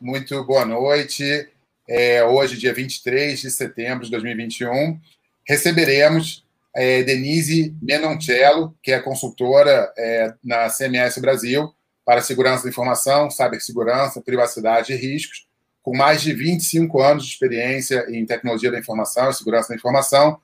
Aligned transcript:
muito 0.00 0.44
boa 0.44 0.64
noite. 0.64 1.48
É, 1.88 2.24
hoje, 2.24 2.56
dia 2.56 2.72
23 2.72 3.40
de 3.40 3.50
setembro 3.50 4.04
de 4.04 4.10
2021, 4.10 4.98
receberemos 5.46 6.44
é, 6.74 7.02
Denise 7.02 7.74
Menoncello, 7.82 8.74
que 8.82 8.92
é 8.92 9.00
consultora 9.00 9.92
é, 9.96 10.34
na 10.42 10.68
CMS 10.68 11.18
Brasil 11.18 11.72
para 12.04 12.20
segurança 12.20 12.64
da 12.64 12.70
informação, 12.70 13.30
cibersegurança, 13.30 14.20
privacidade 14.20 14.92
e 14.92 14.96
riscos, 14.96 15.46
com 15.82 15.96
mais 15.96 16.22
de 16.22 16.32
25 16.32 17.00
anos 17.00 17.24
de 17.24 17.32
experiência 17.32 18.06
em 18.08 18.24
tecnologia 18.24 18.70
da 18.70 18.78
informação 18.78 19.30
e 19.30 19.34
segurança 19.34 19.68
da 19.68 19.74
informação, 19.74 20.38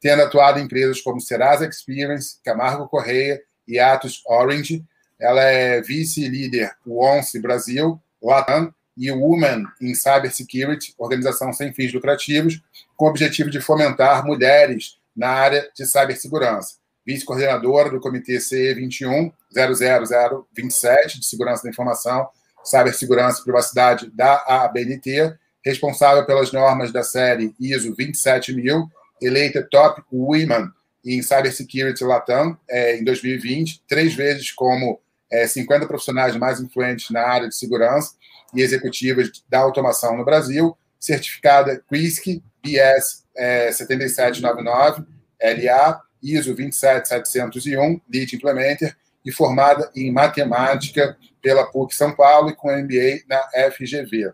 tendo 0.00 0.22
atuado 0.22 0.58
em 0.58 0.64
empresas 0.64 1.00
como 1.00 1.20
Serasa 1.20 1.66
Experience, 1.66 2.38
Camargo 2.44 2.88
Correia 2.88 3.40
e 3.66 3.78
Atos 3.78 4.22
Orange. 4.26 4.84
Ela 5.24 5.42
é 5.42 5.80
vice-líder 5.80 6.72
ONCE 6.86 7.40
Brasil, 7.40 7.98
Latam 8.22 8.70
e 8.94 9.10
Women 9.10 9.64
in 9.80 9.94
Cybersecurity, 9.94 10.94
organização 10.98 11.50
sem 11.50 11.72
fins 11.72 11.94
lucrativos, 11.94 12.60
com 12.94 13.06
o 13.06 13.08
objetivo 13.08 13.48
de 13.48 13.58
fomentar 13.58 14.26
mulheres 14.26 14.98
na 15.16 15.30
área 15.30 15.66
de 15.74 15.86
cibersegurança. 15.86 16.74
Vice-coordenadora 17.06 17.88
do 17.88 18.00
Comitê 18.00 18.38
CE 18.38 18.74
2100027 18.74 21.20
de 21.20 21.24
Segurança 21.24 21.62
da 21.62 21.70
Informação, 21.70 22.28
Cibersegurança 22.62 23.40
e 23.40 23.44
Privacidade 23.44 24.10
da 24.14 24.44
ABNT, 24.46 25.38
responsável 25.64 26.26
pelas 26.26 26.52
normas 26.52 26.92
da 26.92 27.02
série 27.02 27.54
ISO 27.58 27.94
27000, 27.94 28.86
eleita 29.22 29.66
Top 29.70 30.02
Women 30.12 30.68
em 31.02 31.22
Cybersecurity 31.22 32.04
Latam 32.04 32.58
é, 32.68 32.98
em 32.98 33.04
2020, 33.04 33.84
três 33.88 34.14
vezes 34.14 34.52
como 34.52 35.00
é, 35.30 35.46
50 35.46 35.86
profissionais 35.86 36.36
mais 36.36 36.60
influentes 36.60 37.10
na 37.10 37.22
área 37.22 37.48
de 37.48 37.56
segurança 37.56 38.14
e 38.54 38.62
executivas 38.62 39.30
da 39.48 39.60
automação 39.60 40.16
no 40.16 40.24
Brasil, 40.24 40.76
certificada 40.98 41.82
CRISC 41.88 42.42
BS 42.62 43.24
é, 43.36 43.70
7799, 43.72 45.04
LA, 45.42 46.00
ISO 46.22 46.54
27701, 46.54 48.00
Lead 48.10 48.36
Implementer, 48.36 48.96
e 49.24 49.32
formada 49.32 49.90
em 49.96 50.12
matemática 50.12 51.16
pela 51.40 51.64
PUC 51.64 51.94
São 51.94 52.14
Paulo 52.14 52.50
e 52.50 52.54
com 52.54 52.70
MBA 52.70 53.22
na 53.26 53.70
FGV. 53.70 54.32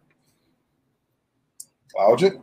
Cláudia? 1.92 2.36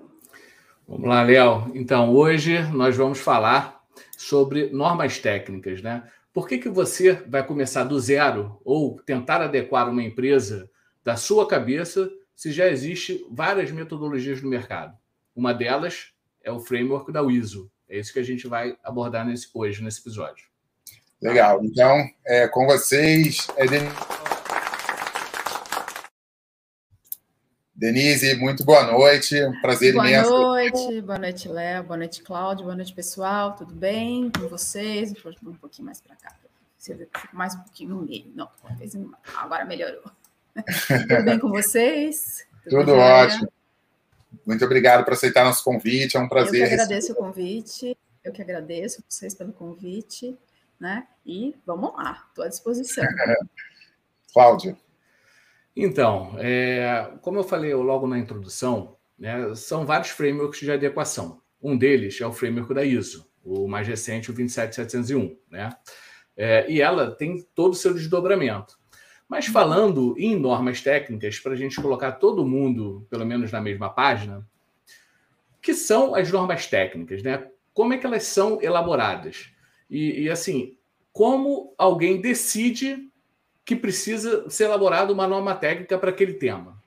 Vamos 0.88 1.10
lá, 1.10 1.22
Léo. 1.24 1.72
Então, 1.76 2.14
hoje 2.14 2.62
nós 2.72 2.96
vamos 2.96 3.20
falar 3.20 3.82
sobre 4.18 4.70
normas 4.70 5.20
técnicas, 5.20 5.82
né? 5.82 6.04
Por 6.38 6.48
que, 6.48 6.60
que 6.60 6.70
você 6.70 7.14
vai 7.14 7.44
começar 7.44 7.84
do 7.84 8.00
zero 8.00 8.62
ou 8.64 9.02
tentar 9.02 9.42
adequar 9.42 9.90
uma 9.90 10.04
empresa 10.04 10.70
da 11.04 11.16
sua 11.16 11.48
cabeça 11.48 12.12
se 12.36 12.52
já 12.52 12.68
existe 12.68 13.26
várias 13.32 13.72
metodologias 13.72 14.40
no 14.44 14.48
mercado? 14.48 14.96
Uma 15.36 15.52
delas 15.52 16.12
é 16.44 16.52
o 16.52 16.60
framework 16.60 17.12
da 17.12 17.24
ISO. 17.24 17.72
É 17.90 17.98
isso 17.98 18.14
que 18.14 18.20
a 18.20 18.24
gente 18.24 18.48
vai 18.48 18.78
abordar 18.84 19.26
nesse, 19.26 19.50
hoje, 19.52 19.84
nesse 19.84 20.00
episódio. 20.00 20.46
Legal. 21.20 21.60
Então, 21.64 22.08
é, 22.24 22.48
com 22.48 22.68
vocês, 22.68 23.48
é 23.58 23.66
Denise, 27.78 28.34
muito 28.38 28.66
boa 28.66 28.92
noite. 28.92 29.40
Um 29.46 29.62
prazer 29.62 29.94
boa 29.94 30.10
imenso. 30.10 30.30
Boa 30.32 30.48
noite, 30.48 31.02
boa 31.02 31.20
noite, 31.20 31.48
Léo, 31.48 31.84
boa 31.84 31.98
noite, 31.98 32.24
Cláudio, 32.24 32.64
boa 32.64 32.76
noite, 32.76 32.92
pessoal. 32.92 33.56
Tudo 33.56 33.72
bem 33.72 34.32
com 34.32 34.48
vocês? 34.48 35.14
Um 35.46 35.54
pouquinho 35.54 35.86
mais 35.86 36.02
para 36.02 36.16
cá. 36.16 36.36
Fico 36.80 37.08
mais 37.32 37.54
um 37.54 37.60
pouquinho 37.60 37.90
no 37.92 38.02
meio. 38.02 38.32
Não, 38.34 38.50
agora 39.36 39.64
melhorou. 39.64 40.02
Tudo 41.08 41.24
bem 41.24 41.38
com 41.38 41.50
vocês? 41.50 42.48
Tudo, 42.64 42.80
Tudo 42.80 42.94
ótimo. 42.96 43.48
Muito 44.44 44.66
obrigado 44.66 45.04
por 45.04 45.14
aceitar 45.14 45.46
nosso 45.46 45.64
convite. 45.64 46.18
É 46.18 46.20
um 46.20 46.28
prazer. 46.28 46.64
Eu 46.64 46.68
que 46.70 46.74
agradeço 46.74 47.12
o 47.12 47.16
convite. 47.16 47.96
Eu 48.24 48.34
que 48.34 48.42
agradeço 48.42 49.04
vocês 49.08 49.36
pelo 49.36 49.54
convite, 49.54 50.36
né? 50.80 51.06
E 51.24 51.56
vamos 51.64 51.94
lá, 51.96 52.26
estou 52.28 52.44
à 52.44 52.48
disposição. 52.48 53.06
Cláudio. 54.34 54.76
Então, 55.80 56.36
é, 56.40 57.14
como 57.22 57.38
eu 57.38 57.44
falei 57.44 57.72
logo 57.76 58.08
na 58.08 58.18
introdução, 58.18 58.98
né, 59.18 59.54
são 59.54 59.86
vários 59.86 60.10
frameworks 60.10 60.60
de 60.60 60.72
adequação. 60.72 61.40
Um 61.62 61.78
deles 61.78 62.20
é 62.20 62.26
o 62.26 62.34
framework 62.34 62.74
da 62.74 62.84
ISO, 62.84 63.30
o 63.44 63.68
mais 63.68 63.88
recente, 63.88 64.32
o 64.32 64.34
27701, 64.34 65.38
né? 65.52 65.70
É, 66.36 66.66
e 66.68 66.82
ela 66.82 67.12
tem 67.12 67.46
todo 67.54 67.74
o 67.74 67.76
seu 67.76 67.94
desdobramento. 67.94 68.76
Mas 69.30 69.46
falando 69.46 70.16
em 70.18 70.36
normas 70.36 70.82
técnicas, 70.82 71.40
para 71.40 71.54
a 71.54 71.56
gente 71.56 71.80
colocar 71.80 72.14
todo 72.14 72.46
mundo, 72.46 73.06
pelo 73.08 73.26
menos 73.26 73.52
na 73.52 73.62
mesma 73.62 73.88
página, 73.88 74.48
que 75.62 75.76
são 75.76 76.16
as 76.16 76.32
normas 76.32 76.66
técnicas, 76.66 77.22
né? 77.22 77.52
Como 77.72 77.94
é 77.94 78.00
que 78.00 78.06
elas 78.08 78.24
são 78.24 78.60
elaboradas? 78.64 79.52
E, 79.88 80.24
e 80.24 80.30
assim, 80.30 80.76
como 81.14 81.76
alguém 81.78 82.20
decide 82.20 83.12
que 83.68 83.76
precisa 83.76 84.50
ser 84.50 84.64
elaborada 84.64 85.12
uma 85.12 85.28
norma 85.28 85.54
técnica 85.54 86.00
para 86.00 86.10
aquele 86.10 86.36
tema? 86.36 86.82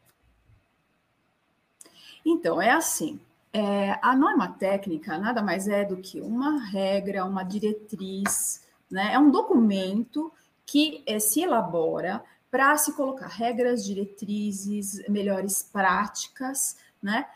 Então, 2.24 2.60
é 2.60 2.70
assim. 2.70 3.20
É, 3.52 3.98
a 4.00 4.16
norma 4.16 4.48
técnica 4.48 5.18
nada 5.18 5.42
mais 5.42 5.68
é 5.68 5.84
do 5.84 5.98
que 5.98 6.22
uma 6.22 6.58
regra, 6.58 7.26
uma 7.26 7.42
diretriz, 7.42 8.64
né? 8.90 9.12
É 9.12 9.18
um 9.18 9.30
documento 9.30 10.32
que 10.64 11.02
é, 11.06 11.18
se 11.18 11.42
elabora 11.42 12.24
para 12.50 12.74
se 12.78 12.94
colocar 12.94 13.26
regras, 13.26 13.84
diretrizes, 13.84 15.06
melhores 15.06 15.62
práticas, 15.62 16.78
né? 17.02 17.26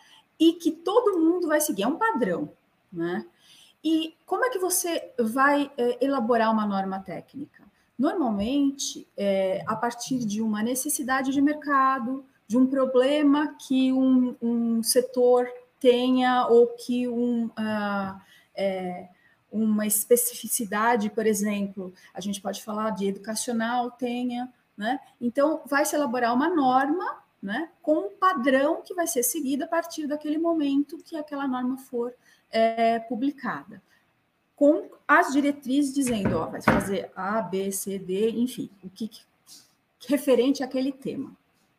E 0.41 0.55
que 0.55 0.71
todo 0.71 1.19
mundo 1.19 1.49
vai 1.49 1.61
seguir, 1.61 1.83
é 1.83 1.87
um 1.87 1.99
padrão, 1.99 2.51
né? 2.91 3.27
E 3.83 4.17
como 4.25 4.47
é 4.47 4.49
que 4.49 4.59
você 4.59 5.13
vai 5.19 5.71
é, 5.77 6.03
elaborar 6.03 6.51
uma 6.51 6.65
norma 6.65 6.99
técnica? 6.99 7.64
Normalmente, 7.99 9.07
é, 9.17 9.63
a 9.67 9.77
partir 9.77 10.19
de 10.25 10.43
uma 10.43 10.63
necessidade 10.63 11.33
de 11.33 11.41
mercado, 11.41 12.25
de 12.47 12.59
um 12.59 12.67
problema 12.67 13.55
que 13.57 13.93
um, 13.93 14.37
um 14.43 14.83
setor 14.83 15.49
tenha 15.79 16.47
ou 16.47 16.69
que 16.69 17.07
um, 17.09 17.47
uh, 17.47 18.21
é, 18.55 19.09
uma 19.51 19.87
especificidade, 19.87 21.09
por 21.11 21.27
exemplo, 21.27 21.93
a 22.13 22.21
gente 22.21 22.41
pode 22.41 22.63
falar 22.63 22.91
de 22.91 23.07
educacional 23.07 23.91
tenha, 23.93 24.53
né? 24.77 24.99
Então, 25.21 25.63
vai 25.67 25.85
se 25.85 25.95
elaborar 25.95 26.35
uma 26.35 26.49
norma 26.49 27.23
né, 27.41 27.69
com 27.83 28.07
um 28.07 28.11
padrão 28.11 28.83
que 28.83 28.95
vai 28.95 29.07
ser 29.07 29.23
seguido 29.23 29.65
a 29.65 29.69
partir 29.69 30.07
daquele 30.07 30.39
momento 30.39 30.99
que 30.99 31.15
aquela 31.15 31.47
norma 31.47 31.77
for 31.77 32.13
é, 32.51 32.99
publicada 33.01 33.83
com 34.57 34.89
as 35.07 35.33
diretrizes 35.33 35.93
dizendo, 35.93 36.37
ó, 36.39 36.47
vai 36.47 36.63
fazer 36.63 37.11
A, 37.15 37.43
B, 37.43 37.71
C, 37.73 37.99
D, 37.99 38.31
enfim, 38.31 38.71
o 38.83 38.89
que, 38.89 39.11
referente 40.07 40.63
àquele 40.63 40.93
tema, 40.93 41.33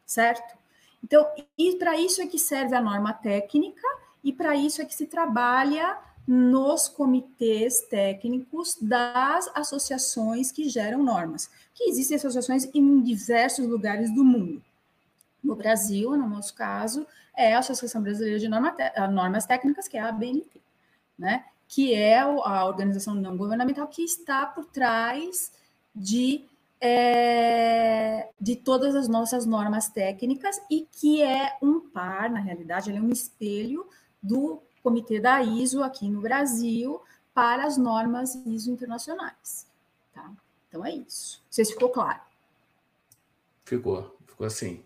certo? 0.05 0.57
Então, 1.03 1.25
e 1.57 1.75
para 1.75 1.97
isso 1.97 2.21
é 2.21 2.27
que 2.27 2.39
serve 2.39 2.75
a 2.75 2.81
norma 2.81 3.13
técnica 3.13 3.87
e 4.23 4.33
para 4.33 4.55
isso 4.55 4.81
é 4.81 4.85
que 4.85 4.95
se 4.95 5.05
trabalha 5.05 5.97
nos 6.27 6.87
comitês 6.87 7.81
técnicos 7.81 8.75
das 8.81 9.47
associações 9.53 10.51
que 10.51 10.67
geram 10.67 11.03
normas, 11.03 11.49
que 11.73 11.83
existem 11.83 12.17
associações 12.17 12.67
em 12.73 13.01
diversos 13.03 13.67
lugares 13.67 14.13
do 14.13 14.23
mundo. 14.23 14.63
No 15.43 15.55
Brasil, 15.55 16.09
no 16.17 16.27
nosso 16.27 16.55
caso, 16.55 17.05
é 17.37 17.53
a 17.53 17.59
Associação 17.59 18.01
Brasileira 18.01 18.39
de 18.39 18.47
Normas 18.47 19.45
Técnicas, 19.45 19.87
que 19.87 19.97
é 19.97 20.01
a 20.01 20.09
ABNT, 20.09 20.59
né? 21.17 21.45
Que 21.67 21.93
é 21.93 22.19
a 22.19 22.65
organização 22.65 23.15
não 23.15 23.35
governamental 23.35 23.87
que 23.87 24.03
está 24.03 24.45
por 24.45 24.65
trás 24.65 25.51
de, 25.93 26.45
é, 26.79 28.29
de 28.39 28.55
todas 28.55 28.95
as 28.95 29.07
nossas 29.07 29.45
normas 29.45 29.89
técnicas 29.89 30.61
e 30.69 30.87
que 30.91 31.21
é 31.21 31.57
um 31.61 31.79
par, 31.79 32.29
na 32.29 32.39
realidade, 32.39 32.89
ele 32.89 32.99
é 32.99 33.01
um 33.01 33.09
espelho 33.09 33.87
do 34.21 34.61
Comitê 34.83 35.19
da 35.19 35.41
ISO 35.41 35.81
aqui 35.81 36.07
no 36.07 36.21
Brasil 36.21 37.01
para 37.33 37.65
as 37.65 37.77
normas 37.77 38.35
ISO 38.45 38.71
internacionais. 38.71 39.65
Tá? 40.13 40.31
Então 40.69 40.85
é 40.85 40.91
isso. 40.91 41.41
Não 41.45 41.51
sei 41.51 41.65
se 41.65 41.73
ficou 41.73 41.89
claro. 41.89 42.19
Ficou, 43.65 44.15
ficou 44.27 44.45
assim. 44.45 44.83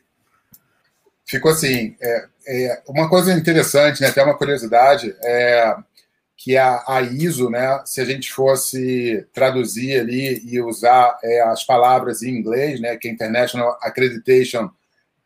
Ficou 1.26 1.52
assim. 1.52 1.98
É, 2.00 2.30
é, 2.48 2.84
uma 2.88 3.10
coisa 3.10 3.34
interessante, 3.34 4.02
né, 4.02 4.08
até 4.08 4.24
uma 4.24 4.38
curiosidade, 4.38 5.16
é, 5.22 5.78
que 6.42 6.56
a, 6.56 6.82
a 6.88 7.02
ISO, 7.02 7.50
né, 7.50 7.82
se 7.86 8.00
a 8.00 8.06
gente 8.06 8.32
fosse 8.32 9.28
traduzir 9.34 10.00
ali 10.00 10.42
e 10.46 10.62
usar 10.62 11.20
é, 11.22 11.42
as 11.42 11.66
palavras 11.66 12.24
em 12.24 12.30
inglês, 12.30 12.80
né, 12.80 12.96
que 12.96 13.10
é 13.10 13.12
International 13.12 13.78
Accreditation, 13.82 14.72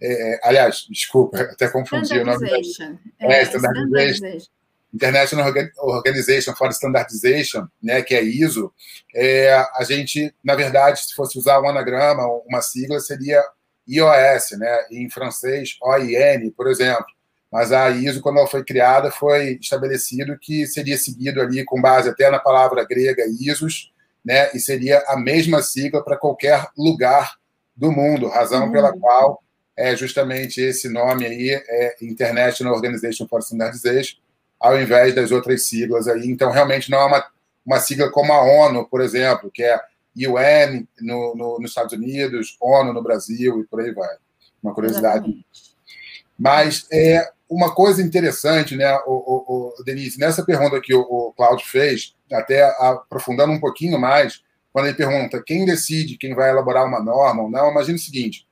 é, 0.02 0.34
é 0.34 0.40
aliás, 0.44 0.88
desculpa, 0.90 1.40
até 1.40 1.70
confundi 1.70 2.18
o 2.18 2.26
nome. 2.26 2.50
É, 3.20 3.32
é, 3.32 3.44
Standardization. 3.44 4.40
International 4.92 5.54
Organization 5.78 6.56
for 6.56 6.70
Standardization, 6.70 7.68
né, 7.82 8.02
que 8.02 8.16
é 8.16 8.24
ISO, 8.24 8.74
é, 9.14 9.54
a 9.54 9.84
gente, 9.84 10.34
na 10.44 10.56
verdade, 10.56 11.00
se 11.00 11.14
fosse 11.14 11.38
usar 11.38 11.62
um 11.62 11.70
anagrama, 11.70 12.26
uma 12.48 12.62
sigla, 12.64 13.00
seria 13.00 13.40
iOS, 13.88 14.58
né? 14.58 14.86
em 14.92 15.10
francês, 15.10 15.78
OIN, 15.82 16.50
por 16.52 16.68
exemplo. 16.68 17.06
Mas 17.54 17.72
a 17.72 17.92
ISO, 17.92 18.20
quando 18.20 18.40
ela 18.40 18.48
foi 18.48 18.64
criada, 18.64 19.12
foi 19.12 19.60
estabelecido 19.62 20.40
que 20.42 20.66
seria 20.66 20.98
seguido 20.98 21.40
ali 21.40 21.64
com 21.64 21.80
base 21.80 22.10
até 22.10 22.28
na 22.32 22.40
palavra 22.40 22.84
grega 22.84 23.28
ISOs, 23.28 23.94
né? 24.26 24.50
e 24.56 24.60
seria 24.60 25.04
a 25.06 25.16
mesma 25.16 25.62
sigla 25.62 26.04
para 26.04 26.18
qualquer 26.18 26.68
lugar 26.76 27.36
do 27.76 27.92
mundo, 27.92 28.28
razão 28.28 28.66
uhum. 28.66 28.72
pela 28.72 28.92
qual 28.92 29.44
é 29.78 29.96
justamente 29.96 30.62
esse 30.62 30.90
nome 30.90 31.28
aí 31.28 31.52
é 31.52 31.96
International 32.02 32.74
Organization 32.74 33.28
for 33.28 33.40
Standardization, 33.42 34.18
ao 34.60 34.80
invés 34.82 35.14
das 35.14 35.32
outras 35.32 35.62
siglas 35.62 36.08
aí. 36.08 36.28
Então, 36.28 36.50
realmente 36.50 36.90
não 36.90 37.02
é 37.02 37.06
uma, 37.06 37.26
uma 37.64 37.80
sigla 37.80 38.10
como 38.10 38.34
a 38.34 38.42
ONU, 38.42 38.88
por 38.90 39.00
exemplo, 39.00 39.52
que 39.54 39.62
é 39.62 39.80
UN 40.18 40.88
no, 41.02 41.36
no, 41.36 41.60
nos 41.60 41.70
Estados 41.70 41.94
Unidos, 41.94 42.58
ONU 42.60 42.94
no 42.94 43.04
Brasil 43.04 43.60
e 43.60 43.64
por 43.68 43.80
aí 43.80 43.92
vai. 43.94 44.16
Uma 44.64 44.74
curiosidade. 44.74 45.26
Exatamente. 45.26 45.74
Mas 46.38 46.88
é 46.92 47.33
uma 47.50 47.74
coisa 47.74 48.02
interessante, 48.02 48.76
né, 48.76 48.94
o, 49.06 49.12
o, 49.12 49.74
o 49.80 49.84
Denise, 49.84 50.20
nessa 50.20 50.44
pergunta 50.44 50.82
que 50.82 50.94
o, 50.94 51.02
o 51.02 51.34
Cláudio 51.34 51.66
fez, 51.66 52.16
até 52.32 52.64
aprofundando 52.80 53.54
um 53.54 53.60
pouquinho 53.60 54.00
mais, 54.00 54.42
quando 54.72 54.88
ele 54.88 54.98
pergunta 54.98 55.44
quem 55.46 55.66
decide 55.66 56.18
quem 56.18 56.34
vai 56.34 56.50
elaborar 56.50 56.86
uma 56.86 57.00
norma 57.00 57.44
ou 57.44 57.50
não, 57.50 57.70
imagine 57.70 57.98
o 57.98 58.02
seguinte: 58.02 58.48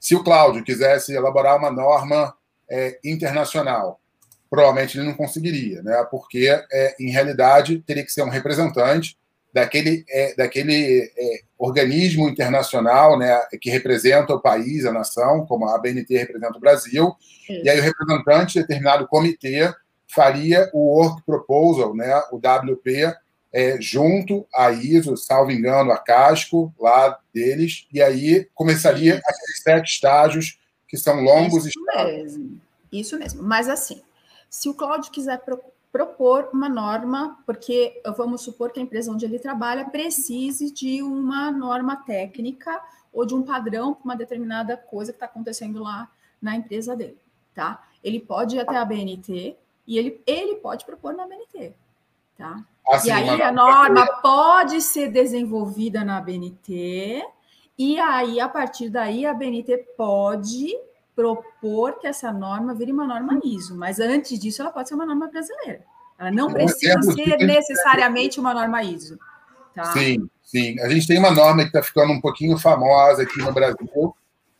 se 0.00 0.14
o 0.14 0.24
Cláudio 0.24 0.64
quisesse 0.64 1.12
elaborar 1.12 1.58
uma 1.58 1.70
norma 1.70 2.34
é, 2.70 2.98
internacional, 3.04 4.00
provavelmente 4.48 4.96
ele 4.96 5.06
não 5.06 5.14
conseguiria, 5.14 5.82
né? 5.82 6.06
porque, 6.10 6.48
é, 6.72 6.96
em 6.98 7.10
realidade, 7.10 7.80
teria 7.80 8.04
que 8.04 8.12
ser 8.12 8.22
um 8.22 8.30
representante 8.30 9.18
daquele, 9.52 10.04
é, 10.08 10.34
daquele 10.34 11.10
é, 11.16 11.40
organismo 11.58 12.28
internacional 12.28 13.18
né, 13.18 13.40
que 13.60 13.70
representa 13.70 14.34
o 14.34 14.40
país, 14.40 14.84
a 14.84 14.92
nação, 14.92 15.46
como 15.46 15.68
a 15.68 15.78
BNT 15.78 16.16
representa 16.16 16.56
o 16.56 16.60
Brasil, 16.60 17.14
Sim. 17.46 17.62
e 17.64 17.68
aí 17.68 17.78
o 17.78 17.82
representante 17.82 18.54
de 18.54 18.60
determinado 18.60 19.06
comitê 19.06 19.72
faria 20.06 20.70
o 20.72 20.96
Work 20.96 21.22
Proposal, 21.24 21.94
né, 21.94 22.14
o 22.30 22.36
WP, 22.36 23.14
é, 23.52 23.80
junto 23.80 24.46
à 24.54 24.70
ISO, 24.70 25.16
salvo 25.16 25.50
engano, 25.50 25.90
a 25.90 25.98
Casco, 25.98 26.72
lá 26.78 27.18
deles, 27.32 27.86
e 27.92 28.02
aí 28.02 28.46
começaria 28.54 29.14
Isso. 29.14 29.22
aqueles 29.26 29.62
sete 29.62 29.88
estágios 29.88 30.58
que 30.86 30.96
são 30.96 31.20
longos 31.20 31.66
Isso 31.66 31.80
mesmo. 31.84 32.60
Isso 32.90 33.18
mesmo. 33.18 33.42
Mas 33.42 33.68
assim, 33.68 34.02
se 34.48 34.68
o 34.68 34.74
Cláudio 34.74 35.10
quiser 35.10 35.38
propor 35.90 36.50
uma 36.52 36.68
norma, 36.68 37.38
porque 37.46 38.00
vamos 38.16 38.42
supor 38.42 38.70
que 38.70 38.78
a 38.78 38.82
empresa 38.82 39.10
onde 39.10 39.24
ele 39.24 39.38
trabalha 39.38 39.86
precise 39.86 40.72
de 40.72 41.02
uma 41.02 41.50
norma 41.50 41.96
técnica 41.96 42.80
ou 43.12 43.24
de 43.24 43.34
um 43.34 43.42
padrão 43.42 43.94
para 43.94 44.04
uma 44.04 44.16
determinada 44.16 44.76
coisa 44.76 45.12
que 45.12 45.16
está 45.16 45.26
acontecendo 45.26 45.82
lá 45.82 46.10
na 46.40 46.56
empresa 46.56 46.94
dele, 46.94 47.18
tá? 47.54 47.82
Ele 48.04 48.20
pode 48.20 48.56
ir 48.56 48.60
até 48.60 48.76
a 48.76 48.84
BNT 48.84 49.56
e 49.86 49.98
ele, 49.98 50.22
ele 50.26 50.56
pode 50.56 50.84
propor 50.84 51.14
na 51.14 51.26
BNT, 51.26 51.72
tá? 52.36 52.64
Assim, 52.90 53.08
e 53.08 53.10
aí 53.10 53.42
a 53.42 53.50
norma 53.50 54.06
pode 54.22 54.80
ser 54.80 55.10
desenvolvida 55.10 56.04
na 56.04 56.20
BNT, 56.20 57.24
e 57.78 58.00
aí, 58.00 58.40
a 58.40 58.48
partir 58.48 58.90
daí, 58.90 59.24
a 59.24 59.32
BNT 59.32 59.76
pode 59.96 60.76
propor 61.18 61.98
que 61.98 62.06
essa 62.06 62.32
norma 62.32 62.72
vire 62.74 62.92
uma 62.92 63.04
norma 63.04 63.40
ISO, 63.42 63.76
mas 63.76 63.98
antes 63.98 64.38
disso 64.38 64.62
ela 64.62 64.70
pode 64.70 64.88
ser 64.88 64.94
uma 64.94 65.04
norma 65.04 65.26
brasileira. 65.26 65.80
Ela 66.16 66.30
não 66.30 66.52
precisa 66.52 67.02
ser 67.02 67.38
necessariamente 67.38 68.38
uma 68.38 68.54
norma 68.54 68.84
ISO. 68.84 69.18
Tá? 69.74 69.92
Sim, 69.92 70.30
sim. 70.44 70.78
A 70.78 70.88
gente 70.88 71.08
tem 71.08 71.18
uma 71.18 71.32
norma 71.32 71.62
que 71.62 71.70
está 71.70 71.82
ficando 71.82 72.12
um 72.12 72.20
pouquinho 72.20 72.56
famosa 72.56 73.22
aqui 73.22 73.38
no 73.40 73.52
Brasil, 73.52 74.14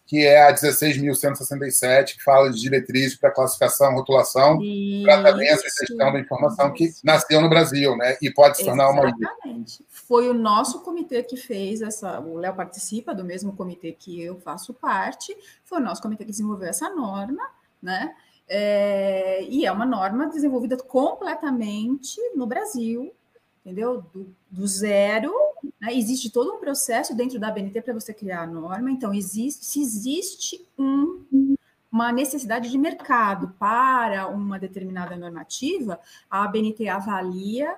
que 0.09 0.25
é 0.27 0.43
a 0.43 0.55
16.167, 0.55 2.17
que 2.17 2.25
fala 2.25 2.51
de 2.51 2.59
diretrizes 2.59 3.15
para 3.15 3.31
classificação, 3.31 3.93
rotulação, 3.93 4.59
isso, 4.63 5.05
tratamento 5.05 5.61
e 5.67 5.87
gestão 5.87 6.11
da 6.11 6.19
informação, 6.19 6.73
que 6.73 6.91
nasceu 7.05 7.43
no 7.43 7.49
Brasil, 7.51 7.95
né? 7.95 8.17
E 8.23 8.33
pode 8.33 8.57
se 8.57 8.65
tornar 8.65 8.89
uma. 8.89 9.07
Exatamente. 9.07 9.85
Foi 9.91 10.27
o 10.31 10.33
nosso 10.33 10.81
comitê 10.81 11.23
que 11.23 11.37
fez 11.37 11.83
essa. 11.83 12.19
O 12.21 12.39
Léo 12.39 12.55
participa 12.55 13.15
do 13.15 13.23
mesmo 13.23 13.53
comitê 13.55 13.93
que 13.93 14.19
eu 14.23 14.41
faço 14.41 14.73
parte, 14.73 15.37
foi 15.63 15.79
o 15.79 15.85
nosso 15.85 16.01
comitê 16.01 16.25
que 16.25 16.31
desenvolveu 16.31 16.71
essa 16.71 16.89
norma, 16.89 17.47
né? 17.83 18.15
É, 18.49 19.45
e 19.45 19.67
é 19.67 19.71
uma 19.71 19.85
norma 19.85 20.27
desenvolvida 20.27 20.79
completamente 20.79 22.19
no 22.35 22.47
Brasil, 22.47 23.15
entendeu? 23.61 24.03
Do, 24.11 24.35
do 24.51 24.67
zero. 24.67 25.35
Né? 25.81 25.95
Existe 25.95 26.31
todo 26.31 26.55
um 26.55 26.59
processo 26.59 27.15
dentro 27.15 27.39
da 27.39 27.49
ABNT 27.49 27.81
para 27.83 27.95
você 27.95 28.13
criar 28.13 28.43
a 28.43 28.47
norma. 28.47 28.91
Então, 28.91 29.15
existe, 29.15 29.65
se 29.65 29.81
existe 29.81 30.67
um, 30.79 31.57
uma 31.91 32.13
necessidade 32.13 32.71
de 32.71 32.79
mercado 32.79 33.55
para 33.59 34.29
uma 34.29 34.59
determinada 34.59 35.17
normativa, 35.17 35.99
a 36.31 36.45
ABNT 36.45 36.89
avalia 36.89 37.77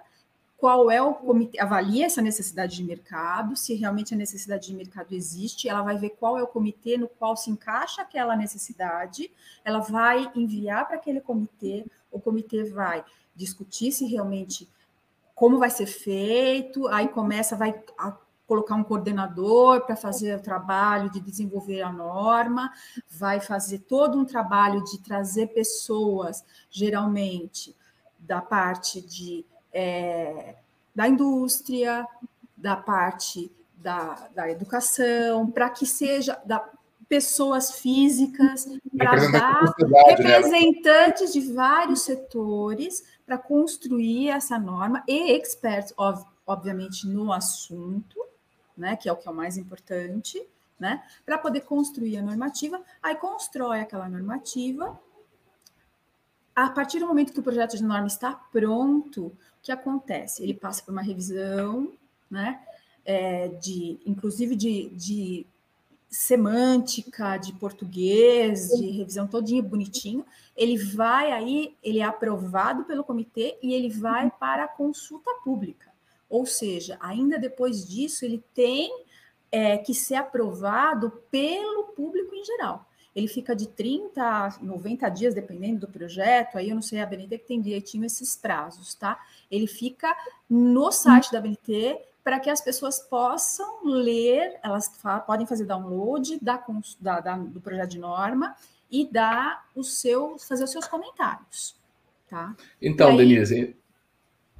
qual 0.60 0.90
é 0.90 1.00
o 1.00 1.14
comitê, 1.14 1.58
avalia 1.58 2.04
essa 2.04 2.20
necessidade 2.20 2.76
de 2.76 2.84
mercado, 2.84 3.56
se 3.56 3.72
realmente 3.72 4.12
a 4.12 4.16
necessidade 4.16 4.66
de 4.66 4.74
mercado 4.74 5.14
existe, 5.14 5.70
ela 5.70 5.80
vai 5.80 5.96
ver 5.96 6.10
qual 6.10 6.36
é 6.36 6.42
o 6.42 6.46
comitê 6.46 6.98
no 6.98 7.08
qual 7.08 7.34
se 7.34 7.50
encaixa 7.50 8.02
aquela 8.02 8.36
necessidade, 8.36 9.30
ela 9.64 9.78
vai 9.78 10.30
enviar 10.36 10.86
para 10.86 10.96
aquele 10.96 11.18
comitê, 11.18 11.86
o 12.12 12.20
comitê 12.20 12.64
vai 12.64 13.02
discutir 13.34 13.90
se 13.90 14.04
realmente 14.04 14.68
como 15.40 15.58
vai 15.58 15.70
ser 15.70 15.86
feito, 15.86 16.86
aí 16.88 17.08
começa, 17.08 17.56
vai 17.56 17.74
colocar 18.46 18.74
um 18.74 18.84
coordenador 18.84 19.80
para 19.86 19.96
fazer 19.96 20.36
o 20.36 20.42
trabalho 20.42 21.08
de 21.08 21.18
desenvolver 21.18 21.80
a 21.80 21.90
norma, 21.90 22.70
vai 23.08 23.40
fazer 23.40 23.78
todo 23.78 24.18
um 24.18 24.26
trabalho 24.26 24.84
de 24.84 24.98
trazer 24.98 25.46
pessoas, 25.46 26.44
geralmente, 26.68 27.74
da 28.18 28.42
parte 28.42 29.00
de, 29.00 29.46
é, 29.72 30.56
da 30.94 31.08
indústria, 31.08 32.06
da 32.54 32.76
parte 32.76 33.50
da, 33.74 34.28
da 34.34 34.50
educação, 34.50 35.50
para 35.50 35.70
que 35.70 35.86
seja 35.86 36.38
da, 36.44 36.62
pessoas 37.10 37.72
físicas, 37.80 38.68
para 38.96 39.16
dar 39.32 39.62
né? 39.64 40.02
representantes 40.10 41.34
né? 41.34 41.40
de 41.40 41.52
vários 41.52 42.02
setores 42.02 43.02
para 43.30 43.38
construir 43.38 44.28
essa 44.28 44.58
norma 44.58 45.04
e 45.06 45.30
experts, 45.30 45.94
obviamente, 46.44 47.06
no 47.06 47.32
assunto, 47.32 48.16
né, 48.76 48.96
que 48.96 49.08
é 49.08 49.12
o 49.12 49.16
que 49.16 49.28
é 49.28 49.30
o 49.30 49.34
mais 49.34 49.56
importante, 49.56 50.44
né, 50.76 51.00
para 51.24 51.38
poder 51.38 51.60
construir 51.60 52.16
a 52.16 52.22
normativa. 52.22 52.82
Aí 53.00 53.14
constrói 53.14 53.82
aquela 53.82 54.08
normativa. 54.08 55.00
A 56.56 56.70
partir 56.70 56.98
do 56.98 57.06
momento 57.06 57.32
que 57.32 57.38
o 57.38 57.42
projeto 57.44 57.76
de 57.76 57.84
norma 57.84 58.08
está 58.08 58.32
pronto, 58.32 59.26
o 59.26 59.36
que 59.62 59.70
acontece? 59.70 60.42
Ele 60.42 60.52
passa 60.54 60.82
por 60.82 60.90
uma 60.90 61.00
revisão, 61.00 61.92
né, 62.28 62.60
é, 63.04 63.46
de, 63.46 64.00
inclusive 64.04 64.56
de, 64.56 64.88
de 64.88 65.46
semântica, 66.10 67.36
de 67.36 67.52
português, 67.52 68.68
de 68.70 68.90
revisão 68.90 69.28
todinha 69.28 69.62
bonitinho, 69.62 70.26
ele 70.56 70.76
vai 70.76 71.30
aí, 71.30 71.76
ele 71.82 72.00
é 72.00 72.04
aprovado 72.04 72.84
pelo 72.84 73.04
comitê 73.04 73.56
e 73.62 73.72
ele 73.72 73.88
vai 73.88 74.24
uhum. 74.24 74.30
para 74.30 74.64
a 74.64 74.68
consulta 74.68 75.30
pública. 75.44 75.88
Ou 76.28 76.44
seja, 76.44 76.98
ainda 77.00 77.38
depois 77.38 77.86
disso, 77.88 78.24
ele 78.24 78.42
tem 78.52 78.90
é, 79.52 79.78
que 79.78 79.94
ser 79.94 80.16
aprovado 80.16 81.10
pelo 81.30 81.84
público 81.94 82.34
em 82.34 82.44
geral. 82.44 82.86
Ele 83.14 83.26
fica 83.26 83.54
de 83.54 83.66
30 83.68 84.22
a 84.22 84.58
90 84.60 85.08
dias, 85.08 85.34
dependendo 85.34 85.80
do 85.80 85.88
projeto, 85.88 86.56
aí 86.56 86.70
eu 86.70 86.74
não 86.74 86.82
sei 86.82 87.00
a 87.00 87.06
BNT 87.06 87.38
que 87.38 87.46
tem 87.46 87.60
direitinho 87.60 88.04
esses 88.04 88.36
prazos, 88.36 88.94
tá? 88.94 89.20
Ele 89.50 89.66
fica 89.66 90.16
no 90.48 90.92
site 90.92 91.32
da 91.32 91.40
BNT 91.40 91.98
para 92.30 92.38
que 92.38 92.48
as 92.48 92.60
pessoas 92.60 93.00
possam 93.00 93.84
ler, 93.84 94.56
elas 94.62 94.88
podem 95.26 95.44
fazer 95.48 95.64
download 95.64 96.38
da, 96.40 96.62
da, 97.00 97.18
da, 97.18 97.36
do 97.36 97.60
projeto 97.60 97.90
de 97.90 97.98
norma 97.98 98.54
e 98.88 99.04
dar 99.04 99.64
o 99.74 99.82
seu, 99.82 100.38
fazer 100.38 100.62
os 100.62 100.70
seus 100.70 100.86
comentários. 100.86 101.74
Tá? 102.28 102.54
Então, 102.80 103.08
aí, 103.08 103.16
Denise, 103.16 103.76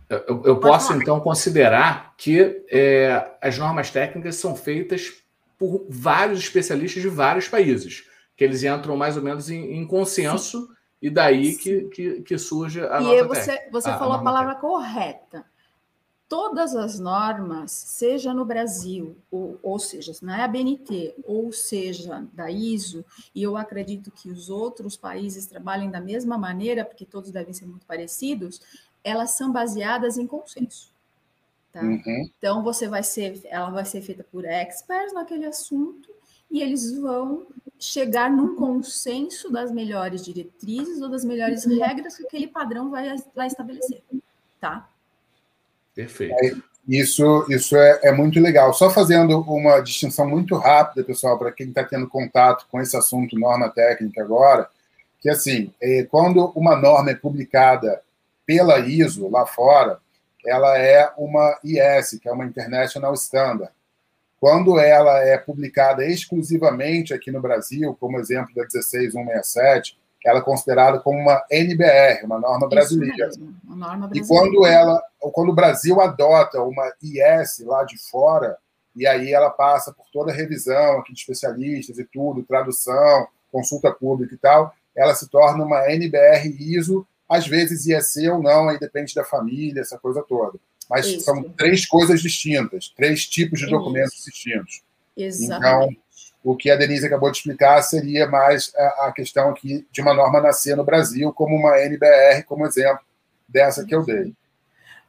eu, 0.09 0.43
eu 0.47 0.59
posso 0.59 0.89
falar. 0.89 1.01
então 1.01 1.21
considerar 1.21 2.13
que 2.17 2.65
é, 2.69 3.37
as 3.41 3.57
normas 3.57 3.89
técnicas 3.89 4.35
são 4.35 4.57
feitas 4.57 5.23
por 5.57 5.87
vários 5.89 6.41
especialistas 6.41 7.01
de 7.01 7.09
vários 7.09 7.47
países, 7.47 8.05
que 8.37 8.43
eles 8.43 8.65
entram 8.65 8.97
mais 8.97 9.17
ou 9.17 9.23
menos 9.23 9.49
em, 9.49 9.75
em 9.75 9.87
consenso 9.87 10.67
Sim. 10.67 10.75
e 11.01 11.09
daí 11.09 11.55
que, 11.55 11.83
que, 11.83 12.23
que, 12.23 12.37
surge 12.37 12.81
a 12.81 13.01
e 13.01 13.05
nota 13.05 13.29
você. 13.29 13.69
Você 13.71 13.91
a, 13.91 13.97
falou 13.97 14.15
a, 14.15 14.17
a 14.17 14.25
palavra 14.25 14.55
técnica. 14.57 14.69
correta 14.69 15.45
todas 16.31 16.77
as 16.77 17.01
normas, 17.01 17.73
seja 17.73 18.33
no 18.33 18.45
Brasil, 18.45 19.17
ou, 19.33 19.59
ou 19.65 19.81
seja, 19.81 20.13
na 20.23 20.45
ABNT, 20.45 21.13
ou 21.25 21.51
seja, 21.51 22.25
da 22.33 22.49
ISO, 22.49 23.05
e 23.35 23.43
eu 23.43 23.57
acredito 23.57 24.13
que 24.13 24.31
os 24.31 24.49
outros 24.49 24.97
países 24.97 25.47
trabalhem 25.47 25.91
da 25.91 26.01
mesma 26.01 26.39
maneira, 26.39 26.85
porque 26.85 27.05
todos 27.05 27.33
devem 27.33 27.53
ser 27.53 27.67
muito 27.67 27.85
parecidos, 27.85 28.61
elas 29.03 29.33
são 29.33 29.51
baseadas 29.51 30.17
em 30.17 30.27
consenso. 30.27 30.93
Tá? 31.73 31.83
Uhum. 31.83 32.31
Então, 32.39 32.63
você 32.63 32.87
vai 32.87 33.03
ser, 33.03 33.41
ela 33.47 33.71
vai 33.71 33.85
ser 33.85 34.01
feita 34.01 34.23
por 34.23 34.45
experts 34.45 35.13
naquele 35.13 35.47
assunto, 35.47 36.09
e 36.49 36.63
eles 36.63 36.97
vão 36.97 37.45
chegar 37.77 38.31
num 38.31 38.55
consenso 38.55 39.51
das 39.51 39.73
melhores 39.73 40.25
diretrizes 40.25 41.03
ou 41.03 41.09
das 41.09 41.25
melhores 41.25 41.65
regras 41.65 42.17
que 42.17 42.23
aquele 42.23 42.47
padrão 42.47 42.89
vai, 42.89 43.17
vai 43.35 43.49
estabelecer, 43.49 44.01
tá? 44.61 44.89
Perfeito. 46.01 46.35
É, 46.43 46.53
isso, 46.89 47.47
isso 47.49 47.77
é, 47.77 48.01
é, 48.05 48.13
muito 48.13 48.41
legal. 48.41 48.73
Só 48.73 48.91
fazendo 48.91 49.41
uma 49.41 49.81
distinção 49.81 50.29
muito 50.29 50.57
rápida, 50.57 51.05
pessoal, 51.05 51.39
para 51.39 51.53
quem 51.53 51.69
está 51.69 51.85
tendo 51.85 52.09
contato 52.09 52.67
com 52.71 52.81
esse 52.81 52.97
assunto 52.97 53.39
norma 53.39 53.69
técnica 53.69 54.23
agora, 54.23 54.69
que 55.21 55.29
assim, 55.29 55.73
é, 55.81 56.05
quando 56.05 56.47
uma 56.57 56.77
norma 56.77 57.11
é 57.11 57.15
publicada 57.15 58.01
pela 58.47 58.79
ISO 58.81 59.29
lá 59.29 59.47
fora, 59.47 59.99
ela 60.45 60.79
é 60.79 61.13
uma 61.19 61.59
IS, 61.63 62.19
que 62.21 62.29
é 62.29 62.33
uma 62.33 62.47
International 62.47 63.13
Standard. 63.15 63.71
Quando 64.41 64.79
ela 64.79 65.19
é 65.21 65.37
publicada 65.37 66.05
exclusivamente 66.05 67.13
aqui 67.13 67.31
no 67.31 67.43
Brasil, 67.43 67.95
como 68.01 68.19
exemplo 68.19 68.55
da 68.55 68.65
16167, 68.65 69.99
ela 70.29 70.41
é 70.41 70.43
considerada 70.43 71.01
como 71.01 71.19
uma 71.19 71.43
NBR, 71.51 72.25
uma 72.25 72.39
norma 72.39 72.69
brasileira. 72.69 73.27
Mesmo, 73.27 73.55
uma 73.65 73.77
norma 73.77 74.09
brasileira. 74.09 74.25
E 74.25 74.29
quando 74.29 74.67
ela, 74.67 75.03
quando 75.33 75.49
o 75.49 75.55
Brasil 75.55 76.01
adota 76.01 76.63
uma 76.63 76.93
IS 77.03 77.61
lá 77.65 77.85
de 77.85 77.97
fora, 78.11 78.57
e 78.95 79.07
aí 79.07 79.33
ela 79.33 79.51
passa 79.51 79.93
por 79.93 80.07
toda 80.13 80.31
a 80.31 80.35
revisão 80.35 80.99
aqui 80.99 81.13
de 81.13 81.21
especialistas 81.21 81.99
e 81.99 82.05
tudo, 82.05 82.43
tradução, 82.43 83.27
consulta 83.51 83.91
pública 83.91 84.35
e 84.35 84.39
tal, 84.39 84.75
ela 84.95 85.15
se 85.15 85.29
torna 85.29 85.65
uma 85.65 85.91
NBR 85.91 86.49
ISO, 86.59 87.07
às 87.29 87.47
vezes 87.47 87.87
IEC 87.87 88.29
ou 88.31 88.43
não, 88.43 88.69
aí 88.69 88.79
depende 88.79 89.15
da 89.15 89.25
família, 89.25 89.81
essa 89.81 89.99
coisa 89.99 90.23
toda. 90.23 90.59
Mas 90.89 91.07
Isso. 91.07 91.21
são 91.21 91.43
três 91.43 91.87
coisas 91.87 92.21
distintas, 92.21 92.89
três 92.89 93.25
tipos 93.27 93.61
de 93.61 93.67
documentos 93.67 94.15
Isso. 94.15 94.31
distintos. 94.31 94.83
Exatamente. 95.17 95.95
Então, 95.95 96.03
o 96.43 96.57
que 96.57 96.71
a 96.71 96.77
Denise 96.77 97.07
acabou 97.07 97.31
de 97.31 97.37
explicar 97.37 97.83
seria 97.83 98.27
mais 98.27 98.73
a 99.01 99.13
questão 99.13 99.51
aqui 99.51 99.87
de 99.91 100.01
uma 100.01 100.15
norma 100.15 100.41
nascer 100.41 100.77
no 100.77 100.85
Brasil, 100.85 101.33
como 101.33 101.57
uma 101.57 101.79
NBR, 101.79 102.45
como 102.45 102.67
exemplo 102.67 103.05
dessa 103.49 103.85
que 103.85 103.95
eu 103.95 104.05
dei. 104.05 104.35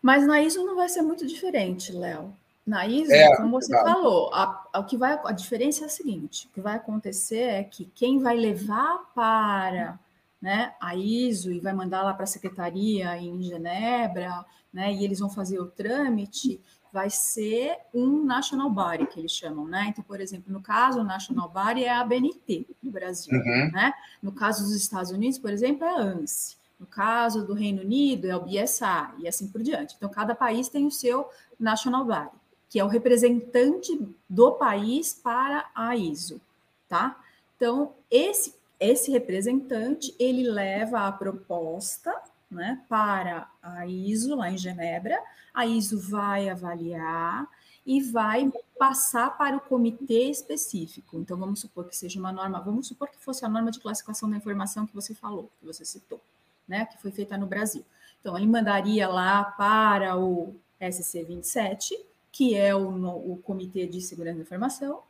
Mas 0.02 0.26
na 0.26 0.42
ISO 0.42 0.66
não 0.66 0.76
vai 0.76 0.90
ser 0.90 1.02
muito 1.02 1.26
diferente, 1.28 1.92
Léo. 1.92 2.34
Na 2.66 2.86
ISO, 2.86 3.12
é, 3.12 3.36
como 3.38 3.60
você 3.60 3.72
claro. 3.72 3.88
falou, 3.88 4.34
a, 4.34 4.68
a, 4.74 4.84
que 4.84 4.98
vai, 4.98 5.20
a 5.26 5.32
diferença 5.32 5.84
é 5.84 5.88
a 5.88 5.90
seguinte: 5.90 6.48
o 6.48 6.54
que 6.54 6.62
vai 6.62 6.76
acontecer 6.76 7.42
é 7.42 7.64
que 7.64 7.86
quem 7.96 8.20
vai 8.20 8.36
levar 8.36 9.12
para 9.16 10.00
né, 10.42 10.74
a 10.82 10.96
ISO 10.96 11.52
e 11.52 11.60
vai 11.60 11.74
mandar 11.74 12.04
lá 12.04 12.14
para 12.14 12.24
a 12.24 12.28
secretaria 12.28 13.16
em 13.18 13.42
Genebra, 13.42 14.46
né, 14.74 14.92
e 14.92 15.04
eles 15.04 15.20
vão 15.20 15.30
fazer 15.30 15.60
o 15.60 15.68
trâmite, 15.68 16.60
vai 16.92 17.10
ser 17.10 17.78
um 17.94 18.24
national 18.24 18.70
body, 18.70 19.08
que 19.08 19.20
eles 19.20 19.32
chamam, 19.32 19.66
né? 19.66 19.88
Então, 19.90 20.04
por 20.04 20.20
exemplo, 20.20 20.52
no 20.52 20.62
caso, 20.62 21.00
o 21.00 21.04
national 21.04 21.50
body 21.50 21.86
é 21.86 21.90
a 21.90 22.02
ABNT 22.02 22.68
do 22.82 22.92
Brasil, 22.92 23.34
uhum. 23.34 23.72
né? 23.72 23.94
No 24.22 24.32
caso 24.32 24.64
dos 24.64 24.76
Estados 24.76 25.12
Unidos, 25.12 25.40
por 25.40 25.52
exemplo, 25.52 25.86
é 25.86 25.90
a 25.90 25.98
ANSI. 25.98 26.58
No 26.80 26.86
caso 26.86 27.46
do 27.46 27.54
Reino 27.54 27.82
Unido, 27.82 28.26
é 28.26 28.36
o 28.36 28.42
BSA, 28.42 29.14
e 29.20 29.28
assim 29.28 29.48
por 29.48 29.62
diante. 29.62 29.96
Então, 29.96 30.10
cada 30.10 30.36
país 30.36 30.68
tem 30.68 30.86
o 30.86 30.92
seu 30.92 31.30
national 31.60 32.06
body, 32.06 32.32
que 32.70 32.80
é 32.80 32.84
o 32.84 32.88
representante 32.88 34.00
do 34.28 34.52
país 34.54 35.14
para 35.14 35.70
a 35.76 35.96
ISO, 35.96 36.42
tá? 36.90 37.22
Então, 37.56 37.94
esse, 38.10 38.56
esse 38.80 39.12
representante, 39.12 40.14
ele 40.20 40.50
leva 40.50 41.08
a 41.08 41.12
proposta 41.12 42.14
né, 42.52 42.82
para 42.90 43.50
a 43.64 43.88
ISO, 43.88 44.36
lá 44.36 44.52
em 44.52 44.58
Genebra. 44.58 45.18
A 45.54 45.66
ISO 45.66 46.00
vai 46.00 46.50
avaliar 46.50 47.48
e 47.86 48.02
vai 48.02 48.52
passar 48.78 49.38
para 49.38 49.58
o 49.58 49.62
comitê 49.62 50.30
específico. 50.30 51.18
Então, 51.18 51.38
vamos 51.38 51.62
supor 51.62 51.86
que 51.88 51.98
seja 51.98 52.20
uma 52.20 52.32
norma, 52.32 52.60
vamos 52.60 52.88
supor 52.88 53.10
que 53.10 53.18
fosse 53.18 53.46
a 53.46 53.50
norma 53.50 53.72
de 53.72 53.80
classificação 53.80 54.30
da 54.30 54.38
informação 54.38 54.86
que 54.86 54.94
você 54.94 55.16
falou, 55.16 55.50
que 55.60 55.66
você 55.66 55.84
citou, 55.86 56.20
né, 56.68 56.86
que 56.86 57.02
foi 57.02 57.12
feita 57.12 57.38
no 57.38 57.48
Brasil. 57.48 57.84
Então, 58.20 58.38
ele 58.38 58.48
mandaria 58.48 59.08
lá 59.08 59.44
para 59.44 60.16
o 60.18 60.56
SC 60.80 61.24
27, 61.24 61.98
que 62.32 62.56
é 62.56 62.76
o, 62.76 63.34
o 63.34 63.38
Comitê 63.38 63.88
de 63.88 64.02
Segurança 64.02 64.38
da 64.38 64.44
Informação, 64.44 65.02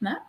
né? 0.00 0.22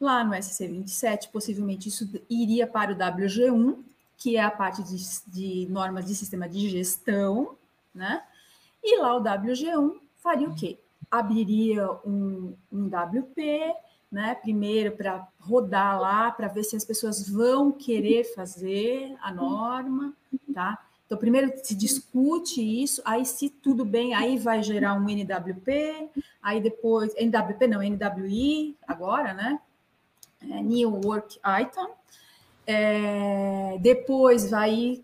Lá 0.00 0.24
no 0.24 0.34
SC 0.34 0.66
27, 0.66 1.28
possivelmente 1.28 1.88
isso 1.88 2.10
iria 2.28 2.66
para 2.66 2.92
o 2.92 2.96
WG1, 2.96 3.78
que 4.24 4.38
é 4.38 4.42
a 4.42 4.50
parte 4.50 4.82
de, 4.82 4.96
de 5.26 5.70
normas 5.70 6.06
de 6.06 6.14
sistema 6.14 6.48
de 6.48 6.70
gestão, 6.70 7.58
né? 7.94 8.24
E 8.82 8.98
lá 8.98 9.14
o 9.14 9.22
WG1 9.22 10.00
faria 10.16 10.48
o 10.48 10.54
quê? 10.54 10.78
Abriria 11.10 11.90
um, 12.06 12.56
um 12.72 12.86
WP, 12.86 13.74
né? 14.10 14.34
Primeiro 14.36 14.96
para 14.96 15.28
rodar 15.38 16.00
lá, 16.00 16.30
para 16.30 16.48
ver 16.48 16.64
se 16.64 16.74
as 16.74 16.86
pessoas 16.86 17.28
vão 17.28 17.70
querer 17.70 18.24
fazer 18.34 19.14
a 19.20 19.30
norma, 19.30 20.14
tá? 20.54 20.78
Então, 21.04 21.18
primeiro 21.18 21.52
se 21.62 21.74
discute 21.74 22.62
isso, 22.62 23.02
aí 23.04 23.26
se 23.26 23.50
tudo 23.50 23.84
bem, 23.84 24.14
aí 24.14 24.38
vai 24.38 24.62
gerar 24.62 24.94
um 24.94 25.06
NWP, 25.06 26.08
aí 26.42 26.62
depois, 26.62 27.14
NWP 27.14 27.66
não, 27.66 27.82
NWI 27.82 28.74
agora, 28.88 29.34
né? 29.34 29.60
É, 30.40 30.62
New 30.62 30.98
Work 31.04 31.38
Item, 31.60 31.90
é, 32.66 33.76
depois 33.80 34.50
vai 34.50 35.02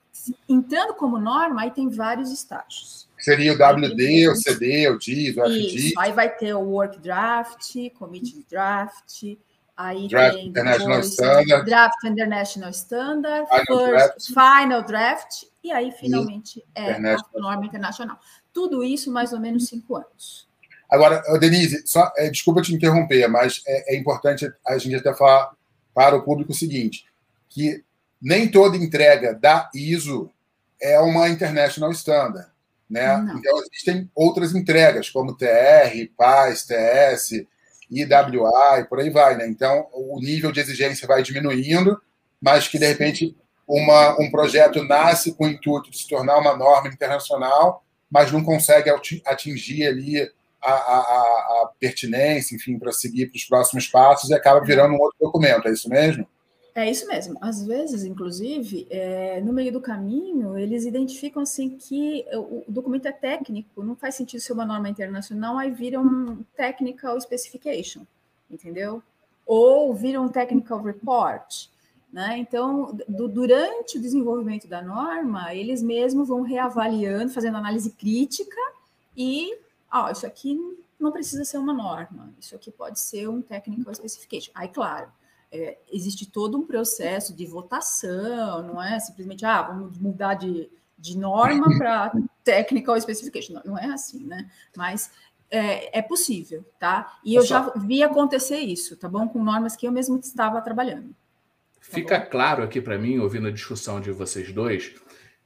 entrando 0.49 0.95
como 0.95 1.19
norma, 1.19 1.63
aí 1.63 1.71
tem 1.71 1.89
vários 1.89 2.31
estágios. 2.31 3.09
Seria 3.19 3.53
o 3.53 3.57
WD, 3.57 4.29
o 4.31 4.35
CD, 4.35 4.89
o 4.89 4.99
DIS, 4.99 5.37
o 5.37 5.45
FD. 5.45 5.93
Aí 5.99 6.13
vai 6.13 6.35
ter 6.35 6.55
o 6.55 6.61
Work 6.61 6.99
Draft, 7.01 7.77
Committee 7.99 8.47
Draft, 8.49 9.25
aí 9.77 10.09
Draft 10.09 10.37
tem 10.37 10.47
International 10.49 11.01
Standard, 11.01 11.65
Draft 11.67 12.05
International 12.05 12.71
Standard, 12.71 13.47
Final 13.47 13.79
First, 13.79 14.35
Draft. 14.35 14.61
Final 14.61 14.83
Draft, 14.85 15.43
e 15.63 15.71
aí 15.71 15.93
finalmente 15.93 16.61
e 16.61 16.81
é 16.81 16.93
a 16.95 17.21
norma 17.35 17.67
internacional. 17.67 18.19
Tudo 18.53 18.83
isso 18.83 19.13
mais 19.13 19.33
ou 19.33 19.41
menos 19.41 19.67
cinco 19.67 19.97
anos. 19.97 20.49
Agora, 20.91 21.23
Denise, 21.39 21.87
só, 21.87 22.11
é, 22.17 22.31
desculpa 22.31 22.63
te 22.63 22.75
interromper, 22.75 23.29
mas 23.29 23.63
é, 23.67 23.95
é 23.95 23.99
importante 23.99 24.51
a 24.67 24.77
gente 24.79 24.97
até 24.97 25.15
falar 25.15 25.53
para 25.95 26.17
o 26.17 26.23
público 26.23 26.53
o 26.53 26.55
seguinte: 26.55 27.05
que 27.51 27.85
nem 28.23 28.49
toda 28.49 28.77
entrega 28.77 29.35
da 29.35 29.69
ISO 29.75 30.31
é 30.81 30.99
uma 31.01 31.29
International 31.29 31.91
Standard. 31.91 32.49
Né? 32.89 33.07
Então, 33.37 33.59
existem 33.71 34.11
outras 34.15 34.55
entregas, 34.55 35.11
como 35.11 35.37
TR, 35.37 36.09
PAS, 36.17 36.65
TS, 36.65 37.47
IWA 37.91 38.81
e 38.81 38.85
por 38.85 39.01
aí 39.01 39.11
vai. 39.11 39.37
Né? 39.37 39.47
Então, 39.49 39.87
o 39.93 40.19
nível 40.21 40.51
de 40.51 40.61
exigência 40.61 41.07
vai 41.07 41.23
diminuindo, 41.23 42.01
mas 42.41 42.67
que, 42.67 42.79
de 42.79 42.87
repente, 42.87 43.37
uma, 43.67 44.21
um 44.21 44.31
projeto 44.31 44.83
nasce 44.85 45.33
com 45.33 45.45
o 45.45 45.49
intuito 45.49 45.91
de 45.91 45.99
se 45.99 46.09
tornar 46.09 46.39
uma 46.39 46.57
norma 46.57 46.89
internacional, 46.89 47.85
mas 48.11 48.33
não 48.33 48.43
consegue 48.43 48.91
atingir 49.25 49.87
ali 49.87 50.21
a, 50.61 50.73
a, 50.73 50.99
a 50.99 51.71
pertinência, 51.79 52.57
enfim, 52.57 52.79
para 52.79 52.93
seguir 52.93 53.27
para 53.27 53.37
os 53.37 53.45
próximos 53.45 53.87
passos 53.87 54.31
e 54.31 54.35
acaba 54.35 54.65
virando 54.65 54.95
um 54.95 55.01
outro 55.01 55.17
documento. 55.21 55.69
É 55.69 55.73
isso 55.73 55.89
mesmo? 55.89 56.27
É 56.75 56.89
isso 56.89 57.07
mesmo. 57.09 57.37
Às 57.41 57.65
vezes, 57.67 58.05
inclusive, 58.05 58.87
é, 58.91 59.41
no 59.41 59.53
meio 59.53 59.73
do 59.73 59.81
caminho, 59.81 60.57
eles 60.57 60.85
identificam 60.85 61.43
assim 61.43 61.77
que 61.77 62.25
o, 62.33 62.65
documento 62.69 63.07
é 63.07 63.13
técnico, 63.13 63.83
não 63.83 63.97
faz 63.97 64.15
sentido 64.15 64.41
ser 64.41 64.53
uma 64.53 64.65
norma 64.65 64.89
internacional, 64.89 65.59
aí 65.59 65.71
vira 65.71 66.01
um 66.01 66.45
technical 66.57 67.21
specification, 67.21 68.03
entendeu? 68.51 69.03
Ou 69.45 69.93
vira 69.93 70.21
um 70.21 70.29
technical 70.29 70.81
report. 70.81 71.69
Né? 72.13 72.39
Então, 72.39 72.97
do, 73.09 73.29
durante 73.29 73.99
o 73.99 74.01
desenvolvimento 74.01 74.67
da 74.69 74.83
norma, 74.83 75.55
eles 75.55 75.83
mesmos 75.83 76.29
vão 76.29 76.43
reavaliando, 76.43 77.33
fazendo 77.33 77.57
análise 77.57 77.91
crítica 77.91 78.61
e, 79.17 79.57
ó, 79.93 80.11
isso 80.11 80.27
aqui 80.27 80.59
não 80.99 81.13
precisa 81.13 81.45
ser 81.45 81.59
uma 81.59 81.73
norma, 81.73 82.33
isso 82.39 82.55
aqui 82.55 82.71
pode 82.71 83.01
ser 83.01 83.29
um 83.29 83.41
technical 83.41 83.95
specification. 83.95 84.51
Aí, 84.55 84.69
claro, 84.69 85.11
é, 85.53 85.79
existe 85.91 86.27
todo 86.27 86.59
um 86.59 86.67
processo 86.67 87.35
de 87.35 87.45
votação, 87.47 88.63
não 88.63 88.83
é 88.83 88.99
simplesmente, 89.01 89.45
ah, 89.45 89.63
vamos 89.63 89.99
mudar 89.99 90.35
de, 90.35 90.71
de 90.99 91.17
norma 91.19 91.67
para 91.77 92.13
technical 92.45 93.01
specification. 93.01 93.55
Não, 93.55 93.63
não, 93.65 93.79
é 93.79 93.87
assim, 93.87 94.25
né? 94.25 94.49
Mas 94.77 95.11
é, 95.51 95.99
é 95.99 96.03
possível, 96.03 96.65
tá? 96.79 97.19
E 97.25 97.35
eu 97.35 97.45
já 97.45 97.73
vi 97.77 98.03
acontecer 98.03 98.59
isso, 98.59 98.97
tá 98.97 99.09
bom? 99.09 99.29
Com 99.29 99.43
normas 99.43 99.75
que 99.75 99.87
eu 99.87 99.93
mesmo 99.93 100.19
estava 100.19 100.61
trabalhando. 100.61 101.09
Tá 101.09 101.81
Fica 101.81 102.19
bom? 102.21 102.27
claro 102.31 102.63
aqui 102.63 102.81
para 102.81 102.99
mim, 102.99 103.19
ouvindo 103.19 103.49
a 103.49 103.53
discussão 103.53 104.01
de 104.01 104.13
vocês 104.13 104.53
dois, 104.53 104.95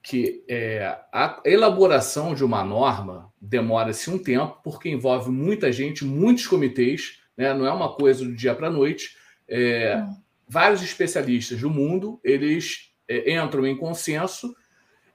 que 0.03 0.45
é, 0.47 0.99
a 1.11 1.41
elaboração 1.47 2.35
de 2.35 2.45
uma 2.45 2.63
norma 2.63 3.33
demora-se 3.41 4.11
um 4.11 4.19
tempo, 4.19 4.61
porque 4.63 4.91
envolve 4.91 5.31
muita 5.31 5.73
gente, 5.73 6.05
muitos 6.05 6.47
comitês, 6.47 7.21
né? 7.35 7.55
não 7.55 7.67
é 7.67 7.73
uma 7.73 7.95
coisa 7.95 8.23
do 8.23 8.35
dia 8.35 8.55
para 8.55 8.67
a 8.67 8.71
noite. 8.71 9.17
É, 9.49 9.97
hum. 9.97 10.17
Vários 10.49 10.83
especialistas 10.83 11.61
do 11.61 11.71
mundo 11.71 12.21
eles 12.23 12.93
é, 13.09 13.35
entram 13.35 13.67
em 13.67 13.77
consenso. 13.77 14.55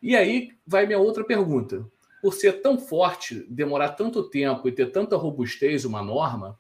E 0.02 0.16
aí 0.16 0.50
vai 0.66 0.86
minha 0.86 1.00
outra 1.00 1.24
pergunta. 1.24 1.86
Por 2.22 2.34
ser 2.34 2.62
tão 2.62 2.78
forte, 2.78 3.46
demorar 3.50 3.90
tanto 3.90 4.30
tempo 4.30 4.68
e 4.68 4.72
ter 4.72 4.92
tanta 4.92 5.16
robustez 5.16 5.86
uma 5.86 6.02
norma, 6.02 6.60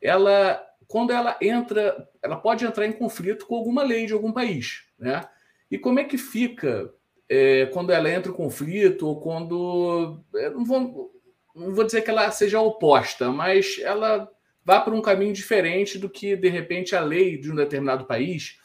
ela 0.00 0.62
quando 0.86 1.12
ela 1.12 1.36
entra, 1.40 2.08
ela 2.22 2.36
pode 2.36 2.64
entrar 2.64 2.86
em 2.86 2.92
conflito 2.92 3.46
com 3.46 3.56
alguma 3.56 3.82
lei 3.82 4.06
de 4.06 4.12
algum 4.12 4.30
país, 4.30 4.84
né? 4.98 5.28
E 5.68 5.76
como 5.76 5.98
é 5.98 6.04
que 6.04 6.16
fica 6.16 6.94
é, 7.28 7.66
quando 7.66 7.90
ela 7.90 8.10
entra 8.10 8.30
em 8.30 8.34
conflito 8.34 9.06
ou 9.08 9.20
quando 9.20 10.22
não 10.52 10.64
vou, 10.64 11.12
não 11.54 11.74
vou 11.74 11.84
dizer 11.84 12.02
que 12.02 12.10
ela 12.10 12.30
seja 12.30 12.60
oposta, 12.60 13.32
mas 13.32 13.78
ela 13.80 14.30
vá 14.66 14.80
para 14.80 14.92
um 14.92 15.00
caminho 15.00 15.32
diferente 15.32 15.96
do 15.96 16.10
que 16.10 16.34
de 16.34 16.48
repente 16.48 16.96
a 16.96 17.00
lei 17.00 17.38
de 17.38 17.52
um 17.52 17.54
determinado 17.54 18.04
país 18.04 18.58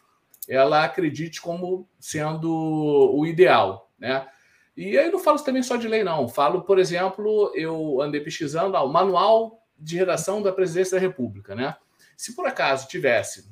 ela 0.49 0.83
acredite 0.83 1.39
como 1.39 1.87
sendo 1.99 2.49
o 2.51 3.23
ideal, 3.23 3.91
né? 3.99 4.27
E 4.75 4.97
aí 4.97 5.11
não 5.11 5.19
falo 5.19 5.37
também 5.39 5.61
só 5.61 5.75
de 5.75 5.87
lei, 5.87 6.03
não. 6.03 6.27
Falo, 6.27 6.63
por 6.63 6.79
exemplo, 6.79 7.51
eu 7.53 8.01
andei 8.01 8.19
pesquisando 8.19 8.75
ah, 8.75 8.81
o 8.81 8.91
manual 8.91 9.63
de 9.77 9.95
redação 9.95 10.41
da 10.41 10.51
presidência 10.51 10.95
da 10.95 11.01
República, 11.01 11.53
né? 11.53 11.75
Se 12.17 12.35
por 12.35 12.47
acaso 12.47 12.87
tivesse 12.87 13.51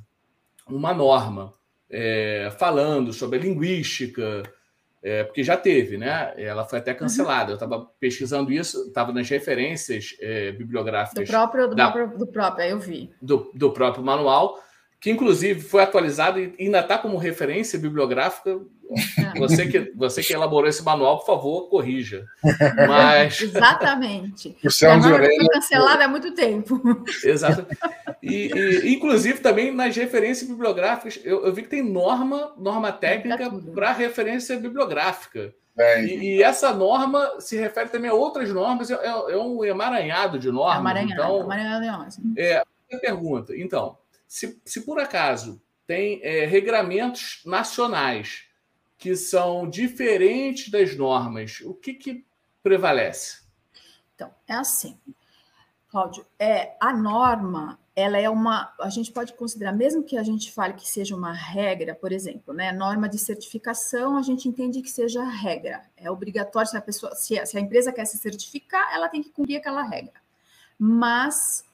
uma 0.68 0.92
norma 0.92 1.54
é, 1.88 2.52
falando 2.58 3.14
sobre 3.14 3.38
a 3.38 3.42
linguística, 3.42 4.42
é, 5.02 5.24
porque 5.24 5.44
já 5.44 5.56
teve, 5.56 5.98
né? 5.98 6.34
Ela 6.38 6.66
foi 6.66 6.80
até 6.80 6.94
cancelada. 6.94 7.52
Eu 7.52 7.56
estava 7.56 7.86
pesquisando 8.00 8.52
isso, 8.52 8.88
estava 8.88 9.14
nas 9.14 9.30
referências 9.30 10.16
é, 10.20 10.52
bibliográficas. 10.52 11.26
Do 11.26 11.32
próprio, 11.32 11.68
do, 11.70 11.76
da, 11.76 11.92
próprio, 11.92 12.18
do 12.18 12.28
próprio, 12.28 12.66
eu 12.66 12.80
vi. 12.80 13.10
Do, 13.22 13.52
do 13.54 13.72
próprio 13.72 14.04
manual 14.04 14.58
que 15.00 15.10
inclusive 15.10 15.62
foi 15.62 15.82
atualizado 15.82 16.40
e 16.40 16.54
ainda 16.60 16.82
está 16.82 16.98
como 16.98 17.18
referência 17.18 17.80
bibliográfica. 17.80 18.60
É. 19.18 19.40
Você 19.40 19.68
que, 19.68 19.94
você 19.96 20.22
que 20.22 20.34
elaborou 20.34 20.68
esse 20.68 20.84
manual, 20.84 21.20
por 21.20 21.26
favor, 21.26 21.70
corrija. 21.70 22.26
Mas... 22.88 23.40
Exatamente. 23.42 24.58
O 24.66 24.70
céu 24.70 25.02
foi 25.02 25.48
cancelado 25.48 26.04
há 26.04 26.08
muito 26.08 26.34
tempo. 26.34 26.82
Exato. 27.24 27.66
E, 28.22 28.52
e, 28.54 28.94
inclusive, 28.94 29.40
também 29.40 29.74
nas 29.74 29.96
referências 29.96 30.50
bibliográficas, 30.50 31.20
eu, 31.24 31.46
eu 31.46 31.54
vi 31.54 31.64
que 31.64 31.70
tem 31.70 31.84
norma, 31.84 32.54
norma 32.58 32.92
técnica 32.92 33.50
para 33.74 33.94
referência 33.94 34.58
bibliográfica. 34.58 35.54
E, 36.02 36.36
e, 36.38 36.44
essa 36.44 36.74
norma 36.74 37.40
se 37.40 37.56
refere 37.56 37.88
também 37.88 38.12
a 38.12 38.14
outras 38.14 38.50
normas, 38.50 38.92
é, 38.92 38.96
é 39.06 39.38
um 39.38 39.64
emaranhado 39.64 40.38
de 40.38 40.52
normas. 40.52 40.76
É 40.76 40.80
emaranhado, 40.80 41.14
então, 41.14 41.40
emaranhado 41.40 41.82
de 41.82 41.88
normas. 41.90 42.20
É, 42.36 42.64
pergunta, 43.00 43.56
então, 43.56 43.98
se, 44.30 44.62
se 44.64 44.82
por 44.82 45.00
acaso 45.00 45.60
tem 45.88 46.22
é, 46.24 46.46
regramentos 46.46 47.42
nacionais 47.44 48.44
que 48.96 49.16
são 49.16 49.68
diferentes 49.68 50.70
das 50.70 50.96
normas, 50.96 51.62
o 51.62 51.74
que, 51.74 51.96
que 51.96 52.24
prevalece? 52.62 53.42
Então, 54.14 54.32
é 54.48 54.54
assim, 54.54 55.00
Cláudio, 55.88 56.24
é, 56.38 56.76
a 56.80 56.94
norma, 56.94 57.80
ela 57.96 58.20
é 58.20 58.30
uma, 58.30 58.72
a 58.80 58.90
gente 58.90 59.12
pode 59.12 59.34
considerar, 59.34 59.72
mesmo 59.72 60.04
que 60.04 60.16
a 60.16 60.22
gente 60.22 60.52
fale 60.52 60.74
que 60.74 60.88
seja 60.88 61.16
uma 61.16 61.34
regra, 61.34 61.96
por 61.96 62.12
exemplo, 62.12 62.54
né, 62.54 62.72
norma 62.72 63.10
de 63.10 63.18
certificação, 63.18 64.16
a 64.16 64.22
gente 64.22 64.48
entende 64.48 64.84
que 64.84 64.92
seja 64.92 65.24
regra, 65.24 65.84
é 65.98 66.12
obrigatório, 66.12 66.70
se 66.70 66.78
a 66.78 66.82
pessoa, 66.82 67.16
se 67.16 67.40
a, 67.40 67.48
se 67.48 67.58
a 67.58 67.62
empresa 67.62 67.92
quer 67.92 68.06
se 68.06 68.20
certificar, 68.20 68.94
ela 68.94 69.10
tem 69.10 69.24
que 69.24 69.32
cumprir 69.32 69.58
aquela 69.58 69.82
regra. 69.82 70.22
Mas 70.78 71.66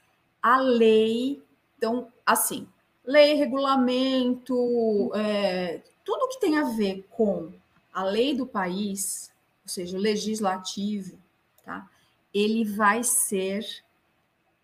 a 0.42 0.58
lei 0.58 1.44
então, 1.86 2.12
assim, 2.26 2.68
lei, 3.06 3.36
regulamento, 3.36 5.12
é, 5.14 5.84
tudo 6.04 6.30
que 6.30 6.40
tem 6.40 6.58
a 6.58 6.64
ver 6.64 7.06
com 7.12 7.54
a 7.94 8.04
lei 8.04 8.36
do 8.36 8.48
país, 8.48 9.32
ou 9.62 9.70
seja, 9.70 9.96
o 9.96 10.02
legislativo, 10.02 11.16
tá? 11.64 11.88
ele 12.34 12.66
vai 12.66 13.04
ser, 13.04 13.64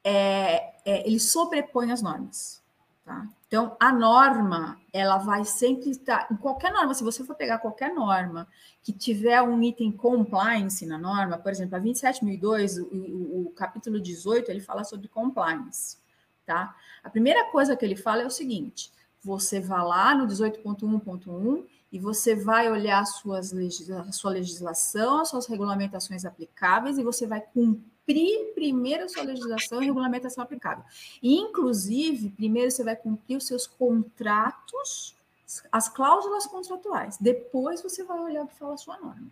é, 0.04 0.74
é, 0.84 1.08
ele 1.08 1.20
sobrepõe 1.20 1.92
as 1.92 2.02
normas. 2.02 2.60
Tá? 3.06 3.28
Então, 3.48 3.78
a 3.80 3.94
norma, 3.94 4.82
ela 4.92 5.20
vai 5.20 5.46
sempre 5.46 5.92
estar, 5.92 6.28
em 6.32 6.38
qualquer 6.38 6.74
norma, 6.74 6.96
se 6.96 7.04
você 7.04 7.24
for 7.24 7.36
pegar 7.36 7.60
qualquer 7.60 7.94
norma 7.94 8.48
que 8.82 8.92
tiver 8.92 9.40
um 9.44 9.62
item 9.62 9.92
compliance 9.92 10.88
na 10.88 10.98
norma, 10.98 11.38
por 11.38 11.52
exemplo, 11.52 11.76
a 11.76 11.80
27.002, 11.80 12.82
o, 12.82 12.86
o, 12.96 13.46
o 13.46 13.52
capítulo 13.52 14.02
18, 14.02 14.50
ele 14.50 14.60
fala 14.60 14.84
sobre 14.84 15.08
compliance 15.08 16.02
tá? 16.46 16.76
A 17.04 17.10
primeira 17.10 17.46
coisa 17.52 17.76
que 17.76 17.86
ele 17.86 17.96
fala 17.96 18.22
é 18.22 18.26
o 18.26 18.32
seguinte: 18.32 18.92
você 19.24 19.60
vai 19.60 19.84
lá 19.84 20.16
no 20.16 20.28
18.1.1 20.28 21.66
e 21.92 22.00
você 22.00 22.36
vai 22.36 22.72
olhar 22.72 23.06
suas 23.06 23.54
a 23.54 24.12
sua 24.12 24.32
legislação, 24.32 25.22
as 25.22 25.30
suas 25.30 25.46
regulamentações 25.46 26.26
aplicáveis 26.26 26.98
e 26.98 27.04
você 27.04 27.28
vai 27.28 27.42
cumprir 27.42 28.54
primeiro 28.56 29.04
a 29.04 29.10
sua 29.10 29.24
legislação 29.24 29.82
e 29.82 29.86
regulamentação 29.86 30.44
aplicável. 30.44 30.84
E, 31.22 31.36
inclusive, 31.36 32.30
primeiro 32.30 32.72
você 32.72 32.84
vai 32.84 32.96
cumprir 32.96 33.38
os 33.38 33.46
seus 33.46 33.68
contratos, 33.68 35.16
as 35.72 35.90
cláusulas 35.90 36.48
contratuais. 36.48 37.18
Depois 37.20 37.82
você 37.82 38.04
vai 38.04 38.20
olhar 38.20 38.44
o 38.44 38.48
que 38.48 38.56
fala 38.56 38.74
a 38.74 38.78
sua 38.78 38.98
norma. 38.98 39.30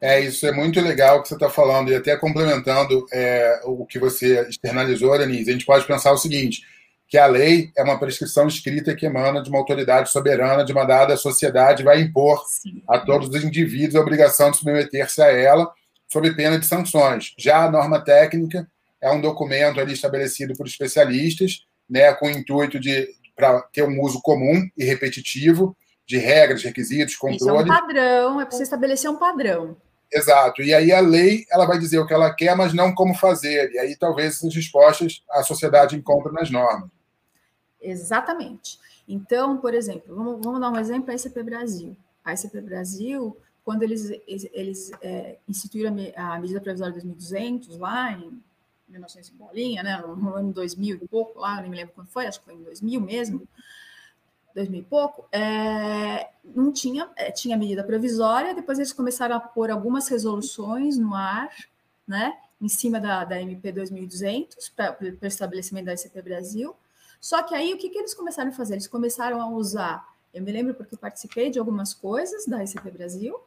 É, 0.00 0.20
isso 0.20 0.46
é 0.46 0.52
muito 0.52 0.80
legal 0.80 1.22
que 1.22 1.28
você 1.28 1.34
está 1.34 1.50
falando, 1.50 1.90
e 1.90 1.94
até 1.94 2.16
complementando 2.16 3.04
é, 3.12 3.60
o 3.64 3.84
que 3.84 3.98
você 3.98 4.46
externalizou, 4.48 5.18
Denise, 5.18 5.50
a 5.50 5.52
gente 5.52 5.66
pode 5.66 5.86
pensar 5.86 6.12
o 6.12 6.18
seguinte: 6.18 6.62
que 7.08 7.16
a 7.16 7.26
lei 7.26 7.72
é 7.76 7.82
uma 7.82 7.98
prescrição 7.98 8.46
escrita 8.46 8.94
que 8.94 9.06
emana 9.06 9.42
de 9.42 9.48
uma 9.48 9.58
autoridade 9.58 10.10
soberana 10.10 10.64
de 10.64 10.72
uma 10.72 10.84
dada 10.84 11.16
sociedade, 11.16 11.82
vai 11.82 12.00
impor 12.00 12.44
Sim. 12.46 12.82
a 12.86 12.98
todos 12.98 13.28
os 13.28 13.44
indivíduos 13.44 13.96
a 13.96 14.00
obrigação 14.00 14.50
de 14.50 14.58
submeter-se 14.58 15.22
a 15.22 15.32
ela, 15.32 15.72
sob 16.06 16.34
pena 16.34 16.58
de 16.58 16.66
sanções. 16.66 17.34
Já 17.38 17.64
a 17.64 17.70
norma 17.70 18.00
técnica 18.00 18.68
é 19.00 19.10
um 19.10 19.20
documento 19.20 19.80
ali 19.80 19.94
estabelecido 19.94 20.54
por 20.54 20.66
especialistas, 20.66 21.64
né, 21.88 22.12
com 22.12 22.26
o 22.26 22.30
intuito 22.30 22.78
de 22.78 23.08
para 23.34 23.62
ter 23.72 23.84
um 23.84 24.02
uso 24.02 24.20
comum 24.20 24.68
e 24.76 24.84
repetitivo 24.84 25.76
de 26.08 26.16
regras, 26.16 26.62
requisitos, 26.62 27.14
controle. 27.14 27.36
Isso 27.36 27.50
é 27.50 27.52
um 27.52 27.66
padrão, 27.66 28.40
é 28.40 28.46
você 28.46 28.62
estabelecer 28.62 29.10
um 29.10 29.16
padrão. 29.16 29.76
Exato. 30.10 30.62
E 30.62 30.72
aí 30.72 30.90
a 30.90 31.00
lei 31.00 31.44
ela 31.50 31.66
vai 31.66 31.78
dizer 31.78 31.98
o 31.98 32.06
que 32.06 32.14
ela 32.14 32.34
quer, 32.34 32.56
mas 32.56 32.72
não 32.72 32.94
como 32.94 33.14
fazer. 33.14 33.70
E 33.72 33.78
aí 33.78 33.94
talvez 33.94 34.36
essas 34.36 34.54
respostas 34.54 35.22
a 35.30 35.42
sociedade 35.42 35.94
encontre 35.94 36.32
nas 36.32 36.50
normas. 36.50 36.88
Exatamente. 37.78 38.78
Então, 39.06 39.58
por 39.58 39.74
exemplo, 39.74 40.16
vamos, 40.16 40.42
vamos 40.42 40.60
dar 40.60 40.70
um 40.70 40.78
exemplo 40.78 41.10
a 41.10 41.14
ICP 41.14 41.42
Brasil. 41.42 41.94
A 42.24 42.32
ICP 42.32 42.62
Brasil, 42.62 43.36
quando 43.62 43.82
eles, 43.82 44.10
eles 44.26 44.90
é, 45.02 45.36
instituíram 45.46 45.94
a 46.16 46.38
medida 46.38 46.58
provisória 46.58 46.94
2200, 46.94 47.76
lá 47.76 48.12
em 48.12 48.42
1900 48.88 49.28
bolinha, 49.30 49.82
né, 49.82 49.98
no 49.98 50.34
ano 50.34 50.52
2000 50.54 51.00
e 51.02 51.08
pouco, 51.08 51.38
lá, 51.38 51.60
nem 51.60 51.70
me 51.70 51.76
lembro 51.76 51.92
quando 51.94 52.08
foi, 52.08 52.26
acho 52.26 52.38
que 52.38 52.46
foi 52.46 52.54
em 52.54 52.62
2000 52.62 53.00
mesmo, 53.00 53.46
2000 54.58 54.80
e 54.80 54.84
pouco, 54.84 55.24
é, 55.30 56.30
não 56.44 56.72
tinha, 56.72 57.08
é, 57.16 57.30
tinha 57.30 57.56
medida 57.56 57.84
provisória, 57.84 58.54
depois 58.54 58.78
eles 58.78 58.92
começaram 58.92 59.36
a 59.36 59.40
pôr 59.40 59.70
algumas 59.70 60.08
resoluções 60.08 60.98
no 60.98 61.14
ar, 61.14 61.48
né, 62.06 62.36
em 62.60 62.68
cima 62.68 62.98
da, 62.98 63.24
da 63.24 63.40
MP 63.40 63.70
2200, 63.70 64.68
para 64.70 64.96
o 65.00 65.26
estabelecimento 65.26 65.86
da 65.86 65.94
ICP 65.94 66.22
Brasil. 66.22 66.74
Só 67.20 67.42
que 67.42 67.54
aí, 67.54 67.72
o 67.72 67.78
que, 67.78 67.88
que 67.88 67.98
eles 67.98 68.14
começaram 68.14 68.50
a 68.50 68.52
fazer? 68.52 68.74
Eles 68.74 68.88
começaram 68.88 69.40
a 69.40 69.48
usar, 69.48 70.04
eu 70.34 70.42
me 70.42 70.50
lembro 70.50 70.74
porque 70.74 70.96
participei 70.96 71.50
de 71.50 71.58
algumas 71.58 71.94
coisas 71.94 72.44
da 72.46 72.62
ICP 72.62 72.90
Brasil, 72.90 73.38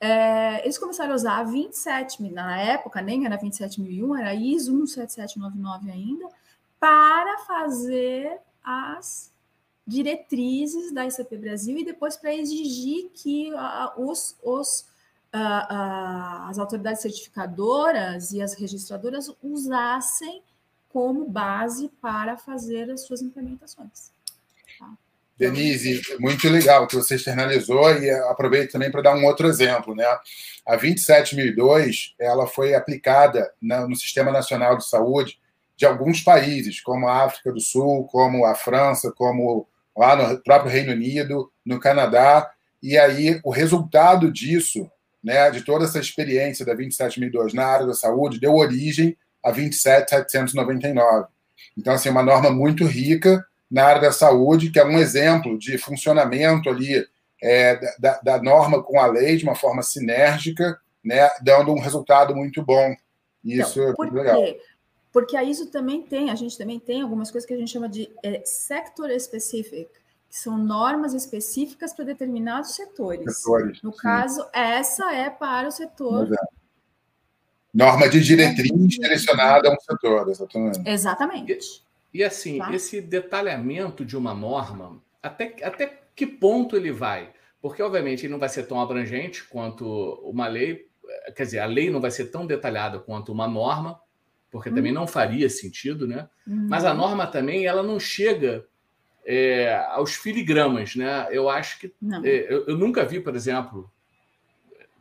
é, 0.00 0.62
eles 0.64 0.78
começaram 0.78 1.12
a 1.12 1.16
usar 1.16 1.38
a 1.38 1.42
27, 1.42 2.22
na 2.30 2.58
época 2.58 3.02
nem 3.02 3.26
era 3.26 3.36
27001, 3.36 4.16
era 4.16 4.34
ISO 4.34 4.86
17799 4.86 5.90
ainda, 5.90 6.28
para 6.78 7.38
fazer 7.40 8.38
as 8.62 9.35
diretrizes 9.86 10.92
da 10.92 11.06
ICP 11.06 11.36
Brasil 11.36 11.78
e 11.78 11.84
depois 11.84 12.16
para 12.16 12.34
exigir 12.34 13.10
que 13.14 13.52
uh, 13.52 14.10
os, 14.10 14.36
os, 14.42 14.80
uh, 15.32 15.38
uh, 15.38 16.48
as 16.48 16.58
autoridades 16.58 17.02
certificadoras 17.02 18.32
e 18.32 18.42
as 18.42 18.54
registradoras 18.54 19.30
usassem 19.42 20.42
como 20.88 21.28
base 21.28 21.88
para 22.00 22.36
fazer 22.36 22.90
as 22.90 23.02
suas 23.02 23.22
implementações. 23.22 24.10
Tá? 24.78 24.90
Denise, 25.38 26.00
muito 26.18 26.48
legal 26.48 26.86
que 26.86 26.96
você 26.96 27.14
externalizou 27.14 27.92
e 27.92 28.10
aproveito 28.10 28.72
também 28.72 28.90
para 28.90 29.02
dar 29.02 29.14
um 29.14 29.24
outro 29.24 29.46
exemplo. 29.46 29.94
Né? 29.94 30.04
A 30.66 30.76
27002 30.76 32.14
ela 32.18 32.46
foi 32.46 32.74
aplicada 32.74 33.52
no 33.60 33.94
Sistema 33.94 34.32
Nacional 34.32 34.76
de 34.78 34.88
Saúde 34.88 35.38
de 35.76 35.84
alguns 35.84 36.22
países, 36.22 36.80
como 36.80 37.06
a 37.06 37.24
África 37.24 37.52
do 37.52 37.60
Sul, 37.60 38.08
como 38.10 38.46
a 38.46 38.54
França, 38.54 39.12
como 39.14 39.68
lá 39.96 40.14
no 40.14 40.38
próprio 40.42 40.70
Reino 40.70 40.92
Unido, 40.92 41.50
no 41.64 41.80
Canadá, 41.80 42.50
e 42.82 42.98
aí 42.98 43.40
o 43.42 43.50
resultado 43.50 44.30
disso, 44.30 44.90
né, 45.22 45.50
de 45.50 45.62
toda 45.62 45.84
essa 45.84 45.98
experiência 45.98 46.64
da 46.64 46.74
27002 46.74 47.54
na 47.54 47.66
área 47.66 47.86
da 47.86 47.94
saúde, 47.94 48.38
deu 48.38 48.54
origem 48.54 49.16
a 49.42 49.50
27799. 49.50 51.28
Então, 51.76 51.94
assim, 51.94 52.08
uma 52.08 52.22
norma 52.22 52.50
muito 52.50 52.84
rica 52.84 53.44
na 53.70 53.84
área 53.84 54.02
da 54.02 54.12
saúde, 54.12 54.70
que 54.70 54.78
é 54.78 54.84
um 54.84 54.98
exemplo 54.98 55.58
de 55.58 55.78
funcionamento 55.78 56.68
ali 56.68 57.04
é, 57.42 57.80
da, 57.98 58.20
da, 58.22 58.42
norma 58.42 58.82
com 58.82 59.00
a 59.00 59.06
lei 59.06 59.36
de 59.36 59.44
uma 59.44 59.54
forma 59.54 59.82
sinérgica, 59.82 60.78
né, 61.04 61.28
dando 61.42 61.72
um 61.72 61.80
resultado 61.80 62.34
muito 62.34 62.62
bom. 62.62 62.94
Isso 63.44 63.80
então, 63.80 63.92
é 63.92 63.94
muito 63.98 64.14
legal. 64.14 64.42
Porque 65.16 65.34
a 65.34 65.42
ISO 65.42 65.70
também 65.70 66.02
tem, 66.02 66.28
a 66.28 66.34
gente 66.34 66.58
também 66.58 66.78
tem 66.78 67.00
algumas 67.00 67.30
coisas 67.30 67.48
que 67.48 67.54
a 67.54 67.56
gente 67.56 67.72
chama 67.72 67.88
de 67.88 68.06
é, 68.22 68.42
sector 68.44 69.08
specific, 69.18 69.88
que 70.28 70.36
são 70.36 70.58
normas 70.58 71.14
específicas 71.14 71.94
para 71.94 72.04
determinados 72.04 72.74
setores. 72.74 73.38
setores 73.38 73.80
no 73.80 73.94
sim. 73.94 73.98
caso, 73.98 74.46
essa 74.52 75.14
é 75.14 75.30
para 75.30 75.68
o 75.68 75.70
setor. 75.70 76.30
É. 76.30 76.36
Norma 77.72 78.10
de 78.10 78.20
diretriz 78.20 78.70
direcionada 78.88 79.70
a 79.70 79.72
um 79.72 79.80
setor, 79.80 80.28
exatamente. 80.28 80.86
Exatamente. 80.86 81.82
E, 82.12 82.18
e 82.18 82.22
assim, 82.22 82.58
tá? 82.58 82.74
esse 82.74 83.00
detalhamento 83.00 84.04
de 84.04 84.18
uma 84.18 84.34
norma, 84.34 85.02
até, 85.22 85.56
até 85.62 85.98
que 86.14 86.26
ponto 86.26 86.76
ele 86.76 86.92
vai? 86.92 87.32
Porque, 87.62 87.82
obviamente, 87.82 88.26
ele 88.26 88.32
não 88.34 88.38
vai 88.38 88.50
ser 88.50 88.64
tão 88.64 88.78
abrangente 88.78 89.44
quanto 89.44 89.86
uma 90.22 90.46
lei, 90.46 90.86
quer 91.34 91.44
dizer, 91.44 91.60
a 91.60 91.64
lei 91.64 91.88
não 91.88 92.02
vai 92.02 92.10
ser 92.10 92.26
tão 92.26 92.46
detalhada 92.46 92.98
quanto 92.98 93.32
uma 93.32 93.48
norma, 93.48 93.98
porque 94.56 94.70
também 94.70 94.90
uhum. 94.90 95.00
não 95.00 95.06
faria 95.06 95.50
sentido, 95.50 96.08
né? 96.08 96.26
Uhum. 96.46 96.66
Mas 96.66 96.82
a 96.82 96.94
norma 96.94 97.26
também, 97.26 97.66
ela 97.66 97.82
não 97.82 98.00
chega 98.00 98.64
é, 99.22 99.74
aos 99.90 100.14
filigramas, 100.14 100.96
né? 100.96 101.28
Eu 101.30 101.50
acho 101.50 101.78
que 101.78 101.92
é, 102.24 102.46
eu, 102.48 102.64
eu, 102.68 102.78
nunca 102.78 103.04
vi, 103.04 103.20
por 103.20 103.36
exemplo, 103.36 103.90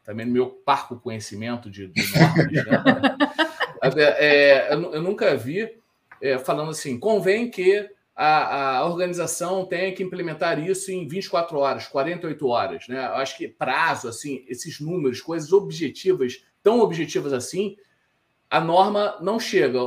também 0.03 0.25
no 0.25 0.33
meu 0.33 0.47
parco 0.49 0.99
conhecimento 0.99 1.71
de, 1.71 1.87
de 1.87 2.19
normas, 2.19 2.51
né? 2.51 3.95
é, 4.19 4.73
eu, 4.73 4.93
eu, 4.95 5.01
nunca 5.01 5.37
vi 5.37 5.71
é, 6.21 6.37
falando 6.37 6.71
assim, 6.71 6.99
convém 6.99 7.49
que 7.49 7.89
a, 8.13 8.79
a, 8.79 8.85
organização 8.85 9.65
tenha 9.65 9.93
que 9.93 10.03
implementar 10.03 10.59
isso 10.59 10.91
em 10.91 11.07
24 11.07 11.57
horas, 11.57 11.87
48 11.87 12.45
horas, 12.45 12.87
né? 12.89 13.05
Eu 13.05 13.15
acho 13.15 13.37
que 13.37 13.47
prazo, 13.47 14.09
assim, 14.09 14.43
esses 14.49 14.81
números, 14.81 15.21
coisas 15.21 15.53
objetivas, 15.53 16.43
tão 16.61 16.81
objetivas 16.81 17.31
assim, 17.31 17.77
a 18.49 18.59
norma 18.59 19.17
não 19.21 19.39
chega. 19.39 19.79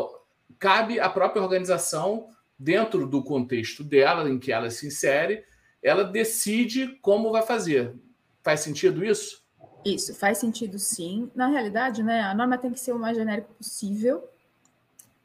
Cabe 0.59 0.99
à 0.99 1.09
própria 1.09 1.43
organização 1.43 2.29
dentro 2.59 3.07
do 3.07 3.23
contexto 3.23 3.85
dela, 3.85 4.29
em 4.29 4.39
que 4.39 4.51
ela 4.51 4.71
se 4.71 4.87
insere, 4.87 5.45
ela 5.83 6.03
decide 6.03 6.99
como 7.01 7.31
vai 7.31 7.43
fazer. 7.43 7.95
Faz 8.43 8.61
sentido 8.61 9.05
isso? 9.05 9.43
Isso, 9.85 10.15
faz 10.15 10.39
sentido 10.39 10.79
sim. 10.79 11.31
Na 11.35 11.47
realidade, 11.47 12.03
né, 12.03 12.23
a 12.23 12.35
norma 12.35 12.59
tem 12.59 12.73
que 12.73 12.81
ser 12.81 12.93
o 12.93 12.99
mais 12.99 13.17
genérico 13.17 13.55
possível, 13.55 14.29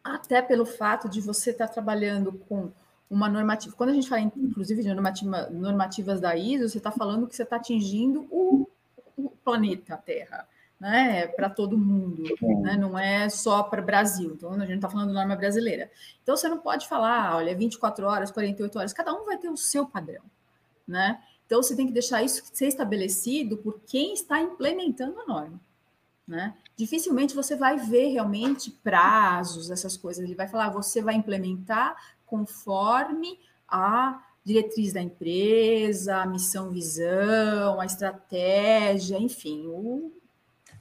até 0.03 0.41
pelo 0.41 0.65
fato 0.65 1.09
de 1.09 1.21
você 1.21 1.49
estar 1.49 1.67
tá 1.67 1.73
trabalhando 1.73 2.33
com 2.47 2.71
uma 3.09 3.27
normativa. 3.27 3.75
Quando 3.75 3.89
a 3.89 3.93
gente 3.93 4.07
fala, 4.07 4.21
inclusive, 4.21 4.83
de 4.83 4.93
normativa, 4.93 5.49
normativas 5.49 6.19
da 6.19 6.35
ISO, 6.35 6.69
você 6.69 6.77
está 6.77 6.91
falando 6.91 7.27
que 7.27 7.35
você 7.35 7.43
está 7.43 7.55
atingindo 7.55 8.27
o, 8.29 8.67
o 9.17 9.29
planeta 9.29 9.97
Terra 9.97 10.47
né, 10.83 11.27
para 11.27 11.49
todo 11.49 11.77
mundo, 11.77 12.23
né, 12.61 12.75
não 12.75 12.99
é 12.99 13.29
só 13.29 13.63
para 13.63 13.81
o 13.81 13.85
Brasil. 13.85 14.33
Então, 14.35 14.51
a 14.51 14.65
gente 14.65 14.75
está 14.75 14.89
falando 14.89 15.07
de 15.07 15.13
norma 15.13 15.33
brasileira. 15.33 15.89
Então, 16.21 16.35
você 16.35 16.49
não 16.49 16.57
pode 16.57 16.89
falar, 16.89 17.37
olha, 17.37 17.55
24 17.55 18.05
horas, 18.05 18.31
48 18.31 18.79
horas, 18.79 18.91
cada 18.91 19.13
um 19.13 19.23
vai 19.23 19.37
ter 19.37 19.47
o 19.47 19.55
seu 19.55 19.85
padrão, 19.85 20.23
né? 20.85 21.23
Então, 21.45 21.63
você 21.63 21.73
tem 21.73 21.87
que 21.87 21.93
deixar 21.93 22.21
isso 22.21 22.43
ser 22.51 22.67
estabelecido 22.67 23.55
por 23.55 23.79
quem 23.87 24.13
está 24.13 24.41
implementando 24.41 25.21
a 25.21 25.25
norma, 25.25 25.57
né? 26.27 26.53
Dificilmente 26.75 27.33
você 27.33 27.55
vai 27.55 27.77
ver 27.77 28.09
realmente 28.09 28.69
prazos, 28.69 29.71
essas 29.71 29.95
coisas. 29.95 30.21
Ele 30.21 30.35
vai 30.35 30.49
falar, 30.49 30.69
você 30.69 31.01
vai 31.01 31.15
implementar 31.15 31.95
conforme 32.25 33.39
a 33.69 34.21
diretriz 34.43 34.91
da 34.91 35.01
empresa, 35.01 36.17
a 36.17 36.25
missão, 36.25 36.71
visão, 36.71 37.79
a 37.79 37.85
estratégia, 37.85 39.17
enfim, 39.17 39.65
o 39.67 40.11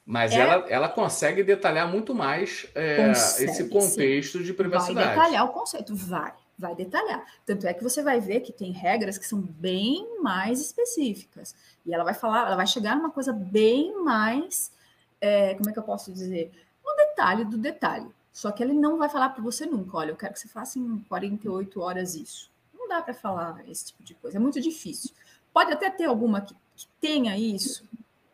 mas 0.05 0.33
é... 0.33 0.41
ela, 0.41 0.55
ela 0.69 0.89
consegue 0.89 1.43
detalhar 1.43 1.89
muito 1.89 2.15
mais 2.15 2.67
é, 2.75 3.09
consegue, 3.09 3.51
esse 3.51 3.69
contexto 3.69 4.39
sim. 4.39 4.45
de 4.45 4.53
privacidade. 4.53 5.07
Vai 5.07 5.17
detalhar 5.17 5.45
o 5.45 5.49
conceito, 5.49 5.95
vai, 5.95 6.33
vai 6.59 6.75
detalhar. 6.75 7.25
Tanto 7.47 7.67
é 7.67 7.75
que 7.75 7.83
você 7.83 8.03
vai 8.03 8.21
ver 8.21 8.41
que 8.41 8.53
tem 8.53 8.73
regras 8.73 9.17
que 9.17 9.27
são 9.27 9.41
bem 9.41 10.21
mais 10.21 10.61
específicas. 10.61 11.55
E 11.87 11.95
ela 11.95 12.05
vai 12.05 12.15
falar, 12.15 12.47
ela 12.47 12.57
vai 12.57 12.67
chegar 12.67 12.97
numa 12.97 13.11
coisa 13.11 13.33
bem 13.33 14.03
mais, 14.03 14.73
é, 15.21 15.55
como 15.55 15.71
é 15.71 15.73
que 15.73 15.79
eu 15.79 15.85
posso 15.85 16.13
dizer? 16.13 16.51
No 16.85 16.95
detalhe 16.97 17.45
do 17.45 17.57
detalhe. 17.57 18.09
Só 18.33 18.51
que 18.51 18.63
ele 18.63 18.73
não 18.73 18.99
vai 18.99 19.09
falar 19.09 19.29
para 19.29 19.43
você 19.43 19.67
nunca, 19.67 19.99
olha, 19.99 20.11
eu 20.11 20.17
quero 20.17 20.33
que 20.33 20.41
você 20.41 20.49
faça 20.49 20.79
em 20.79 20.99
48 21.09 21.81
horas 21.81 22.15
isso. 22.15 22.51
Não 22.75 22.89
dá 22.89 23.03
para 23.03 23.13
falar 23.13 23.63
esse 23.69 23.87
tipo 23.87 24.03
de 24.03 24.15
coisa, 24.15 24.39
é 24.39 24.41
muito 24.41 24.61
difícil. 24.61 25.11
Pode 25.53 25.71
até 25.71 25.91
ter 25.91 26.05
alguma 26.05 26.41
que, 26.41 26.55
que 26.75 26.87
tenha 26.99 27.37
isso, 27.37 27.85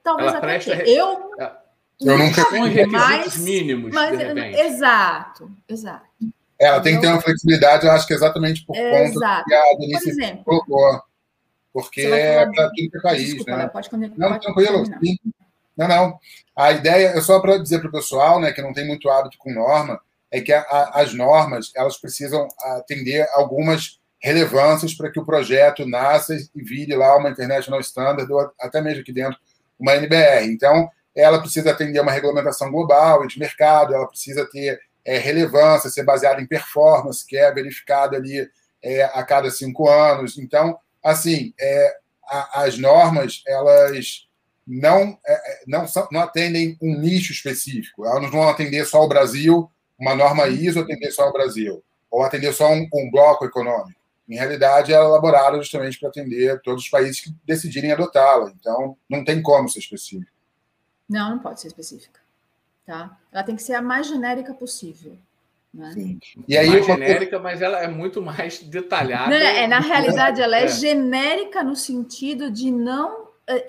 Talvez 0.08 0.28
ela 0.28 0.38
até 0.38 0.58
que 0.58 0.90
eu. 0.90 1.30
Eu 2.00 2.16
nunca 2.16 2.48
vi 2.50 2.86
mais 2.86 3.36
mínimos, 3.38 3.92
mas, 3.92 4.16
de 4.16 4.24
repente. 4.24 4.58
Exato, 4.58 5.50
exato. 5.68 6.06
Ela 6.58 6.80
tem 6.80 6.94
que 6.94 7.00
ter 7.00 7.08
uma 7.08 7.20
flexibilidade, 7.20 7.86
eu 7.86 7.92
acho 7.92 8.06
que 8.06 8.12
é 8.12 8.16
exatamente 8.16 8.64
por 8.64 8.76
exato. 8.76 9.14
conta 9.14 9.44
que 9.46 9.54
a 9.54 9.76
Denise 9.78 10.04
por 10.04 10.08
exemplo, 10.08 10.44
colocou. 10.44 11.02
Porque 11.72 12.00
é 12.00 12.46
para 12.46 12.70
tudo 12.70 12.90
que 12.90 12.96
é 12.96 13.00
país, 13.00 13.26
Desculpa, 13.26 13.56
né? 13.56 13.68
Pode, 13.68 13.90
pode, 13.90 14.12
não, 14.16 14.28
pode 14.28 14.40
tranquilo. 14.40 14.84
Não, 15.76 15.86
não. 15.86 16.18
A 16.56 16.72
ideia, 16.72 17.08
é 17.08 17.20
só 17.20 17.38
para 17.40 17.58
dizer 17.58 17.78
para 17.80 17.88
o 17.88 17.92
pessoal, 17.92 18.40
né, 18.40 18.50
que 18.50 18.62
não 18.62 18.72
tem 18.72 18.86
muito 18.86 19.08
hábito 19.08 19.36
com 19.38 19.52
norma, 19.52 20.00
é 20.30 20.40
que 20.40 20.52
a, 20.52 20.60
a, 20.62 21.00
as 21.02 21.14
normas 21.14 21.70
elas 21.76 21.96
precisam 21.96 22.48
atender 22.76 23.28
algumas 23.32 24.00
relevâncias 24.20 24.94
para 24.94 25.10
que 25.10 25.20
o 25.20 25.24
projeto 25.24 25.86
nasça 25.86 26.34
e 26.34 26.62
vire 26.62 26.96
lá 26.96 27.16
uma 27.16 27.30
International 27.30 27.80
Standard, 27.80 28.32
ou 28.32 28.50
até 28.58 28.80
mesmo 28.80 29.02
aqui 29.02 29.12
dentro 29.12 29.38
uma 29.78 29.94
NBR. 29.94 30.46
Então, 30.46 30.90
ela 31.14 31.40
precisa 31.40 31.70
atender 31.70 32.00
uma 32.00 32.12
regulamentação 32.12 32.70
global 32.70 33.24
e 33.24 33.28
de 33.28 33.38
mercado, 33.38 33.94
ela 33.94 34.06
precisa 34.06 34.48
ter 34.50 34.80
é, 35.04 35.18
relevância, 35.18 35.90
ser 35.90 36.04
baseada 36.04 36.40
em 36.40 36.46
performance, 36.46 37.26
que 37.26 37.36
é 37.36 37.52
verificado 37.52 38.14
ali 38.14 38.48
é, 38.82 39.04
a 39.04 39.22
cada 39.24 39.50
cinco 39.50 39.88
anos. 39.88 40.38
Então, 40.38 40.78
assim, 41.02 41.52
é, 41.58 41.96
a, 42.24 42.62
as 42.62 42.78
normas, 42.78 43.42
elas 43.46 44.26
não, 44.66 45.18
é, 45.26 45.32
é, 45.32 45.60
não, 45.66 45.88
são, 45.88 46.06
não 46.12 46.20
atendem 46.20 46.76
um 46.80 46.98
nicho 46.98 47.32
específico. 47.32 48.06
Elas 48.06 48.22
não 48.22 48.30
vão 48.30 48.48
atender 48.48 48.84
só 48.84 49.02
o 49.02 49.08
Brasil, 49.08 49.70
uma 49.98 50.14
norma 50.14 50.46
ISO 50.46 50.80
atender 50.80 51.10
só 51.10 51.28
o 51.28 51.32
Brasil, 51.32 51.82
ou 52.10 52.22
atender 52.22 52.52
só 52.52 52.70
um, 52.70 52.86
um 52.92 53.10
bloco 53.10 53.44
econômico 53.44 53.97
em 54.28 54.36
realidade, 54.36 54.92
ela 54.92 55.04
é 55.04 55.08
elaborada 55.08 55.56
justamente 55.56 55.98
para 55.98 56.10
atender 56.10 56.60
todos 56.60 56.84
os 56.84 56.90
países 56.90 57.20
que 57.20 57.34
decidirem 57.44 57.92
adotá-la. 57.92 58.52
Então, 58.60 58.96
não 59.08 59.24
tem 59.24 59.40
como 59.40 59.68
ser 59.68 59.78
específica. 59.78 60.30
Não, 61.08 61.30
não 61.30 61.38
pode 61.38 61.60
ser 61.60 61.68
específica. 61.68 62.20
Tá? 62.84 63.16
Ela 63.32 63.42
tem 63.42 63.56
que 63.56 63.62
ser 63.62 63.74
a 63.74 63.82
mais 63.82 64.06
genérica 64.06 64.52
possível. 64.52 65.16
Né? 65.72 65.92
Sim. 65.92 66.20
E 66.46 66.58
aí, 66.58 66.68
mais 66.68 66.86
genérica, 66.86 67.38
mas 67.38 67.62
ela 67.62 67.82
é 67.82 67.88
muito 67.88 68.20
mais 68.20 68.58
detalhada. 68.62 69.34
é, 69.34 69.66
na 69.66 69.80
realidade, 69.80 70.42
ela 70.42 70.58
é, 70.58 70.64
é, 70.64 70.68
genérica 70.68 71.62
no 71.62 71.74
sentido 71.74 72.50
de 72.50 72.70
não 72.70 73.28
eh, 73.46 73.64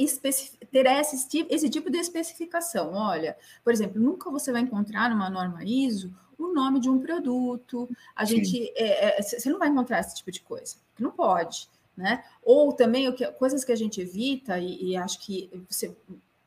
ter 0.71 0.85
esse, 0.85 1.47
esse 1.49 1.69
tipo 1.69 1.89
de 1.89 1.99
especificação. 1.99 2.93
Olha, 2.93 3.37
por 3.63 3.71
exemplo, 3.71 4.01
nunca 4.01 4.29
você 4.29 4.51
vai 4.51 4.61
encontrar 4.61 5.09
numa 5.09 5.29
norma 5.29 5.63
ISO 5.63 6.13
o 6.39 6.53
nome 6.53 6.79
de 6.79 6.89
um 6.89 6.99
produto. 6.99 7.89
A 8.15 8.23
gente, 8.25 8.71
é, 8.75 9.19
é, 9.19 9.21
você 9.21 9.49
não 9.49 9.59
vai 9.59 9.67
encontrar 9.69 9.99
esse 9.99 10.15
tipo 10.15 10.31
de 10.31 10.39
coisa, 10.41 10.77
não 10.97 11.11
pode, 11.11 11.67
né? 11.95 12.23
Ou 12.41 12.71
também 12.71 13.07
o 13.09 13.13
que, 13.13 13.25
coisas 13.33 13.63
que 13.63 13.71
a 13.71 13.75
gente 13.75 13.99
evita 13.99 14.57
e, 14.57 14.91
e 14.91 14.97
acho 14.97 15.19
que 15.19 15.49
você 15.69 15.95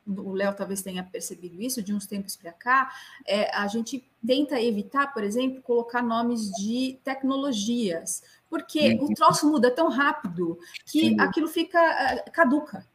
o 0.05 0.33
Léo 0.33 0.53
talvez 0.53 0.81
tenha 0.81 1.01
percebido 1.01 1.61
isso 1.61 1.81
de 1.81 1.93
uns 1.93 2.05
tempos 2.05 2.35
para 2.35 2.51
cá, 2.51 2.91
é, 3.25 3.49
a 3.55 3.67
gente 3.67 4.05
tenta 4.25 4.61
evitar, 4.61 5.13
por 5.13 5.23
exemplo, 5.23 5.61
colocar 5.61 6.01
nomes 6.01 6.51
de 6.51 6.99
tecnologias, 7.05 8.21
porque 8.49 8.95
uhum. 8.95 9.05
o 9.05 9.13
troço 9.13 9.49
muda 9.49 9.71
tão 9.71 9.87
rápido 9.89 10.59
que 10.85 11.09
Sim. 11.09 11.19
aquilo 11.21 11.47
fica 11.47 11.79
uh, 11.79 12.31
caduca, 12.31 12.85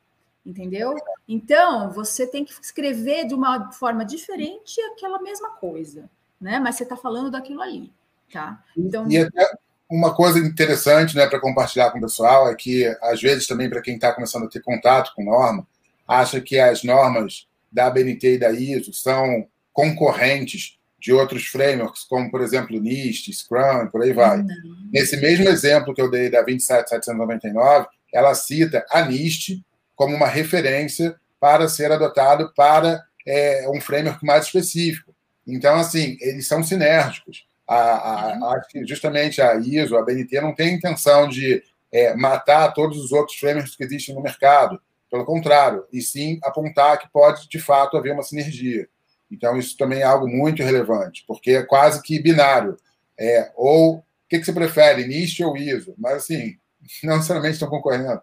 entendeu? 0.44 0.94
Então, 1.26 1.90
você 1.90 2.26
tem 2.26 2.44
que 2.44 2.52
escrever 2.52 3.26
de 3.26 3.34
uma 3.34 3.72
forma 3.72 4.04
diferente 4.04 4.78
aquela 4.92 5.20
mesma 5.22 5.50
coisa 5.52 6.10
né? 6.40 6.58
Mas 6.58 6.76
você 6.76 6.82
está 6.84 6.96
falando 6.96 7.30
daquilo 7.30 7.62
ali, 7.62 7.92
tá? 8.32 8.62
Então... 8.76 9.08
E 9.10 9.18
até 9.18 9.50
uma 9.90 10.14
coisa 10.14 10.38
interessante, 10.38 11.16
né, 11.16 11.26
para 11.26 11.40
compartilhar 11.40 11.90
com 11.90 11.98
o 11.98 12.02
pessoal 12.02 12.50
é 12.50 12.54
que 12.54 12.84
às 13.02 13.20
vezes 13.22 13.46
também 13.46 13.70
para 13.70 13.80
quem 13.80 13.94
está 13.94 14.12
começando 14.12 14.44
a 14.44 14.48
ter 14.48 14.60
contato 14.60 15.12
com 15.16 15.24
norma, 15.24 15.66
acha 16.06 16.40
que 16.40 16.58
as 16.58 16.84
normas 16.84 17.48
da 17.72 17.88
BNT 17.88 18.34
e 18.34 18.38
da 18.38 18.50
ISO 18.50 18.92
são 18.92 19.46
concorrentes 19.72 20.78
de 21.00 21.12
outros 21.12 21.46
frameworks, 21.46 22.04
como 22.04 22.30
por 22.30 22.40
exemplo 22.40 22.80
NIST, 22.80 23.32
Scrum, 23.32 23.88
por 23.90 24.02
aí 24.02 24.12
vai. 24.12 24.38
Uhum. 24.38 24.90
Nesse 24.92 25.16
mesmo 25.16 25.48
exemplo 25.48 25.94
que 25.94 26.02
eu 26.02 26.10
dei 26.10 26.28
da 26.30 26.42
27799, 26.42 27.86
ela 28.12 28.34
cita 28.34 28.84
a 28.90 29.02
NIST 29.02 29.62
como 29.94 30.14
uma 30.14 30.26
referência 30.26 31.14
para 31.38 31.68
ser 31.68 31.92
adotado 31.92 32.52
para 32.54 33.02
é, 33.26 33.68
um 33.68 33.80
framework 33.80 34.24
mais 34.24 34.46
específico. 34.46 35.14
Então, 35.48 35.76
assim, 35.76 36.18
eles 36.20 36.46
são 36.46 36.62
sinérgicos. 36.62 37.46
A, 37.66 37.76
a, 37.76 38.32
uhum. 38.34 38.44
acho 38.50 38.68
que 38.68 38.86
justamente 38.86 39.40
a 39.40 39.56
ISO, 39.56 39.96
a 39.96 40.04
BNT, 40.04 40.40
não 40.40 40.54
tem 40.54 40.74
intenção 40.74 41.28
de 41.28 41.62
é, 41.90 42.14
matar 42.14 42.72
todos 42.72 43.02
os 43.02 43.12
outros 43.12 43.38
frameworks 43.38 43.74
que 43.74 43.84
existem 43.84 44.14
no 44.14 44.22
mercado. 44.22 44.80
Pelo 45.10 45.24
contrário, 45.24 45.86
e 45.90 46.02
sim 46.02 46.38
apontar 46.42 46.98
que 46.98 47.10
pode, 47.10 47.48
de 47.48 47.58
fato, 47.58 47.96
haver 47.96 48.12
uma 48.12 48.22
sinergia. 48.22 48.86
Então, 49.30 49.56
isso 49.56 49.74
também 49.76 50.00
é 50.00 50.04
algo 50.04 50.28
muito 50.28 50.62
relevante, 50.62 51.24
porque 51.26 51.52
é 51.52 51.62
quase 51.62 52.02
que 52.02 52.20
binário. 52.20 52.76
É, 53.18 53.50
ou 53.56 53.96
o 53.96 54.04
que, 54.28 54.38
que 54.38 54.44
você 54.44 54.52
prefere, 54.52 55.06
NIST 55.06 55.42
ou 55.42 55.56
ISO? 55.56 55.94
Mas, 55.96 56.24
assim, 56.24 56.58
não 57.02 57.16
necessariamente 57.16 57.54
estão 57.54 57.70
concorrendo. 57.70 58.20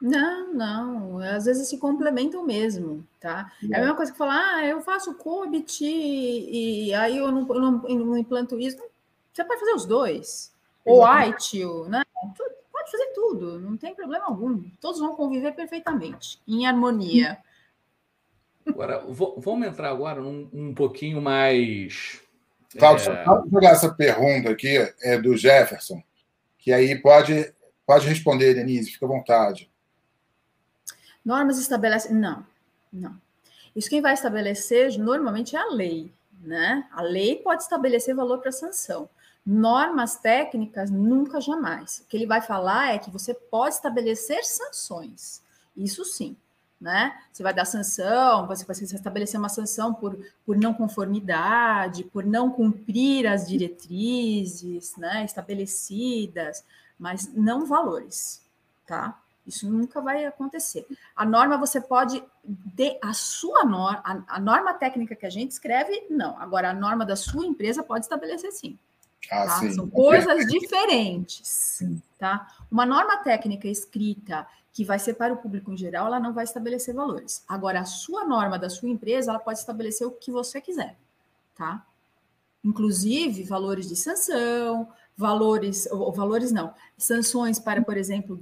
Não, 0.00 0.52
não. 0.52 1.18
Às 1.18 1.46
vezes 1.46 1.68
se 1.68 1.78
complementam 1.78 2.44
mesmo, 2.44 3.06
tá? 3.20 3.50
É, 3.70 3.76
a 3.76 3.80
mesma 3.80 3.96
coisa 3.96 4.12
que 4.12 4.18
falar, 4.18 4.56
ah, 4.56 4.66
eu 4.66 4.80
faço 4.82 5.14
COBIT 5.14 5.84
e, 5.84 6.88
e 6.88 6.94
aí 6.94 7.16
eu 7.18 7.30
não, 7.32 7.46
eu 7.48 7.60
não, 7.60 7.88
eu 7.88 7.98
não 7.98 8.16
implanto 8.18 8.58
isso. 8.58 8.78
Você 9.32 9.44
pode 9.44 9.60
fazer 9.60 9.72
os 9.72 9.84
dois. 9.84 10.52
Ou 10.84 11.04
ITIL, 11.28 11.88
né? 11.88 12.02
Pode 12.72 12.90
fazer 12.90 13.06
tudo, 13.12 13.58
não 13.58 13.76
tem 13.76 13.94
problema 13.94 14.26
algum. 14.26 14.62
Todos 14.80 15.00
vão 15.00 15.16
conviver 15.16 15.52
perfeitamente, 15.52 16.40
em 16.46 16.66
harmonia. 16.66 17.38
Agora, 18.66 19.04
vamos 19.38 19.66
entrar 19.66 19.90
agora 19.90 20.20
num, 20.20 20.48
um 20.52 20.74
pouquinho 20.74 21.20
mais. 21.20 22.20
Cláudio, 22.78 23.12
é... 23.12 23.24
jogar 23.24 23.70
essa 23.70 23.92
pergunta 23.92 24.50
aqui 24.50 24.76
é 25.02 25.18
do 25.18 25.36
Jefferson, 25.36 26.02
que 26.58 26.72
aí 26.72 27.00
pode, 27.00 27.52
pode 27.84 28.06
responder, 28.06 28.54
Denise, 28.54 28.92
fica 28.92 29.06
à 29.06 29.08
vontade. 29.08 29.70
Normas 31.26 31.58
estabelecem. 31.58 32.12
Não, 32.14 32.46
não. 32.92 33.20
Isso 33.74 33.90
quem 33.90 34.00
vai 34.00 34.14
estabelecer 34.14 34.96
normalmente 34.98 35.56
é 35.56 35.58
a 35.58 35.70
lei, 35.70 36.10
né? 36.40 36.86
A 36.92 37.02
lei 37.02 37.36
pode 37.36 37.64
estabelecer 37.64 38.14
valor 38.14 38.38
para 38.38 38.52
sanção. 38.52 39.10
Normas 39.44 40.16
técnicas, 40.16 40.90
nunca 40.90 41.40
jamais. 41.40 41.98
O 41.98 42.04
que 42.08 42.16
ele 42.16 42.26
vai 42.26 42.40
falar 42.40 42.94
é 42.94 42.98
que 42.98 43.10
você 43.10 43.34
pode 43.34 43.74
estabelecer 43.74 44.44
sanções. 44.44 45.42
Isso 45.76 46.04
sim 46.04 46.36
né? 46.80 47.16
Você 47.32 47.42
vai 47.42 47.54
dar 47.54 47.64
sanção, 47.64 48.46
você 48.46 48.64
vai 48.64 48.76
estabelecer 48.76 49.38
uma 49.40 49.48
sanção 49.48 49.94
por, 49.94 50.18
por 50.44 50.56
não 50.56 50.74
conformidade, 50.74 52.04
por 52.04 52.24
não 52.24 52.50
cumprir 52.50 53.26
as 53.26 53.46
diretrizes, 53.48 54.94
né, 54.96 55.24
estabelecidas, 55.24 56.64
mas 56.98 57.32
não 57.32 57.64
valores, 57.66 58.42
tá? 58.86 59.18
Isso 59.46 59.70
nunca 59.70 60.00
vai 60.00 60.24
acontecer. 60.24 60.86
A 61.14 61.24
norma 61.24 61.56
você 61.56 61.80
pode 61.80 62.22
de, 62.44 62.98
a 63.02 63.12
sua 63.12 63.64
norma, 63.64 64.02
a, 64.04 64.36
a, 64.36 64.40
norma 64.40 64.74
técnica 64.74 65.14
que 65.14 65.24
a 65.24 65.30
gente 65.30 65.52
escreve, 65.52 66.06
não. 66.10 66.38
Agora 66.40 66.70
a 66.70 66.74
norma 66.74 67.06
da 67.06 67.14
sua 67.14 67.46
empresa 67.46 67.82
pode 67.82 68.04
estabelecer 68.04 68.50
sim. 68.52 68.78
Ah, 69.30 69.46
tá? 69.46 69.58
sim. 69.60 69.72
São 69.72 69.88
coisas 69.88 70.46
diferentes, 70.46 71.82
tá? 72.18 72.48
Uma 72.70 72.84
norma 72.84 73.18
técnica 73.18 73.68
escrita 73.68 74.46
que 74.72 74.84
vai 74.84 74.98
ser 74.98 75.14
para 75.14 75.32
o 75.32 75.38
público 75.38 75.72
em 75.72 75.76
geral, 75.76 76.06
ela 76.06 76.20
não 76.20 76.34
vai 76.34 76.44
estabelecer 76.44 76.94
valores. 76.94 77.42
Agora, 77.48 77.80
a 77.80 77.84
sua 77.86 78.24
norma 78.24 78.58
da 78.58 78.68
sua 78.68 78.90
empresa, 78.90 79.30
ela 79.30 79.38
pode 79.38 79.58
estabelecer 79.58 80.06
o 80.06 80.10
que 80.10 80.30
você 80.30 80.60
quiser, 80.60 80.96
tá? 81.54 81.82
Inclusive, 82.62 83.42
valores 83.44 83.88
de 83.88 83.96
sanção, 83.96 84.86
valores, 85.16 85.86
ou, 85.90 86.12
valores 86.12 86.52
não, 86.52 86.74
sanções 86.98 87.58
para, 87.58 87.82
por 87.82 87.96
exemplo, 87.96 88.38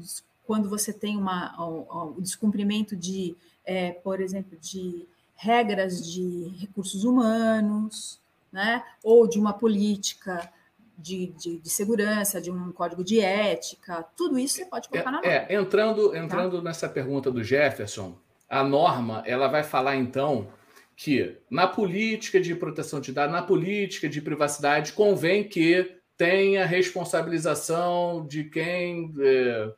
quando 0.47 0.69
você 0.69 0.93
tem 0.93 1.17
uma, 1.17 1.55
o, 1.59 2.17
o 2.17 2.21
descumprimento 2.21 2.95
de, 2.95 3.35
é, 3.65 3.93
por 3.93 4.21
exemplo, 4.21 4.59
de 4.61 5.07
regras 5.37 6.11
de 6.11 6.55
recursos 6.59 7.05
humanos, 7.05 8.21
né? 8.53 8.85
Ou 9.03 9.27
de 9.27 9.39
uma 9.39 9.53
política 9.53 10.51
de, 10.97 11.27
de, 11.39 11.59
de, 11.59 11.69
segurança, 11.69 12.41
de 12.41 12.51
um 12.51 12.71
código 12.71 13.03
de 13.03 13.21
ética, 13.21 14.05
tudo 14.17 14.39
isso 14.39 14.57
você 14.57 14.67
pode 14.67 14.89
colocar 14.89 15.11
é, 15.11 15.13
na 15.13 15.21
norma. 15.21 15.33
É, 15.33 15.55
entrando, 15.55 16.17
entrando 16.17 16.59
tá? 16.59 16.63
nessa 16.63 16.89
pergunta 16.89 17.31
do 17.31 17.43
Jefferson, 17.43 18.17
a 18.49 18.63
norma 18.63 19.23
ela 19.27 19.49
vai 19.49 19.65
falar 19.65 19.97
então 19.97 20.49
que 20.97 21.37
na 21.51 21.67
política 21.67 22.41
de 22.41 22.55
proteção 22.55 23.01
de 23.01 23.13
dados, 23.13 23.33
na 23.33 23.43
política 23.43 24.09
de 24.09 24.21
privacidade, 24.21 24.93
convém 24.93 25.43
que 25.43 25.99
tenha 26.17 26.65
responsabilização 26.65 28.25
de 28.29 28.45
quem 28.45 29.13
é, 29.19 29.73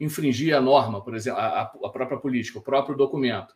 infringir 0.00 0.56
a 0.56 0.60
norma, 0.60 1.02
por 1.02 1.14
exemplo, 1.14 1.40
a, 1.40 1.62
a, 1.62 1.88
própria 1.88 2.18
política, 2.18 2.58
o 2.58 2.62
próprio 2.62 2.96
documento. 2.96 3.54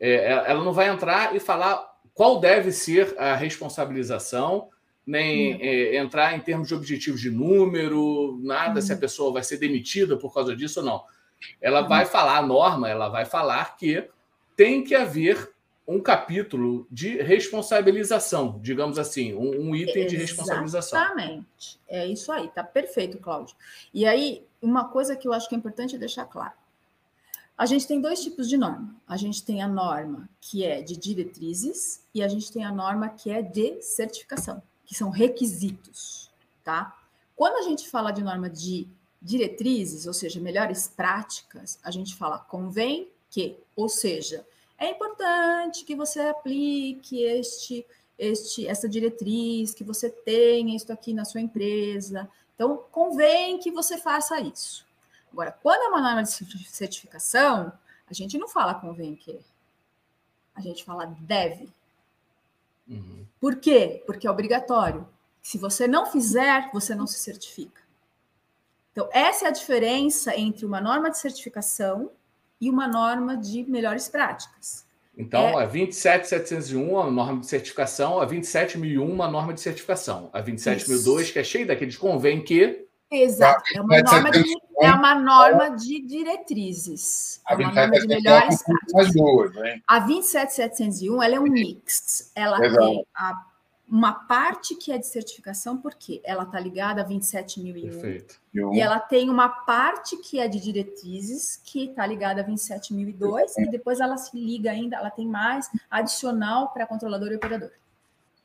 É, 0.00 0.10
é, 0.10 0.32
ela 0.46 0.64
não 0.64 0.72
vai 0.72 0.88
entrar 0.88 1.34
e 1.34 1.40
falar 1.40 1.84
qual 2.12 2.40
deve 2.40 2.72
ser 2.72 3.14
a 3.18 3.34
responsabilização 3.34 4.68
nem 5.06 5.60
é, 5.60 5.96
entrar 5.98 6.34
em 6.34 6.40
termos 6.40 6.68
de 6.68 6.74
objetivos 6.74 7.20
de 7.20 7.30
número, 7.30 8.40
nada 8.42 8.80
se 8.80 8.90
a 8.90 8.94
uhum. 8.94 9.00
pessoa 9.00 9.32
vai 9.32 9.42
ser 9.42 9.58
demitida 9.58 10.16
por 10.16 10.32
causa 10.32 10.56
disso 10.56 10.80
ou 10.80 10.86
não. 10.86 11.04
Ela 11.60 11.82
uhum. 11.82 11.88
vai 11.88 12.06
falar, 12.06 12.38
a 12.38 12.42
norma, 12.42 12.88
ela 12.88 13.08
vai 13.08 13.26
falar 13.26 13.76
que 13.76 14.08
tem 14.56 14.82
que 14.82 14.94
haver 14.94 15.53
um 15.86 16.00
capítulo 16.00 16.86
de 16.90 17.18
responsabilização, 17.22 18.58
digamos 18.62 18.98
assim, 18.98 19.34
um, 19.34 19.68
um 19.68 19.76
item 19.76 20.06
de 20.06 20.16
responsabilização. 20.16 20.98
Exatamente. 20.98 21.78
É 21.86 22.06
isso 22.06 22.32
aí, 22.32 22.48
tá 22.48 22.64
perfeito, 22.64 23.18
Cláudio. 23.18 23.54
E 23.92 24.06
aí, 24.06 24.44
uma 24.62 24.88
coisa 24.88 25.14
que 25.14 25.28
eu 25.28 25.32
acho 25.32 25.48
que 25.48 25.54
é 25.54 25.58
importante 25.58 25.98
deixar 25.98 26.24
claro. 26.24 26.54
A 27.56 27.66
gente 27.66 27.86
tem 27.86 28.00
dois 28.00 28.20
tipos 28.22 28.48
de 28.48 28.56
norma. 28.56 28.96
A 29.06 29.16
gente 29.16 29.44
tem 29.44 29.62
a 29.62 29.68
norma 29.68 30.28
que 30.40 30.64
é 30.64 30.82
de 30.82 30.96
diretrizes 30.96 32.02
e 32.12 32.22
a 32.22 32.28
gente 32.28 32.50
tem 32.50 32.64
a 32.64 32.72
norma 32.72 33.08
que 33.08 33.30
é 33.30 33.42
de 33.42 33.80
certificação 33.80 34.62
que 34.84 34.94
são 34.94 35.10
requisitos, 35.10 36.30
tá? 36.62 36.96
Quando 37.34 37.56
a 37.56 37.62
gente 37.62 37.88
fala 37.88 38.10
de 38.10 38.22
norma 38.22 38.48
de 38.50 38.86
diretrizes, 39.20 40.06
ou 40.06 40.12
seja, 40.12 40.38
melhores 40.40 40.86
práticas, 40.86 41.78
a 41.82 41.90
gente 41.90 42.14
fala 42.14 42.38
convém 42.38 43.08
que, 43.30 43.56
ou 43.74 43.88
seja, 43.88 44.46
é 44.78 44.90
importante 44.90 45.84
que 45.84 45.94
você 45.94 46.20
aplique 46.20 47.22
este, 47.22 47.86
este, 48.18 48.66
essa 48.66 48.88
diretriz, 48.88 49.72
que 49.72 49.84
você 49.84 50.10
tenha 50.10 50.76
isso 50.76 50.92
aqui 50.92 51.12
na 51.12 51.24
sua 51.24 51.40
empresa. 51.40 52.28
Então, 52.54 52.84
convém 52.90 53.58
que 53.58 53.70
você 53.70 53.98
faça 53.98 54.40
isso. 54.40 54.86
Agora, 55.32 55.52
quando 55.62 55.82
é 55.82 55.88
uma 55.88 56.00
norma 56.00 56.22
de 56.22 56.68
certificação, 56.68 57.72
a 58.08 58.14
gente 58.14 58.38
não 58.38 58.48
fala 58.48 58.74
convém 58.74 59.16
que, 59.16 59.40
a 60.54 60.60
gente 60.60 60.84
fala 60.84 61.06
deve. 61.20 61.68
Uhum. 62.88 63.26
Por 63.40 63.56
quê? 63.56 64.02
Porque 64.06 64.26
é 64.26 64.30
obrigatório. 64.30 65.06
Se 65.42 65.58
você 65.58 65.88
não 65.88 66.06
fizer, 66.06 66.70
você 66.72 66.94
não 66.94 67.06
se 67.06 67.18
certifica. 67.18 67.82
Então, 68.92 69.08
essa 69.12 69.46
é 69.46 69.48
a 69.48 69.52
diferença 69.52 70.36
entre 70.36 70.64
uma 70.64 70.80
norma 70.80 71.10
de 71.10 71.18
certificação 71.18 72.10
e 72.64 72.70
uma 72.70 72.88
norma 72.88 73.36
de 73.36 73.62
melhores 73.64 74.08
práticas. 74.08 74.84
Então, 75.16 75.60
é... 75.60 75.64
a 75.64 75.66
27701 75.66 76.98
a 76.98 77.10
norma 77.10 77.40
de 77.40 77.46
certificação, 77.46 78.20
a 78.20 78.24
27001 78.24 79.04
uma 79.04 79.28
norma 79.28 79.52
de 79.52 79.60
certificação, 79.60 80.30
a 80.32 80.40
27002 80.40 81.30
que 81.30 81.38
é 81.38 81.44
cheia 81.44 81.66
daqueles 81.66 81.96
convém 81.96 82.42
que 82.42 82.84
Exato, 83.10 83.62
é 83.76 83.80
uma 83.80 84.02
norma 84.02 84.30
de, 84.30 84.44
é 84.80 84.90
uma 84.90 85.14
norma 85.14 85.76
de 85.76 86.00
diretrizes. 86.00 87.40
É 87.48 87.54
uma 87.54 87.70
norma 87.70 88.00
de 88.00 88.06
melhores 88.08 88.62
práticas. 88.62 89.54
Né? 89.54 89.80
A 89.86 90.00
27701 90.00 91.22
ela 91.22 91.34
é 91.36 91.38
um 91.40 91.44
mix. 91.44 92.32
Ela 92.34 92.58
tem 92.58 93.06
a, 93.14 93.44
uma 93.88 94.12
parte 94.12 94.74
que 94.74 94.90
é 94.90 94.98
de 94.98 95.06
certificação, 95.06 95.76
porque 95.76 96.20
ela 96.24 96.44
está 96.44 96.58
ligada 96.58 97.02
a 97.02 97.04
27001. 97.04 97.82
Perfeito. 97.82 98.40
E 98.72 98.80
ela 98.80 98.98
tem 98.98 99.28
uma 99.28 99.48
parte 99.48 100.16
que 100.16 100.40
é 100.40 100.48
de 100.48 100.60
diretrizes, 100.60 101.60
que 101.64 101.90
está 101.90 102.06
ligada 102.06 102.40
a 102.40 102.44
27002, 102.44 103.58
e 103.58 103.70
depois 103.70 104.00
ela 104.00 104.16
se 104.16 104.36
liga 104.36 104.70
ainda, 104.70 104.96
ela 104.96 105.10
tem 105.10 105.26
mais 105.26 105.70
adicional 105.90 106.72
para 106.72 106.86
controlador 106.86 107.32
e 107.32 107.36
operador. 107.36 107.70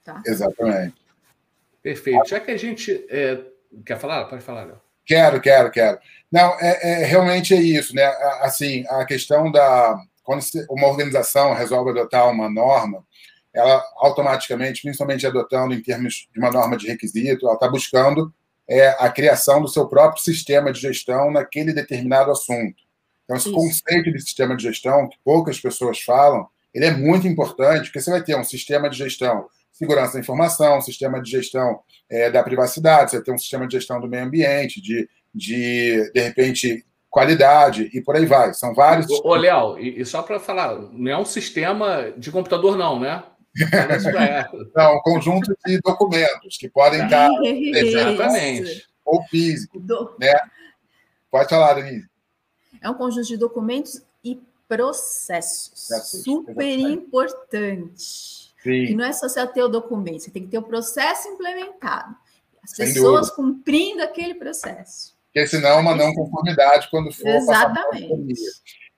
Tá? 0.04 0.22
Exatamente. 0.26 0.96
Perfeito. 1.82 2.28
Já 2.28 2.40
que 2.40 2.52
a 2.52 2.58
gente. 2.58 3.06
É 3.10 3.44
Quer 3.86 4.00
falar? 4.00 4.26
Pode 4.26 4.44
falar, 4.44 4.66
Léo. 4.66 4.82
Quero, 5.06 5.42
quero, 5.42 5.72
quero. 5.72 6.00
Não, 6.32 6.54
é, 6.60 7.02
é, 7.02 7.06
realmente 7.06 7.54
é 7.54 7.58
isso, 7.58 7.96
né? 7.96 8.06
Assim, 8.42 8.86
a 8.90 9.06
questão 9.06 9.52
da. 9.52 9.98
Quando 10.24 10.44
uma 10.70 10.88
organização 10.88 11.54
resolve 11.54 11.90
adotar 11.90 12.30
uma 12.30 12.50
norma, 12.50 13.04
ela 13.54 13.84
automaticamente, 13.98 14.82
principalmente 14.82 15.26
adotando 15.26 15.74
em 15.74 15.82
termos 15.82 16.28
de 16.32 16.40
uma 16.40 16.52
norma 16.52 16.78
de 16.78 16.88
requisito, 16.88 17.46
ela 17.46 17.56
está 17.56 17.68
buscando 17.68 18.34
é, 18.68 18.90
a 19.00 19.10
criação 19.10 19.62
do 19.62 19.68
seu 19.68 19.88
próprio 19.88 20.22
sistema 20.22 20.72
de 20.72 20.80
gestão 20.80 21.32
naquele 21.32 21.74
determinado 21.74 22.32
assunto. 22.32 22.84
Então, 23.24 23.36
esse 23.38 23.48
Isso. 23.48 23.56
conceito 23.56 24.12
de 24.12 24.22
sistema 24.22 24.56
de 24.56 24.64
gestão, 24.64 25.08
que 25.08 25.18
poucas 25.24 25.60
pessoas 25.60 26.00
falam, 26.02 26.48
ele 26.74 26.86
é 26.86 26.92
muito 26.92 27.28
importante, 27.28 27.86
porque 27.86 28.02
você 28.02 28.12
vai 28.12 28.24
ter 28.24 28.36
um 28.36 28.44
sistema 28.44 28.90
de 28.90 28.98
gestão 28.98 29.48
segurança 29.80 30.14
da 30.14 30.20
informação, 30.20 30.82
sistema 30.82 31.22
de 31.22 31.32
gestão 31.32 31.80
é, 32.10 32.30
da 32.30 32.44
privacidade, 32.44 33.12
você 33.12 33.24
tem 33.24 33.34
um 33.34 33.38
sistema 33.38 33.66
de 33.66 33.78
gestão 33.78 34.02
do 34.02 34.10
meio 34.10 34.26
ambiente, 34.26 34.82
de, 34.82 35.10
de, 35.34 36.12
de 36.14 36.20
repente, 36.20 36.86
qualidade 37.10 37.90
e 37.94 38.02
por 38.02 38.18
aí 38.18 38.26
vai. 38.26 38.54
São 38.54 38.74
vários. 38.74 39.08
Ô, 39.24 39.36
Léo, 39.36 39.80
e, 39.80 40.02
e 40.02 40.06
só 40.06 40.22
para 40.22 40.38
falar, 40.38 40.76
não 40.92 41.10
é 41.10 41.18
um 41.18 41.24
sistema 41.24 42.12
de 42.18 42.30
computador, 42.30 42.76
não, 42.76 43.00
né? 43.00 43.24
Não, 44.76 44.98
um 44.98 45.02
conjunto 45.02 45.56
de 45.66 45.80
documentos 45.80 46.58
que 46.58 46.70
podem 46.70 47.04
estar 47.04 47.30
exatamente 47.44 48.88
ou 49.04 49.24
físico, 49.24 49.80
Do... 49.80 50.16
né? 50.20 50.34
Pode 51.32 51.50
falar, 51.50 51.74
Denise. 51.74 52.08
É 52.82 52.90
um 52.90 52.94
conjunto 52.94 53.28
de 53.28 53.38
documentos 53.38 54.02
e 54.24 54.40
processos. 54.68 55.90
Super 56.24 56.80
importante 56.80 58.50
Sim. 58.64 58.88
Que 58.88 58.96
não 58.96 59.06
é 59.06 59.14
só 59.14 59.28
você 59.28 59.46
ter 59.48 59.64
o 59.64 59.70
documento, 59.70 60.24
você 60.24 60.32
tem 60.32 60.44
que 60.44 60.50
ter 60.50 60.58
o 60.58 60.64
processo 60.64 61.28
implementado. 61.30 62.16
As 62.64 62.72
Sem 62.72 62.88
pessoas 62.88 63.30
dúvida. 63.30 63.36
cumprindo 63.36 64.04
aquele 64.04 64.36
processo. 64.36 65.18
Porque 65.26 65.48
senão 65.48 65.70
é 65.70 65.76
uma 65.76 65.96
não 65.96 66.14
conformidade 66.14 66.90
quando 66.90 67.12
for. 67.12 67.28
Exatamente. 67.28 68.34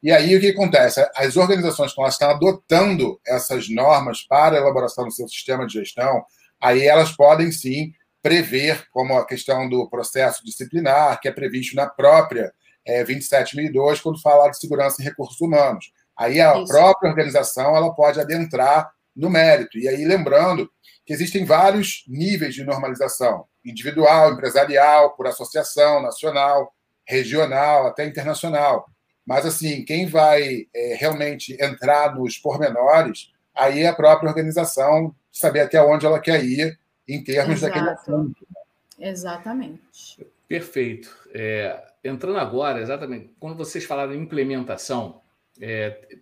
E 0.01 0.11
aí 0.11 0.35
o 0.35 0.39
que 0.39 0.49
acontece? 0.49 1.05
As 1.15 1.37
organizações, 1.37 1.93
quando 1.93 2.05
elas 2.05 2.15
estão 2.15 2.29
adotando 2.31 3.19
essas 3.25 3.69
normas 3.69 4.23
para 4.23 4.55
a 4.55 4.59
elaboração 4.59 5.05
do 5.05 5.11
seu 5.11 5.27
sistema 5.27 5.67
de 5.67 5.73
gestão, 5.73 6.23
aí 6.59 6.85
elas 6.85 7.11
podem 7.11 7.51
sim 7.51 7.91
prever, 8.21 8.87
como 8.91 9.17
a 9.17 9.25
questão 9.25 9.69
do 9.69 9.89
processo 9.89 10.43
disciplinar, 10.43 11.19
que 11.19 11.27
é 11.27 11.31
previsto 11.31 11.75
na 11.75 11.87
própria 11.87 12.51
é, 12.85 13.03
27.002, 13.03 14.01
quando 14.01 14.21
fala 14.21 14.49
de 14.49 14.59
segurança 14.59 15.01
em 15.01 15.05
recursos 15.05 15.39
humanos. 15.39 15.91
Aí 16.17 16.39
a 16.39 16.55
Isso. 16.57 16.67
própria 16.67 17.09
organização 17.09 17.75
ela 17.75 17.93
pode 17.93 18.19
adentrar 18.19 18.91
no 19.15 19.29
mérito. 19.29 19.77
E 19.77 19.87
aí, 19.87 20.05
lembrando 20.05 20.69
que 21.05 21.13
existem 21.13 21.45
vários 21.45 22.03
níveis 22.07 22.53
de 22.53 22.63
normalização: 22.63 23.45
individual, 23.65 24.31
empresarial, 24.31 25.15
por 25.15 25.27
associação, 25.27 26.01
nacional, 26.01 26.73
regional, 27.05 27.87
até 27.87 28.05
internacional. 28.05 28.85
Mas, 29.25 29.45
assim, 29.45 29.83
quem 29.85 30.07
vai 30.07 30.67
é, 30.73 30.95
realmente 30.95 31.55
entrar 31.61 32.15
nos 32.15 32.37
pormenores, 32.37 33.31
aí 33.55 33.81
é 33.81 33.87
a 33.87 33.95
própria 33.95 34.29
organização 34.29 35.15
saber 35.31 35.61
até 35.61 35.81
onde 35.81 36.05
ela 36.05 36.19
quer 36.19 36.43
ir 36.43 36.77
em 37.07 37.23
termos 37.23 37.57
Exato. 37.57 37.73
daquele 37.73 37.89
assunto. 37.89 38.47
Né? 38.49 39.09
Exatamente. 39.09 40.25
Perfeito. 40.47 41.15
É, 41.33 41.81
entrando 42.03 42.37
agora, 42.37 42.81
exatamente, 42.81 43.33
quando 43.39 43.55
vocês 43.55 43.85
falaram 43.85 44.13
em 44.13 44.21
implementação, 44.21 45.21
é, 45.59 46.17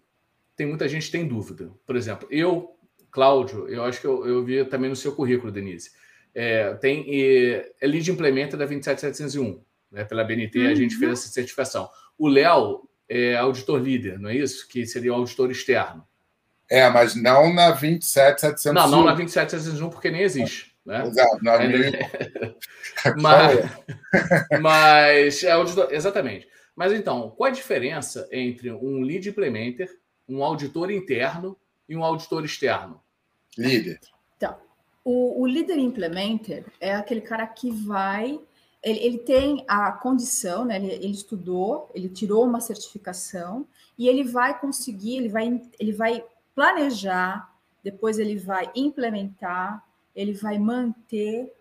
tem 0.56 0.68
muita 0.68 0.88
gente 0.88 1.06
que 1.06 1.12
tem 1.12 1.28
dúvida. 1.28 1.72
Por 1.86 1.96
exemplo, 1.96 2.28
eu, 2.30 2.76
Cláudio, 3.12 3.68
eu 3.68 3.84
acho 3.84 4.02
que 4.02 4.08
eu, 4.08 4.26
eu 4.28 4.44
vi 4.44 4.64
também 4.66 4.90
no 4.90 4.96
seu 4.96 5.16
currículo, 5.16 5.52
Denise, 5.52 5.92
é, 6.34 6.74
tem 6.76 7.06
é, 7.10 7.72
é 7.82 7.88
lead 7.88 8.12
implementa 8.12 8.56
da 8.56 8.66
27701, 8.66 9.62
né, 9.92 10.04
pela 10.04 10.24
BNT, 10.24 10.60
uhum. 10.60 10.72
a 10.72 10.76
gente 10.76 10.96
fez 10.96 11.08
uhum. 11.08 11.14
essa 11.14 11.28
certificação. 11.30 11.90
O 12.18 12.28
Léo 12.28 12.89
é 13.10 13.36
auditor 13.36 13.82
líder, 13.82 14.20
não 14.20 14.30
é 14.30 14.36
isso? 14.36 14.68
Que 14.68 14.86
seria 14.86 15.12
o 15.12 15.16
auditor 15.16 15.50
externo. 15.50 16.08
É, 16.70 16.88
mas 16.90 17.16
não 17.16 17.52
na 17.52 17.72
27701. 17.72 18.74
Não, 18.74 18.90
não 18.90 19.04
na 19.04 19.14
27701, 19.14 19.90
porque 19.90 20.12
nem 20.12 20.22
existe. 20.22 20.76
Né? 20.86 21.06
Exato, 21.06 21.44
não, 21.44 21.54
é, 21.54 22.56
mas, 23.20 24.62
mas 24.62 25.44
é 25.44 25.52
auditor, 25.52 25.88
exatamente. 25.92 26.48
Mas 26.76 26.94
então, 26.94 27.32
qual 27.32 27.50
a 27.50 27.54
diferença 27.54 28.28
entre 28.32 28.72
um 28.72 29.02
lead 29.02 29.28
implementer, 29.28 29.90
um 30.28 30.44
auditor 30.44 30.90
interno 30.90 31.58
e 31.88 31.96
um 31.96 32.04
auditor 32.04 32.46
externo? 32.46 33.02
Líder. 33.58 34.00
Então, 34.38 34.58
o, 35.04 35.42
o 35.42 35.48
líder 35.48 35.78
implementer 35.78 36.66
é 36.80 36.96
aquele 36.96 37.22
cara 37.22 37.46
que 37.48 37.72
vai 37.72 38.40
ele, 38.82 39.00
ele, 39.00 39.18
tem 39.20 39.66
a 39.68 39.92
condição, 39.92 40.66
né? 40.66 40.78
Ele, 40.78 40.92
ele, 40.94 41.12
estudou, 41.12 41.90
ele 41.94 42.10
tirou 42.10 42.46
uma 42.46 42.62
certificação 42.62 43.68
e 43.98 44.08
ele 44.08 44.24
vai 44.24 44.58
conseguir, 44.58 45.18
ele 45.18 45.30
vai, 45.30 45.62
ele 45.80 45.92
vai 45.92 46.26
planejar, 46.56 47.54
depois 47.84 48.20
ele 48.20 48.38
vai 48.38 48.72
implementar, 48.76 49.84
ele 50.16 50.34
vai 50.34 50.58
manter 50.58 51.54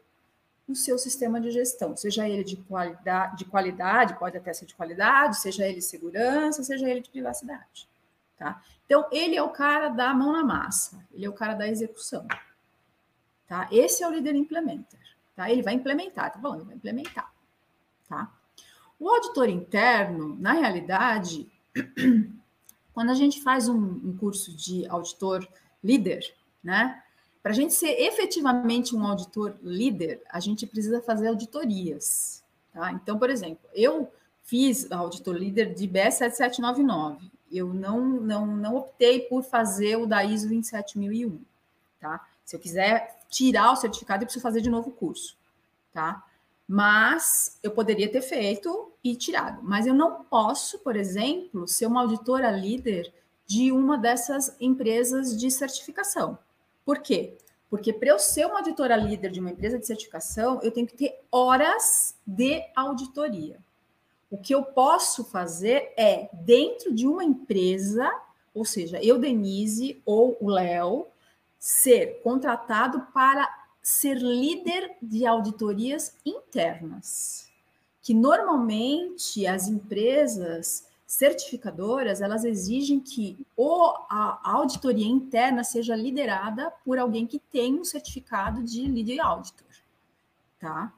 o 0.69 0.75
seu 0.75 0.99
sistema 0.99 1.41
de 1.41 1.51
gestão, 1.51 1.97
seja 1.97 2.29
ele 2.29 2.45
de 2.45 2.57
qualidade, 2.57 3.39
de 3.39 3.45
qualidade, 3.47 4.19
pode 4.19 4.37
até 4.37 4.53
ser 4.53 4.67
de 4.67 4.75
qualidade, 4.75 5.39
seja 5.39 5.67
ele 5.67 5.77
de 5.77 5.85
segurança, 5.85 6.63
seja 6.63 6.89
ele 6.89 7.01
de 7.01 7.09
privacidade, 7.09 7.89
tá? 8.37 8.63
Então, 8.85 9.07
ele 9.11 9.35
é 9.35 9.43
o 9.43 9.49
cara 9.49 9.89
da 9.89 10.13
mão 10.13 10.33
na 10.33 10.45
massa, 10.45 11.05
ele 11.13 11.25
é 11.25 11.29
o 11.29 11.33
cara 11.33 11.55
da 11.55 11.67
execução, 11.67 12.27
tá? 13.47 13.67
Esse 13.73 14.03
é 14.03 14.09
o 14.09 14.11
líder 14.11 14.35
implementer. 14.35 15.01
Tá? 15.39 15.49
Ele 15.49 15.63
vai 15.63 15.75
implementar, 15.75 16.33
tá 16.33 16.41
falando, 16.41 16.65
vai 16.65 16.75
implementar. 16.75 17.33
Tá? 18.09 18.29
O 18.99 19.09
auditor 19.09 19.49
interno, 19.49 20.37
na 20.41 20.51
realidade, 20.51 21.49
quando 22.93 23.11
a 23.11 23.15
gente 23.15 23.41
faz 23.41 23.69
um, 23.69 23.79
um 23.79 24.17
curso 24.17 24.53
de 24.53 24.85
auditor 24.89 25.47
líder, 25.83 26.25
né? 26.61 27.05
Para 27.41 27.53
a 27.53 27.55
gente 27.55 27.73
ser 27.73 27.93
efetivamente 28.01 28.97
um 28.97 29.07
auditor 29.07 29.57
líder, 29.63 30.21
a 30.29 30.41
gente 30.41 30.67
precisa 30.67 31.01
fazer 31.01 31.29
auditorias. 31.29 32.43
Tá? 32.73 32.91
Então, 32.91 33.17
por 33.17 33.31
exemplo, 33.31 33.71
eu 33.73 34.13
fiz 34.43 34.91
auditor 34.91 35.37
líder 35.37 35.73
de 35.73 35.87
BS 35.87 36.17
7799. 36.17 37.31
Eu 37.53 37.73
não, 37.73 38.01
não, 38.01 38.45
não 38.45 38.75
optei 38.75 39.21
por 39.21 39.45
fazer 39.45 39.99
o 39.99 40.05
da 40.05 40.25
ISO 40.25 40.49
27001. 40.49 41.41
Tá? 42.01 42.28
Se 42.49 42.57
eu 42.57 42.61
quiser 42.61 43.15
tirar 43.29 43.73
o 43.73 43.77
certificado, 43.77 44.23
eu 44.23 44.27
preciso 44.27 44.43
fazer 44.43 44.63
de 44.63 44.71
novo 44.71 44.89
o 44.89 44.93
curso, 44.93 45.37
tá? 45.93 46.25
Mas 46.67 47.59
eu 47.63 47.71
poderia 47.73 48.11
ter 48.11 48.23
feito 48.23 48.91
e 49.05 49.15
tirado. 49.15 49.61
Mas 49.63 49.87
eu 49.87 49.93
não 49.93 50.25
posso, 50.25 50.79
por 50.79 50.97
exemplo, 50.97 51.69
ser 51.69 51.85
uma 51.85 52.01
auditora 52.01 52.51
líder 52.51 53.13
de 53.47 53.71
uma 53.71 53.99
dessas 53.99 54.57
empresas 54.59 55.39
de 55.39 55.51
certificação. 55.51 56.39
Por 56.87 57.01
quê? 57.01 57.37
Porque 57.69 57.93
para 57.93 58.09
eu 58.09 58.19
ser 58.19 58.47
uma 58.47 58.61
auditora 58.61 58.97
líder 58.97 59.31
de 59.31 59.41
uma 59.41 59.51
empresa 59.51 59.79
de 59.79 59.87
certificação, 59.87 60.59
eu 60.63 60.71
tenho 60.71 60.87
que 60.87 60.97
ter 60.97 61.21
horas 61.31 62.15
de 62.27 62.65
auditoria. 62.75 63.59
O 64.31 64.39
que 64.39 64.55
eu 64.55 64.63
posso 64.63 65.23
fazer 65.23 65.93
é, 65.99 66.31
dentro 66.33 66.95
de 66.95 67.07
uma 67.07 67.23
empresa, 67.23 68.11
ou 68.55 68.65
seja, 68.65 68.99
eu, 69.05 69.19
Denise, 69.19 70.01
ou 70.07 70.35
o 70.41 70.49
Léo, 70.49 71.09
ser 71.59 72.21
contratado 72.23 73.07
para 73.13 73.49
ser 73.83 74.19
líder 74.19 74.97
de 75.01 75.27
auditorias 75.27 76.15
internas, 76.25 77.51
que 78.03 78.13
normalmente 78.15 79.47
as 79.47 79.67
empresas 79.69 80.87
certificadoras 81.07 82.21
elas 82.21 82.45
exigem 82.45 83.01
que 83.01 83.47
o, 83.57 83.95
a, 84.11 84.41
a 84.45 84.53
auditoria 84.53 85.07
interna 85.07 85.65
seja 85.65 85.97
liderada 85.97 86.71
por 86.85 86.99
alguém 86.99 87.27
que 87.27 87.39
tem 87.39 87.81
um 87.81 87.85
certificado 87.85 88.63
de 88.63 88.87
lead 88.87 89.19
auditor, 89.19 89.67
tá? 90.61 90.93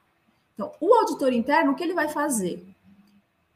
Então, 0.54 0.72
o 0.80 0.92
auditor 0.92 1.32
interno, 1.32 1.72
o 1.72 1.74
que 1.76 1.84
ele 1.84 1.94
vai 1.94 2.08
fazer? 2.08 2.66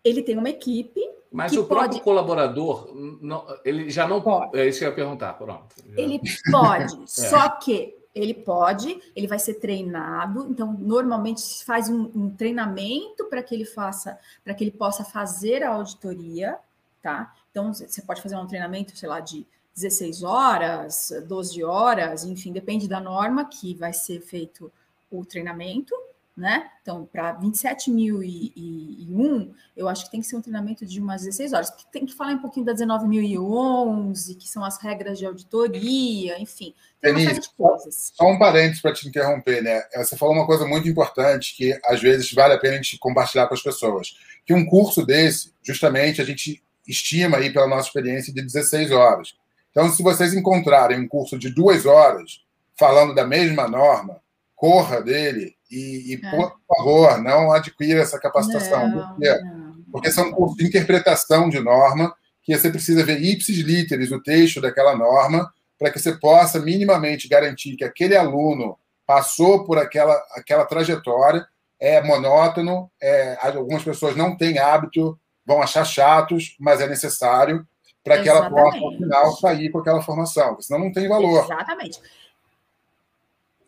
Ele 0.05 0.23
tem 0.23 0.39
uma 0.39 0.49
equipe 0.49 1.01
mas 1.35 1.53
o 1.53 1.65
pode... 1.65 1.69
próprio 1.69 2.01
colaborador, 2.01 2.95
não, 3.21 3.45
ele 3.65 3.91
já 3.91 4.07
não 4.07 4.23
pode. 4.23 4.57
É 4.57 4.69
isso 4.69 4.79
que 4.79 4.85
eu 4.85 4.91
ia 4.91 4.95
perguntar, 4.95 5.33
pronto. 5.33 5.75
Já... 5.85 6.01
Ele 6.01 6.21
pode, 6.49 6.95
é. 7.03 7.07
só 7.07 7.49
que 7.49 7.97
ele 8.15 8.33
pode, 8.33 9.03
ele 9.17 9.27
vai 9.27 9.41
ser 9.41 9.55
treinado. 9.55 10.47
Então, 10.49 10.73
normalmente 10.73 11.41
se 11.41 11.65
faz 11.65 11.89
um, 11.89 12.09
um 12.15 12.31
treinamento 12.31 13.25
para 13.25 13.43
que 13.43 13.53
ele 13.53 13.65
faça, 13.65 14.17
para 14.45 14.55
que 14.55 14.63
ele 14.63 14.71
possa 14.71 15.03
fazer 15.03 15.65
a 15.65 15.71
auditoria, 15.71 16.57
tá? 17.03 17.35
Então, 17.51 17.75
você 17.75 18.01
pode 18.03 18.23
fazer 18.23 18.37
um 18.37 18.47
treinamento, 18.47 18.97
sei 18.97 19.09
lá, 19.09 19.19
de 19.19 19.45
16 19.75 20.23
horas, 20.23 21.13
12 21.27 21.65
horas, 21.65 22.25
enfim, 22.25 22.53
depende 22.53 22.87
da 22.87 23.01
norma 23.01 23.45
que 23.45 23.75
vai 23.75 23.93
ser 23.93 24.21
feito 24.21 24.71
o 25.11 25.25
treinamento 25.25 25.93
né? 26.37 26.69
Então, 26.83 27.09
para 27.11 27.35
27.001, 27.41 29.51
eu 29.77 29.89
acho 29.89 30.05
que 30.05 30.11
tem 30.11 30.21
que 30.21 30.27
ser 30.27 30.37
um 30.37 30.43
treinamento 30.43 30.85
de 30.85 31.01
umas 31.01 31.23
16 31.23 31.53
horas, 31.53 31.71
tem 31.93 32.05
que 32.05 32.13
falar 32.15 32.33
um 32.33 32.41
pouquinho 32.41 32.67
da 32.67 32.75
19.011, 32.75 34.37
que 34.37 34.49
são 34.49 34.65
as 34.65 34.83
regras 34.83 35.17
de 35.19 35.27
auditoria, 35.27 36.37
enfim, 36.41 36.75
tem 37.01 37.13
Denise, 37.13 37.27
uma 37.27 37.35
série 37.35 37.47
de 37.47 37.55
coisas. 37.55 38.13
Só 38.15 38.27
um 38.27 38.37
parênteses 38.39 38.83
para 38.83 38.93
te 38.93 39.09
interromper, 39.09 39.63
né? 39.63 39.85
Você 39.97 40.17
falou 40.17 40.35
uma 40.35 40.47
coisa 40.47 40.67
muito 40.67 40.89
importante 40.89 41.57
que 41.57 41.79
às 41.85 42.01
vezes 42.01 42.33
vale 42.33 42.55
a 42.55 42.59
pena 42.59 42.75
a 42.75 42.79
gente 42.79 42.99
compartilhar 42.99 43.47
com 43.47 43.55
as 43.55 43.63
pessoas, 43.63 44.17
que 44.45 44.53
um 44.53 44.67
curso 44.67 45.07
desse, 45.07 45.53
justamente, 45.63 46.21
a 46.21 46.25
gente 46.25 46.61
estima 46.87 47.37
aí 47.37 47.53
pela 47.53 47.69
nossa 47.69 47.87
experiência 47.87 48.35
de 48.35 48.43
16 48.43 48.91
horas. 48.91 49.37
Então, 49.71 49.89
se 49.89 50.03
vocês 50.03 50.35
encontrarem 50.35 51.01
um 51.01 51.09
curso 51.09 51.39
de 51.39 51.49
duas 51.49 51.87
horas 51.87 52.45
falando 52.77 53.15
da 53.15 53.25
mesma 53.25 53.69
norma, 53.69 54.21
corra 54.55 55.01
dele 55.01 55.57
e, 55.75 56.15
e 56.15 56.27
é. 56.27 56.31
por 56.31 56.57
favor, 56.69 57.23
não 57.23 57.53
adquira 57.53 58.01
essa 58.01 58.19
capacitação. 58.19 58.89
Não, 58.89 59.09
porque, 59.09 59.39
não. 59.39 59.85
porque 59.91 60.11
são 60.11 60.33
cursos 60.33 60.57
de 60.57 60.67
interpretação 60.67 61.49
de 61.49 61.61
norma 61.61 62.15
que 62.43 62.57
você 62.57 62.71
precisa 62.71 63.05
ver 63.05 63.21
ipsis 63.23 63.59
literis, 63.59 64.13
o 64.13 64.23
texto 64.23 64.61
daquela 64.61 64.95
norma, 64.95 65.51
para 65.79 65.91
que 65.91 65.99
você 65.99 66.13
possa 66.13 66.61
minimamente 66.61 67.27
garantir 67.27 67.77
que 67.77 67.85
aquele 67.85 68.17
aluno 68.17 68.79
passou 69.07 69.65
por 69.65 69.79
aquela, 69.79 70.15
aquela 70.37 70.65
trajetória, 70.65 71.47
é 71.81 72.03
monótono, 72.03 72.91
é, 73.03 73.37
algumas 73.41 73.83
pessoas 73.83 74.15
não 74.15 74.37
têm 74.37 74.59
hábito, 74.59 75.19
vão 75.45 75.61
achar 75.61 75.85
chatos, 75.85 76.55
mas 76.59 76.81
é 76.81 76.87
necessário 76.87 77.67
para 78.03 78.23
que 78.23 78.29
ela 78.29 78.51
possa, 78.51 78.79
ao 78.79 78.93
final, 78.93 79.33
sair 79.37 79.71
com 79.71 79.79
aquela 79.79 80.03
formação, 80.03 80.61
senão 80.61 80.81
não 80.81 80.93
tem 80.93 81.09
valor. 81.09 81.45
Exatamente. 81.45 82.01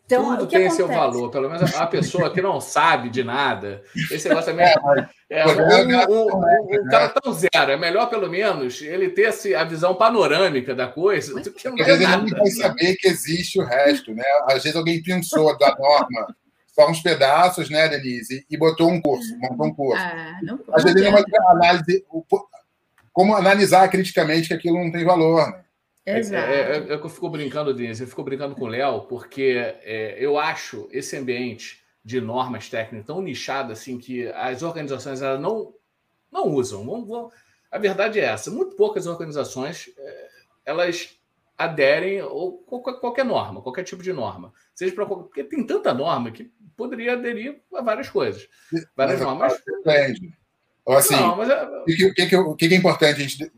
Então, 0.07 0.37
Tudo 0.37 0.47
tem 0.47 0.59
acontece? 0.59 0.77
seu 0.77 0.87
valor. 0.87 1.29
Pelo 1.29 1.49
menos 1.49 1.75
a 1.75 1.85
pessoa 1.85 2.33
que 2.33 2.41
não 2.41 2.61
sabe 2.61 3.09
de 3.09 3.25
nada. 3.25 3.83
Esse 4.09 4.29
negócio 4.29 4.51
também 4.51 4.65
é, 4.65 4.73
é 5.29 5.45
um, 5.45 5.51
um, 5.51 6.29
um, 6.29 6.81
um, 6.81 6.85
cara 6.89 7.09
tão 7.09 7.33
zero. 7.33 7.71
É 7.71 7.75
melhor, 7.75 8.09
pelo 8.09 8.29
menos, 8.29 8.81
ele 8.81 9.09
ter 9.09 9.29
a 9.53 9.63
visão 9.65 9.93
panorâmica 9.93 10.73
da 10.73 10.87
coisa 10.87 11.33
do 11.33 11.51
que 11.51 11.69
não 11.69 11.75
ter 11.75 11.99
nada. 11.99 12.23
Ele 12.23 12.31
não 12.31 12.39
vai 12.39 12.51
saber 12.51 12.95
que 12.95 13.09
existe 13.09 13.59
o 13.59 13.65
resto, 13.65 14.15
né? 14.15 14.23
Às 14.49 14.63
vezes 14.63 14.77
alguém 14.77 15.03
pensou 15.03 15.57
da 15.57 15.75
norma 15.75 16.33
só 16.73 16.89
uns 16.89 17.01
pedaços, 17.01 17.69
né, 17.69 17.89
Denise? 17.89 18.45
E 18.49 18.57
botou 18.57 18.89
um 18.89 19.01
curso, 19.01 19.37
montou 19.39 19.65
um 19.65 19.73
curso. 19.73 20.01
Ah, 20.01 20.39
não, 20.41 20.57
Às 20.71 20.83
vezes 20.83 20.95
ele 20.95 21.05
não 21.05 21.17
vai 21.17 21.23
ter 21.25 21.37
análise, 21.41 22.05
como 23.11 23.35
analisar 23.35 23.89
criticamente 23.89 24.47
que 24.47 24.53
aquilo 24.53 24.81
não 24.81 24.91
tem 24.91 25.03
valor, 25.03 25.51
né? 25.51 25.66
Exato. 26.07 26.51
É, 26.51 26.61
é, 26.61 26.77
é, 26.77 26.93
eu 26.93 27.09
fico 27.09 27.29
brincando, 27.29 27.73
Denise, 27.73 28.03
eu 28.03 28.07
fico 28.07 28.23
brincando 28.23 28.55
com 28.55 28.63
o 28.63 28.67
Léo, 28.67 29.01
porque 29.01 29.75
é, 29.83 30.15
eu 30.17 30.39
acho 30.39 30.87
esse 30.89 31.17
ambiente 31.17 31.83
de 32.03 32.21
normas 32.21 32.69
técnicas 32.69 33.05
tão 33.05 33.21
nichado 33.21 33.73
assim 33.73 33.97
que 33.97 34.25
as 34.29 34.63
organizações 34.63 35.21
elas 35.21 35.41
não, 35.41 35.73
não 36.31 36.45
usam. 36.47 36.85
Não 36.85 37.05
vão, 37.05 37.29
a 37.69 37.77
verdade 37.77 38.21
é 38.21 38.23
essa: 38.23 38.49
muito 38.49 38.77
poucas 38.77 39.05
organizações 39.05 39.89
é, 39.97 40.27
elas 40.65 41.09
aderem 41.57 42.21
ou 42.21 42.59
qualquer, 42.59 42.99
qualquer, 43.01 43.25
norma, 43.25 43.61
qualquer 43.61 43.83
tipo 43.83 44.01
de 44.01 44.13
norma. 44.13 44.53
Seja 44.73 44.95
para 44.95 45.05
porque 45.05 45.43
tem 45.43 45.65
tanta 45.65 45.93
norma 45.93 46.31
que 46.31 46.49
poderia 46.77 47.13
aderir 47.13 47.59
a 47.73 47.81
várias 47.81 48.09
coisas. 48.09 48.47
Várias 48.95 49.19
mas, 49.19 49.27
normas. 49.27 49.61
Depende. 49.65 50.33
Assim, 50.87 51.15
não, 51.15 51.35
mas... 51.35 51.49
É, 51.49 51.63
o, 51.65 51.83
que, 51.85 52.05
o, 52.05 52.13
que, 52.13 52.35
o 52.37 52.55
que 52.55 52.65
é 52.65 52.75
importante 52.75 53.21
a 53.21 53.27
gente 53.27 53.51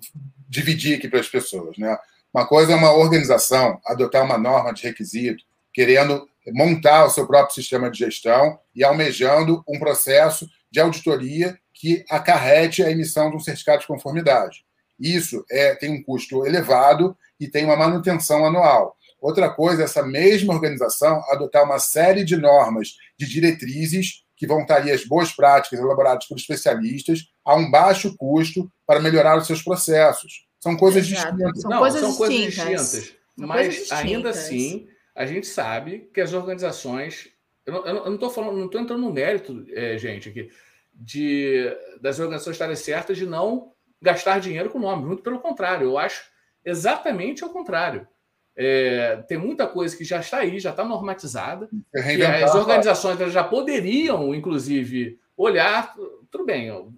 dividir 0.48 0.98
aqui 0.98 1.08
para 1.08 1.20
as 1.20 1.30
pessoas, 1.30 1.78
né? 1.78 1.96
Uma 2.34 2.46
coisa 2.46 2.74
é 2.74 2.76
uma 2.76 2.94
organização 2.94 3.80
adotar 3.86 4.24
uma 4.24 4.38
norma 4.38 4.72
de 4.74 4.84
requisito, 4.84 5.44
querendo 5.74 6.28
montar 6.54 7.06
o 7.06 7.10
seu 7.10 7.26
próprio 7.26 7.56
sistema 7.56 7.90
de 7.90 8.00
gestão 8.00 8.60
e 8.76 8.84
almejando 8.84 9.64
um 9.68 9.80
processo 9.80 10.48
de 10.72 10.80
auditoria 10.80 11.58
que 11.74 12.06
acarrete 12.10 12.84
a 12.84 12.92
emissão 12.92 13.30
de 13.30 13.38
um 13.38 13.40
certificado 13.40 13.82
de 13.82 13.88
conformidade. 13.88 14.64
Isso 15.00 15.44
é, 15.50 15.76
tem 15.76 15.92
um 15.92 16.04
custo 16.04 16.46
elevado 16.46 17.18
e 17.40 17.48
tem 17.48 17.66
uma 17.66 17.76
manutenção 17.76 18.46
anual. 18.46 18.96
Outra 19.22 19.50
coisa 19.50 19.82
é 19.82 19.86
essa 19.86 20.04
mesma 20.04 20.54
organização 20.54 21.22
adotar 21.30 21.64
uma 21.64 21.80
série 21.80 22.24
de 22.24 22.38
normas, 22.38 22.96
de 23.18 23.28
diretrizes, 23.28 24.24
que 24.36 24.48
vão 24.48 24.62
estar 24.62 24.78
ali 24.78 24.92
as 24.92 25.06
boas 25.06 25.32
práticas 25.32 25.80
elaboradas 25.80 26.26
por 26.28 26.38
especialistas, 26.38 27.28
a 27.44 27.56
um 27.56 27.70
baixo 27.70 28.16
custo 28.16 28.72
para 28.86 29.00
melhorar 29.00 29.38
os 29.38 29.48
seus 29.48 29.62
processos. 29.62 30.49
São 30.60 30.76
coisas 30.76 31.10
Exato. 31.10 31.36
distintas. 31.36 31.62
São, 31.62 31.72
Não, 31.72 31.80
coisas, 31.80 32.02
são 32.02 32.16
coisas 32.16 32.38
distintas. 32.38 32.92
distintas. 32.92 33.20
São 33.38 33.48
mas 33.48 33.68
coisas 33.68 33.92
ainda 33.92 34.30
assim, 34.30 34.88
a 35.16 35.26
gente 35.26 35.48
sabe 35.48 36.10
que 36.14 36.22
as 36.22 36.34
organizações. 36.34 37.30
Eu 37.66 38.06
não 38.06 38.16
estou 38.16 38.30
falando, 38.30 38.58
não 38.58 38.66
estou 38.66 38.82
entrando 38.82 39.02
no 39.02 39.14
mérito, 39.14 39.64
é, 39.70 39.96
gente, 39.98 40.30
aqui, 40.30 40.50
de, 40.94 41.72
das 42.02 42.20
organizações 42.20 42.56
estarem 42.56 42.76
certas 42.76 43.16
de 43.16 43.28
não 43.28 43.72
gastar 44.02 44.40
dinheiro 44.40 44.70
com 44.70 44.80
nome. 44.80 45.06
Muito 45.06 45.22
pelo 45.22 45.40
contrário, 45.40 45.86
eu 45.86 45.98
acho 45.98 46.24
exatamente 46.66 47.44
ao 47.44 47.52
contrário. 47.52 48.08
É, 48.56 49.18
tem 49.28 49.38
muita 49.38 49.68
coisa 49.68 49.96
que 49.96 50.04
já 50.04 50.20
está 50.20 50.40
aí, 50.40 50.60
já 50.60 50.72
está 50.72 50.84
normatizada, 50.84 51.70
que 51.94 52.24
as 52.24 52.54
organizações 52.56 53.32
já 53.32 53.44
poderiam, 53.44 54.36
inclusive, 54.36 55.20
olhar. 55.38 55.96
Tudo 56.30 56.46
bem, 56.46 56.92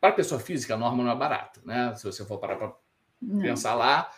para 0.00 0.10
a 0.10 0.14
pessoa 0.14 0.40
física, 0.40 0.74
a 0.74 0.78
norma 0.78 1.02
não 1.02 1.10
é 1.10 1.16
barata, 1.16 1.60
né? 1.64 1.94
Se 1.96 2.04
você 2.04 2.24
for 2.24 2.38
parar 2.38 2.56
para 2.56 2.72
pensar 3.40 3.74
lá. 3.74 4.10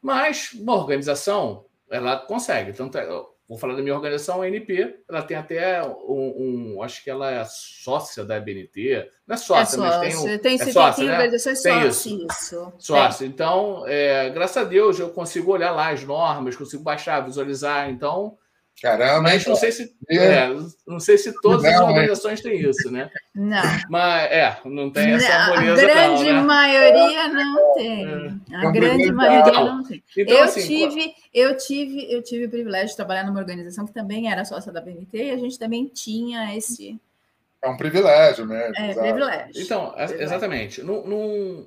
Mas 0.00 0.52
uma 0.54 0.74
organização, 0.74 1.66
ela 1.90 2.16
consegue. 2.16 2.72
Tanto 2.72 2.96
é, 2.96 3.06
vou 3.50 3.58
falar 3.58 3.74
da 3.74 3.82
minha 3.82 3.96
organização, 3.96 4.42
a 4.42 4.48
NP, 4.48 5.00
ela 5.08 5.22
tem 5.22 5.36
até 5.36 5.82
um, 5.82 6.76
um, 6.76 6.82
acho 6.84 7.02
que 7.02 7.10
ela 7.10 7.32
é 7.32 7.44
sócia 7.44 8.24
da 8.24 8.38
BNT, 8.38 9.10
não 9.26 9.34
é 9.34 9.36
sócia, 9.36 9.76
é 9.76 9.80
mas 9.80 10.00
tem 10.00 10.16
um, 10.16 10.38
tem, 10.38 10.54
é 10.54 10.72
sócia, 10.72 10.94
tem 10.94 11.06
né? 11.06 11.12
organizações 11.14 11.60
tem 11.60 11.88
isso. 11.88 12.26
isso. 12.30 12.72
Sócia. 12.78 13.26
Então, 13.26 13.84
é, 13.88 14.30
graças 14.30 14.56
a 14.56 14.64
Deus, 14.64 15.00
eu 15.00 15.10
consigo 15.10 15.50
olhar 15.50 15.72
lá 15.72 15.90
as 15.90 16.04
normas, 16.04 16.54
consigo 16.54 16.84
baixar, 16.84 17.20
visualizar, 17.24 17.90
então 17.90 18.38
Caramba, 18.80 19.20
mas 19.20 19.46
não 19.46 19.56
sei 19.56 19.72
se 19.72 19.94
é, 20.08 20.48
não 20.86 20.98
sei 20.98 21.18
se 21.18 21.38
todas 21.42 21.62
não, 21.62 21.70
as 21.70 21.80
organizações 21.80 22.40
têm 22.40 22.60
isso, 22.60 22.90
né? 22.90 23.10
Não. 23.34 23.62
Mas 23.90 24.32
é, 24.32 24.56
não 24.64 24.90
tem 24.90 25.12
essa 25.12 25.30
harmonia. 25.30 25.72
A 25.72 25.76
grande 25.76 26.24
não, 26.24 26.32
né? 26.32 26.42
maioria 26.42 27.28
não 27.28 27.74
tem. 27.74 28.06
É. 28.06 28.56
A 28.56 28.70
grande 28.70 29.12
maioria 29.12 29.52
não 29.52 29.84
tem. 29.84 30.02
Então, 30.16 30.34
eu 30.34 30.44
assim, 30.44 30.66
tive, 30.66 31.14
eu 31.34 31.56
tive, 31.58 32.10
eu 32.10 32.22
tive 32.22 32.46
o 32.46 32.50
privilégio 32.50 32.88
de 32.88 32.96
trabalhar 32.96 33.24
numa 33.24 33.38
organização 33.38 33.86
que 33.86 33.92
também 33.92 34.32
era 34.32 34.46
sócia 34.46 34.72
da 34.72 34.80
BNT 34.80 35.24
e 35.24 35.30
a 35.30 35.36
gente 35.36 35.58
também 35.58 35.86
tinha 35.86 36.56
esse 36.56 36.98
é 37.62 37.68
um 37.68 37.76
privilégio, 37.76 38.46
né? 38.46 38.72
É, 38.74 38.90
Exato. 38.90 39.06
privilégio. 39.06 39.62
Então, 39.62 39.90
privilégio. 39.90 40.22
exatamente. 40.22 40.82
Num, 40.82 41.06
num, 41.06 41.66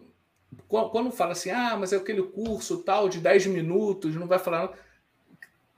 quando 0.67 1.11
fala 1.11 1.33
assim, 1.33 1.51
ah, 1.51 1.77
mas 1.79 1.93
é 1.93 1.97
aquele 1.97 2.23
curso 2.23 2.79
tal 2.79 3.07
de 3.07 3.19
10 3.19 3.47
minutos, 3.47 4.15
não 4.15 4.27
vai 4.27 4.39
falar 4.39 4.71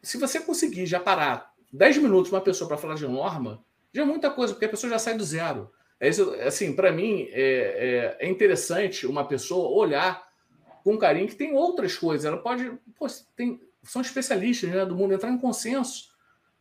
se 0.06 0.18
você 0.18 0.40
conseguir 0.40 0.86
já 0.86 1.00
parar 1.00 1.52
10 1.74 1.98
minutos 1.98 2.32
uma 2.32 2.40
pessoa 2.40 2.68
para 2.68 2.78
falar 2.78 2.94
de 2.96 3.08
norma, 3.08 3.64
já 3.92 4.04
é 4.04 4.06
muita 4.06 4.30
coisa, 4.30 4.54
porque 4.54 4.66
a 4.66 4.70
pessoa 4.70 4.90
já 4.92 5.00
sai 5.00 5.16
do 5.16 5.24
zero. 5.24 5.72
É 6.00 6.08
isso, 6.08 6.32
assim, 6.46 6.76
para 6.76 6.92
mim 6.92 7.28
é, 7.32 8.16
é, 8.20 8.26
é, 8.26 8.30
interessante 8.30 9.08
uma 9.08 9.26
pessoa 9.26 9.70
olhar 9.70 10.24
com 10.84 10.98
carinho 10.98 11.28
que 11.28 11.36
tem 11.36 11.54
outras 11.54 11.98
coisas. 11.98 12.26
Ela 12.26 12.38
pode, 12.38 12.72
pô, 12.98 13.08
tem, 13.36 13.60
são 13.84 14.02
especialistas 14.02 14.70
né, 14.70 14.86
do 14.86 14.96
mundo 14.96 15.14
entrar 15.14 15.32
em 15.32 15.38
consenso. 15.40 16.14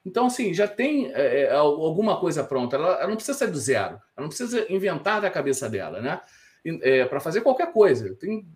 Então, 0.07 0.27
assim, 0.27 0.55
já 0.55 0.67
tem 0.67 1.13
é, 1.13 1.43
é 1.43 1.53
alguma 1.53 2.19
coisa 2.19 2.45
pronta. 2.45 2.77
Ela, 2.77 2.95
ela, 2.95 3.09
não 3.09 3.17
precisa 3.17 3.37
sair 3.37 3.51
do 3.51 3.59
zero. 3.59 4.01
Ela 4.17 4.23
não 4.23 4.29
precisa 4.29 4.73
inventar 4.73 5.21
da 5.21 5.31
cabeça 5.31 5.69
dela, 5.69 6.01
né? 6.01 6.21
É, 6.65 7.05
para 7.05 7.21
fazer 7.21 7.43
qualquer 7.43 7.73
coisa. 7.73 8.15
Tem 8.15 8.47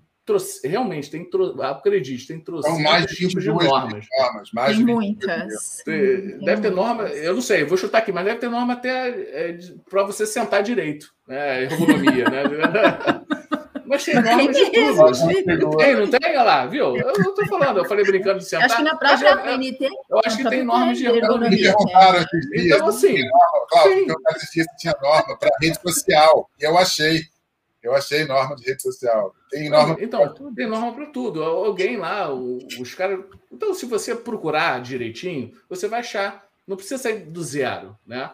realmente 0.64 1.10
tem, 1.10 1.28
acredite, 1.62 2.26
tem 2.26 2.40
trouxe 2.40 2.82
mais 2.82 3.06
tipos 3.06 3.42
de 3.42 3.48
normas. 3.48 4.06
normas 4.18 4.50
mais 4.52 4.76
tem 4.76 4.86
muitas. 4.86 5.82
Tem, 5.84 6.38
deve 6.38 6.62
ter 6.62 6.70
norma, 6.70 7.04
eu 7.08 7.34
não 7.34 7.42
sei, 7.42 7.64
vou 7.64 7.78
chutar 7.78 7.98
aqui, 7.98 8.12
mas 8.12 8.24
deve 8.24 8.38
ter 8.38 8.48
norma 8.48 8.74
até 8.74 9.08
é, 9.08 9.58
para 9.88 10.02
você 10.04 10.26
sentar 10.26 10.62
direito, 10.62 11.12
né? 11.26 11.64
Ergonomia, 11.64 12.24
né? 12.28 12.42
Mas 13.88 14.04
tem 14.04 14.20
normas 14.20 14.54
de 14.54 14.70
tudo. 14.70 15.76
Tem, 15.78 15.96
não 15.96 16.10
tem? 16.10 16.20
Olha 16.22 16.42
lá, 16.42 16.66
viu? 16.66 16.94
Eu 16.94 17.12
não 17.18 17.30
estou 17.30 17.46
falando, 17.46 17.78
eu 17.78 17.84
falei 17.86 18.04
brincando 18.04 18.38
de 18.38 18.44
sentar. 18.44 18.66
Acho 18.66 18.76
que 18.76 18.82
na 18.82 18.96
própria 18.96 19.36
PNT. 19.38 19.88
Eu 20.10 20.20
acho 20.24 20.36
que 20.36 20.48
tem 20.48 20.62
normas 20.62 20.98
de 20.98 21.06
ergonomia. 21.06 21.74
Então, 22.54 22.88
assim. 22.88 23.16
Claro, 23.70 23.90
eu 23.90 24.16
disse 24.34 24.52
que 24.52 24.76
tinha 24.76 24.94
norma 25.00 25.38
para 25.38 25.48
rede 25.60 25.80
social, 25.80 26.50
e 26.60 26.64
eu 26.64 26.76
achei. 26.76 27.22
Eu 27.82 27.94
achei 27.94 28.24
norma 28.24 28.56
de 28.56 28.64
rede 28.64 28.82
social. 28.82 29.34
Tem 29.50 29.70
norma. 29.70 29.96
Então, 30.00 30.34
tem 30.54 30.68
norma 30.68 30.92
para 30.92 31.06
tudo. 31.06 31.42
Alguém 31.42 31.96
lá, 31.96 32.32
os 32.32 32.94
caras. 32.94 33.24
Então, 33.52 33.72
se 33.72 33.86
você 33.86 34.14
procurar 34.14 34.82
direitinho, 34.82 35.52
você 35.68 35.86
vai 35.86 36.00
achar. 36.00 36.46
Não 36.66 36.76
precisa 36.76 37.02
sair 37.02 37.20
do 37.20 37.42
zero, 37.42 37.96
né? 38.06 38.30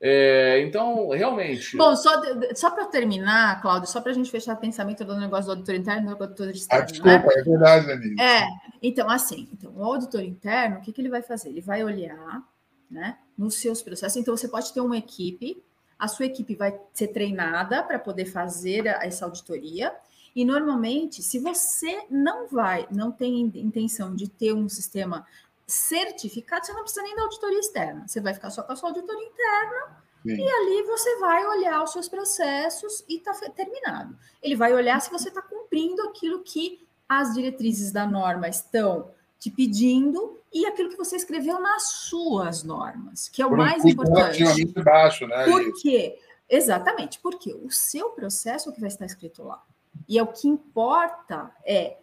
É, 0.00 0.60
então, 0.60 1.08
realmente. 1.08 1.76
Bom, 1.76 1.96
só, 1.96 2.20
só 2.54 2.70
para 2.70 2.84
terminar, 2.86 3.62
Cláudio, 3.62 3.88
só 3.88 4.00
para 4.00 4.12
a 4.12 4.14
gente 4.14 4.30
fechar 4.30 4.54
o 4.54 4.60
pensamento 4.60 5.04
do 5.04 5.18
negócio 5.18 5.46
do 5.46 5.52
auditor 5.52 5.74
interno 5.74 6.12
e 6.12 6.14
do 6.14 6.22
auditor 6.22 6.50
externo. 6.50 6.82
Ah, 6.82 6.86
desculpa, 6.86 7.26
né? 7.26 7.34
é 7.34 7.42
verdade, 7.42 7.86
Denise. 7.86 8.20
É, 8.20 8.46
então, 8.82 9.08
assim, 9.08 9.48
então, 9.52 9.72
o 9.74 9.82
auditor 9.82 10.22
interno, 10.22 10.76
o 10.76 10.80
que, 10.82 10.92
que 10.92 11.00
ele 11.00 11.08
vai 11.08 11.22
fazer? 11.22 11.48
Ele 11.48 11.62
vai 11.62 11.82
olhar 11.82 12.42
né, 12.90 13.16
nos 13.38 13.54
seus 13.56 13.82
processos. 13.82 14.16
Então, 14.16 14.36
você 14.36 14.48
pode 14.48 14.72
ter 14.72 14.80
uma 14.80 14.98
equipe 14.98 15.62
a 15.98 16.08
sua 16.08 16.26
equipe 16.26 16.54
vai 16.54 16.78
ser 16.92 17.08
treinada 17.08 17.82
para 17.82 17.98
poder 17.98 18.26
fazer 18.26 18.86
essa 18.86 19.24
auditoria. 19.24 19.94
E 20.34 20.44
normalmente, 20.44 21.22
se 21.22 21.38
você 21.38 22.04
não 22.10 22.46
vai, 22.46 22.86
não 22.90 23.10
tem 23.10 23.40
intenção 23.40 24.14
de 24.14 24.28
ter 24.28 24.52
um 24.52 24.68
sistema 24.68 25.26
certificado, 25.66 26.66
você 26.66 26.72
não 26.72 26.82
precisa 26.82 27.02
nem 27.02 27.16
da 27.16 27.22
auditoria 27.22 27.58
externa. 27.58 28.06
Você 28.06 28.20
vai 28.20 28.34
ficar 28.34 28.50
só 28.50 28.62
com 28.62 28.72
a 28.72 28.76
sua 28.76 28.90
auditoria 28.90 29.26
interna 29.26 30.02
Sim. 30.22 30.36
e 30.36 30.48
ali 30.48 30.82
você 30.82 31.16
vai 31.18 31.44
olhar 31.46 31.82
os 31.82 31.92
seus 31.92 32.08
processos 32.08 33.04
e 33.08 33.16
está 33.16 33.32
terminado. 33.50 34.16
Ele 34.42 34.54
vai 34.54 34.74
olhar 34.74 35.00
se 35.00 35.10
você 35.10 35.28
está 35.28 35.40
cumprindo 35.40 36.02
aquilo 36.02 36.42
que 36.42 36.86
as 37.08 37.34
diretrizes 37.34 37.90
da 37.90 38.06
norma 38.06 38.48
estão 38.48 39.10
te 39.38 39.50
pedindo 39.50 40.38
e 40.52 40.66
aquilo 40.66 40.88
que 40.88 40.96
você 40.96 41.16
escreveu 41.16 41.60
nas 41.60 41.88
suas 41.88 42.62
normas, 42.62 43.28
que 43.28 43.42
é 43.42 43.46
o 43.46 43.50
Por 43.50 43.58
mais 43.58 43.84
um 43.84 43.88
importante. 43.88 44.64
Baixo, 44.82 45.26
né? 45.26 45.44
Por 45.44 45.72
quê? 45.80 46.18
Exatamente, 46.48 47.18
porque 47.20 47.52
o 47.52 47.70
seu 47.70 48.10
processo 48.10 48.68
é 48.68 48.72
o 48.72 48.74
que 48.74 48.80
vai 48.80 48.88
estar 48.88 49.04
escrito 49.04 49.42
lá. 49.42 49.62
E 50.08 50.18
é 50.18 50.22
o 50.22 50.26
que 50.26 50.48
importa 50.48 51.50
é 51.64 51.96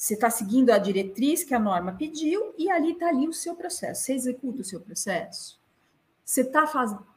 você 0.00 0.14
está 0.14 0.30
seguindo 0.30 0.70
a 0.70 0.78
diretriz 0.78 1.44
que 1.44 1.54
a 1.54 1.58
norma 1.58 1.92
pediu 1.92 2.54
e 2.56 2.70
ali 2.70 2.92
está 2.92 3.08
ali 3.08 3.28
o 3.28 3.34
seu 3.34 3.54
processo. 3.54 4.02
Você 4.02 4.14
executa 4.14 4.62
o 4.62 4.64
seu 4.64 4.80
processo. 4.80 5.60
Você 6.24 6.40
está 6.40 6.64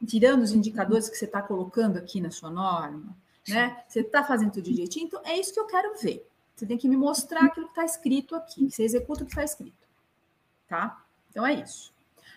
tirando 0.06 0.42
os 0.42 0.52
indicadores 0.52 1.08
que 1.08 1.16
você 1.16 1.24
está 1.24 1.40
colocando 1.40 1.96
aqui 1.96 2.20
na 2.20 2.30
sua 2.30 2.50
norma, 2.50 3.16
né? 3.48 3.82
Você 3.88 4.00
está 4.00 4.22
fazendo 4.22 4.52
tudo 4.52 4.64
direitinho. 4.64 5.06
Então 5.06 5.22
é 5.24 5.38
isso 5.38 5.54
que 5.54 5.60
eu 5.60 5.66
quero 5.66 5.96
ver. 5.98 6.28
Você 6.54 6.66
tem 6.66 6.78
que 6.78 6.88
me 6.88 6.96
mostrar 6.96 7.46
aquilo 7.46 7.66
que 7.66 7.72
está 7.72 7.84
escrito 7.84 8.36
aqui. 8.36 8.70
Você 8.70 8.84
executa 8.84 9.22
o 9.22 9.26
que 9.26 9.32
está 9.32 9.44
escrito. 9.44 9.86
Tá? 10.68 11.04
Então 11.30 11.46
é 11.46 11.54
isso. 11.54 11.92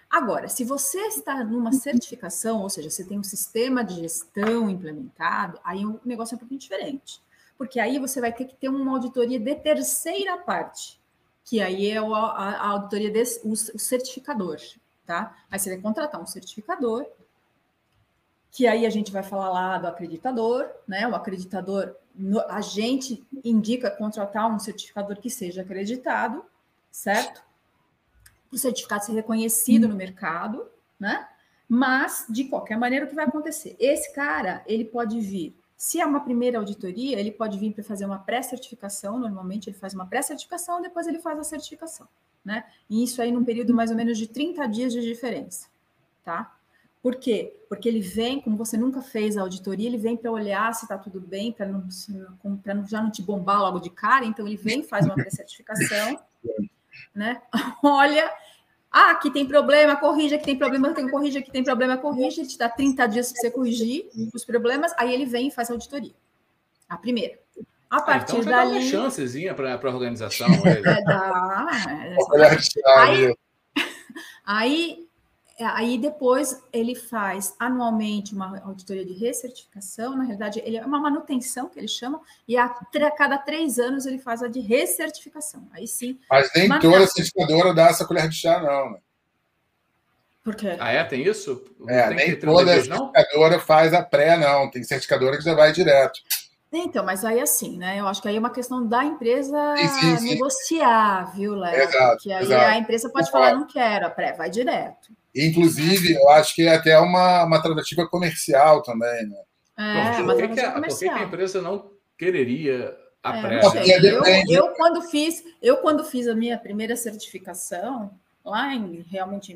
Agora, 0.09 0.47
se 0.47 0.63
você 0.63 0.99
está 1.07 1.43
numa 1.43 1.72
certificação, 1.74 2.61
ou 2.61 2.70
seja, 2.70 2.89
você 2.89 3.03
tem 3.03 3.20
um 3.20 3.24
sistema 3.24 3.84
de 3.84 3.95
gestão 3.95 4.70
implementado, 4.70 5.59
aí 5.63 5.86
o 5.86 5.99
negócio 6.05 6.34
é 6.34 6.38
um 6.38 6.39
pouquinho 6.39 6.59
diferente. 6.59 7.22
Porque 7.57 7.80
aí 7.80 7.99
você 7.99 8.22
vai 8.22 8.32
ter 8.32 8.45
que 8.45 8.55
ter 8.55 8.70
uma 8.70 8.91
auditoria 8.91 9.39
de 9.39 9.55
terceira 9.55 10.38
parte, 10.38 10.99
que 11.43 11.59
aí 11.59 11.89
é 11.89 11.97
a, 11.97 12.68
auditoria 12.70 13.11
desse, 13.11 13.45
o, 13.45 13.51
o 13.51 13.80
certificador, 13.80 14.57
tá? 15.05 15.36
Aí 15.51 15.59
você 15.59 15.70
vai 15.72 15.80
contratar 15.80 16.22
um 16.22 16.26
certificador, 16.26 17.05
que 18.51 18.65
aí 18.65 18.86
a 18.86 18.89
gente 18.89 19.11
vai 19.11 19.24
falar 19.24 19.49
lá 19.49 19.78
do 19.78 19.88
acreditador, 19.88 20.70
né? 20.88 21.07
O 21.07 21.15
acreditador, 21.15 21.95
a 22.49 22.61
gente 22.61 23.26
indica 23.43 23.91
contratar 23.91 24.51
um 24.53 24.59
certificador 24.59 25.18
que 25.18 25.30
seja 25.30 25.61
acreditado, 25.61 26.43
certo? 26.91 27.47
o 28.51 28.57
certificado 28.57 29.05
ser 29.05 29.13
reconhecido 29.13 29.88
no 29.88 29.95
mercado, 29.95 30.68
né? 30.99 31.28
Mas, 31.68 32.26
de 32.30 32.45
qualquer 32.45 32.78
maneira, 32.78 33.05
o 33.05 33.09
que 33.09 33.15
vai 33.15 33.26
acontecer? 33.26 33.76
Esse 33.80 34.13
cara, 34.13 34.63
ele 34.65 34.86
pode 34.86 35.20
vir, 35.20 35.53
se 35.76 35.99
é 35.99 36.05
uma 36.05 36.22
primeira 36.22 36.57
auditoria, 36.57 37.20
ele 37.20 37.32
pode 37.32 37.59
vir 37.59 37.74
para 37.74 37.84
fazer 37.84 38.05
uma 38.05 38.20
pré-certificação, 38.20 39.20
normalmente 39.20 39.70
ele 39.70 39.78
faz 39.78 39.93
uma 39.93 40.05
pré-certificação, 40.05 40.82
depois 40.82 41.07
ele 41.07 41.20
faz 41.20 41.38
a 41.38 41.43
certificação, 41.43 42.07
né? 42.43 42.63
E 42.89 43.03
isso 43.03 43.22
aí 43.22 43.32
num 43.32 43.43
período 43.43 43.74
mais 43.74 43.91
ou 43.91 43.97
menos 43.97 44.18
de 44.18 44.28
30 44.28 44.65
dias 44.68 44.93
de 44.93 45.01
diferença, 45.01 45.68
tá? 46.24 46.57
Por 47.01 47.15
quê? 47.15 47.55
Porque 47.69 47.87
ele 47.87 48.01
vem, 48.01 48.41
como 48.41 48.57
você 48.57 48.75
nunca 48.75 49.01
fez 49.01 49.37
a 49.37 49.41
auditoria, 49.41 49.87
ele 49.87 49.97
vem 49.97 50.17
para 50.17 50.31
olhar 50.31 50.73
se 50.73 50.85
está 50.85 50.97
tudo 50.97 51.19
bem, 51.21 51.51
para 51.51 51.65
não, 51.65 51.87
não, 52.43 52.87
já 52.87 53.01
não 53.01 53.11
te 53.11 53.21
bombar 53.21 53.61
logo 53.61 53.79
de 53.79 53.89
cara, 53.89 54.25
então 54.25 54.47
ele 54.47 54.57
vem, 54.57 54.83
faz 54.83 55.05
uma 55.05 55.15
pré-certificação, 55.15 56.19
né? 57.13 57.41
Olha, 57.83 58.31
ah, 58.91 59.11
aqui 59.11 59.29
tem 59.29 59.45
problema, 59.45 59.95
corrige, 59.95 60.35
aqui 60.35 60.45
tem 60.45 60.57
problema, 60.57 60.93
tem 60.93 61.09
corrige, 61.09 61.37
aqui 61.37 61.51
tem 61.51 61.63
problema, 61.63 61.97
corrige, 61.97 62.41
ele 62.41 62.47
te 62.47 62.57
dá 62.57 62.69
30 62.69 63.07
dias 63.07 63.31
para 63.31 63.41
você 63.41 63.51
corrigir 63.51 64.09
os 64.33 64.43
problemas, 64.43 64.93
aí 64.97 65.13
ele 65.13 65.25
vem 65.25 65.49
e 65.49 65.51
faz 65.51 65.69
a 65.69 65.73
auditoria. 65.73 66.13
A 66.89 66.97
primeira. 66.97 67.37
A 67.89 68.01
partir 68.01 68.35
ah, 68.35 68.39
então 68.39 68.51
dali. 68.51 68.71
Dá 68.71 68.79
uma 68.79 68.81
chancezinha 68.81 69.53
para 69.53 69.75
a 69.75 69.93
organização. 69.93 70.47
É, 70.65 71.03
dá. 71.03 71.67
É, 71.89 72.15
aí, 72.97 73.35
aí 74.45 75.03
é, 75.03 75.07
aí 75.60 75.97
depois 75.97 76.62
ele 76.72 76.93
faz 76.93 77.55
anualmente 77.60 78.34
uma 78.34 78.60
auditoria 78.60 79.03
de 79.03 79.14
recertificação, 79.14 80.16
na 80.16 80.24
realidade 80.24 80.62
ele 80.64 80.78
é 80.78 80.86
uma 80.86 80.99
manutenção 80.99 81.68
que 81.68 81.80
eles 81.80 81.91
chamam, 81.91 82.22
e 82.47 82.55
a, 82.55 82.66
a 82.66 83.12
cada 83.12 83.38
três 83.38 83.80
anos 83.80 84.05
ele 84.05 84.20
faz 84.20 84.43
a 84.43 84.47
de 84.47 84.60
recertificação. 84.60 85.68
Aí 85.72 85.88
sim. 85.88 86.20
Mas 86.30 86.49
nem 86.55 86.70
toda 86.80 87.08
certificadora 87.08 87.74
dá 87.74 87.88
essa 87.88 88.05
colher 88.05 88.30
de 88.30 88.36
chá, 88.36 88.62
não. 88.62 88.91
Né? 88.91 88.99
Por 90.43 90.55
quê? 90.55 90.78
Ah, 90.80 90.91
é? 90.91 91.03
Tem 91.03 91.28
isso? 91.28 91.62
é, 91.89 92.10
nem 92.14 92.39
toda 92.39 92.74
certificadora 92.82 93.60
faz 93.60 93.93
a 93.93 94.01
pré, 94.01 94.38
não. 94.38 94.72
Tem 94.72 94.82
certificadora 94.82 95.38
que 95.38 95.43
já 95.43 95.53
vai 95.53 95.74
direto. 95.74 96.22
Então, 96.72 97.05
mas 97.05 97.24
aí 97.24 97.39
assim, 97.39 97.78
né? 97.78 97.99
Eu 97.99 98.07
acho 98.07 98.22
que 98.22 98.28
aí 98.28 98.36
é 98.36 98.39
uma 98.39 98.49
questão 98.49 98.86
da 98.86 99.03
empresa 99.03 99.76
sim, 99.78 99.88
sim, 99.88 100.18
sim. 100.18 100.30
negociar, 100.30 101.34
viu, 101.34 101.55
Léo? 101.55 101.76
Exato. 101.76 102.13
Porque 102.15 102.32
aí 102.32 102.43
exato. 102.43 102.65
a 102.65 102.78
empresa 102.78 103.09
pode 103.09 103.32
falar, 103.32 103.53
não 103.53 103.65
quero, 103.65 104.05
a 104.05 104.09
pré 104.09 104.34
vai 104.34 104.49
direto. 104.49 105.09
Inclusive, 105.34 106.13
eu 106.13 106.30
acho 106.30 106.53
que 106.55 106.63
é 106.63 106.76
até 106.76 106.99
uma, 106.99 107.43
uma 107.45 107.61
tratativa 107.61 108.07
comercial 108.07 108.82
também, 108.82 109.28
né? 109.28 109.38
É, 109.78 110.24
por, 110.24 110.36
que, 110.36 110.47
que, 110.47 110.59
a, 110.59 110.72
por 110.72 110.97
que, 110.97 111.07
a 111.07 111.24
empresa 111.24 111.61
não 111.61 111.91
quereria 112.18 112.97
a 113.24 113.38
é, 113.38 113.41
pré? 113.41 113.61
Eu, 114.03 114.24
eu, 114.49 114.74
quando 114.74 115.01
fiz, 115.03 115.43
eu, 115.61 115.78
quando 115.78 116.03
fiz 116.03 116.28
a 116.28 116.34
minha 116.34 116.57
primeira 116.57 116.95
certificação, 116.95 118.11
lá 118.43 118.74
em 118.74 119.05
realmente 119.07 119.55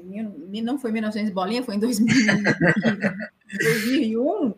não 0.64 0.78
foi 0.78 0.92
em 0.92 0.94
1900 0.94 1.34
bolinha, 1.34 1.64
foi 1.64 1.76
em 1.76 1.80
2000, 1.80 2.16
2001, 3.52 4.54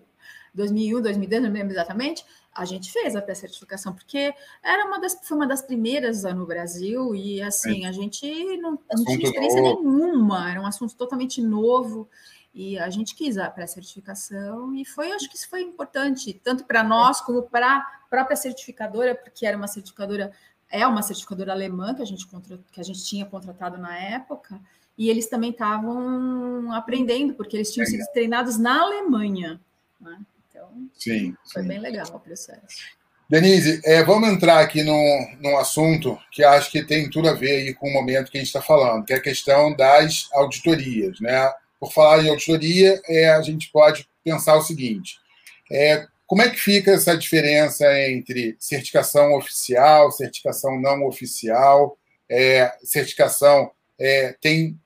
2001, 0.53 1.01
2002, 1.01 1.43
não 1.43 1.51
lembro 1.51 1.73
exatamente 1.73 2.25
a 2.55 2.65
gente 2.65 2.91
fez 2.91 3.15
a 3.15 3.21
pré-certificação, 3.21 3.93
porque 3.93 4.33
era 4.61 4.85
uma 4.85 4.99
das, 4.99 5.19
foi 5.23 5.37
uma 5.37 5.47
das 5.47 5.61
primeiras 5.61 6.23
no 6.23 6.45
Brasil, 6.45 7.15
e 7.15 7.41
assim, 7.41 7.85
a 7.85 7.91
gente 7.91 8.57
não, 8.57 8.79
não 8.91 9.05
tinha 9.05 9.23
experiência 9.23 9.61
novo. 9.61 9.81
nenhuma, 9.81 10.51
era 10.51 10.61
um 10.61 10.65
assunto 10.65 10.95
totalmente 10.95 11.41
novo, 11.41 12.07
e 12.53 12.77
a 12.77 12.89
gente 12.89 13.15
quis 13.15 13.37
a 13.37 13.49
pré-certificação, 13.49 14.75
e 14.75 14.85
foi, 14.85 15.11
acho 15.11 15.29
que 15.29 15.35
isso 15.35 15.49
foi 15.49 15.61
importante, 15.61 16.39
tanto 16.43 16.65
para 16.65 16.83
nós 16.83 17.21
como 17.21 17.43
para 17.43 17.77
a 17.77 17.81
própria 18.09 18.35
certificadora, 18.35 19.15
porque 19.15 19.45
era 19.45 19.57
uma 19.57 19.67
certificadora, 19.67 20.31
é 20.69 20.85
uma 20.85 21.01
certificadora 21.01 21.51
alemã 21.51 21.95
que 21.95 22.01
a 22.01 22.05
gente, 22.05 22.27
que 22.71 22.79
a 22.79 22.83
gente 22.83 23.03
tinha 23.03 23.25
contratado 23.25 23.77
na 23.77 23.97
época, 23.97 24.61
e 24.95 25.09
eles 25.09 25.27
também 25.27 25.49
estavam 25.49 26.71
aprendendo, 26.71 27.33
porque 27.33 27.57
eles 27.57 27.73
tinham 27.73 27.87
sido 27.87 28.05
treinados 28.13 28.59
na 28.59 28.81
Alemanha. 28.81 29.59
Né? 29.99 30.19
Sim, 30.93 31.35
foi 31.51 31.61
sim. 31.61 31.67
bem 31.67 31.79
legal 31.79 32.07
o 32.13 32.19
processo. 32.19 32.93
Denise, 33.29 33.81
é, 33.85 34.03
vamos 34.03 34.29
entrar 34.29 34.59
aqui 34.59 34.83
num, 34.83 35.37
num 35.39 35.57
assunto 35.57 36.19
que 36.31 36.43
acho 36.43 36.69
que 36.69 36.83
tem 36.83 37.09
tudo 37.09 37.29
a 37.29 37.33
ver 37.33 37.51
aí 37.51 37.73
com 37.73 37.87
o 37.87 37.93
momento 37.93 38.29
que 38.29 38.37
a 38.37 38.39
gente 38.39 38.47
está 38.47 38.61
falando, 38.61 39.05
que 39.05 39.13
é 39.13 39.15
a 39.15 39.21
questão 39.21 39.75
das 39.75 40.27
auditorias. 40.33 41.19
Né? 41.19 41.51
Por 41.79 41.91
falar 41.91 42.23
em 42.23 42.29
auditoria, 42.29 43.01
é, 43.07 43.29
a 43.31 43.41
gente 43.41 43.71
pode 43.71 44.07
pensar 44.23 44.55
o 44.55 44.61
seguinte: 44.61 45.17
é, 45.71 46.05
como 46.27 46.41
é 46.41 46.49
que 46.49 46.59
fica 46.59 46.91
essa 46.91 47.17
diferença 47.17 47.85
entre 48.09 48.55
certificação 48.59 49.33
oficial, 49.35 50.11
certificação 50.11 50.79
não 50.79 51.05
oficial? 51.05 51.97
É, 52.29 52.71
certificação 52.83 53.71
é, 53.99 54.35
tem 54.41 54.79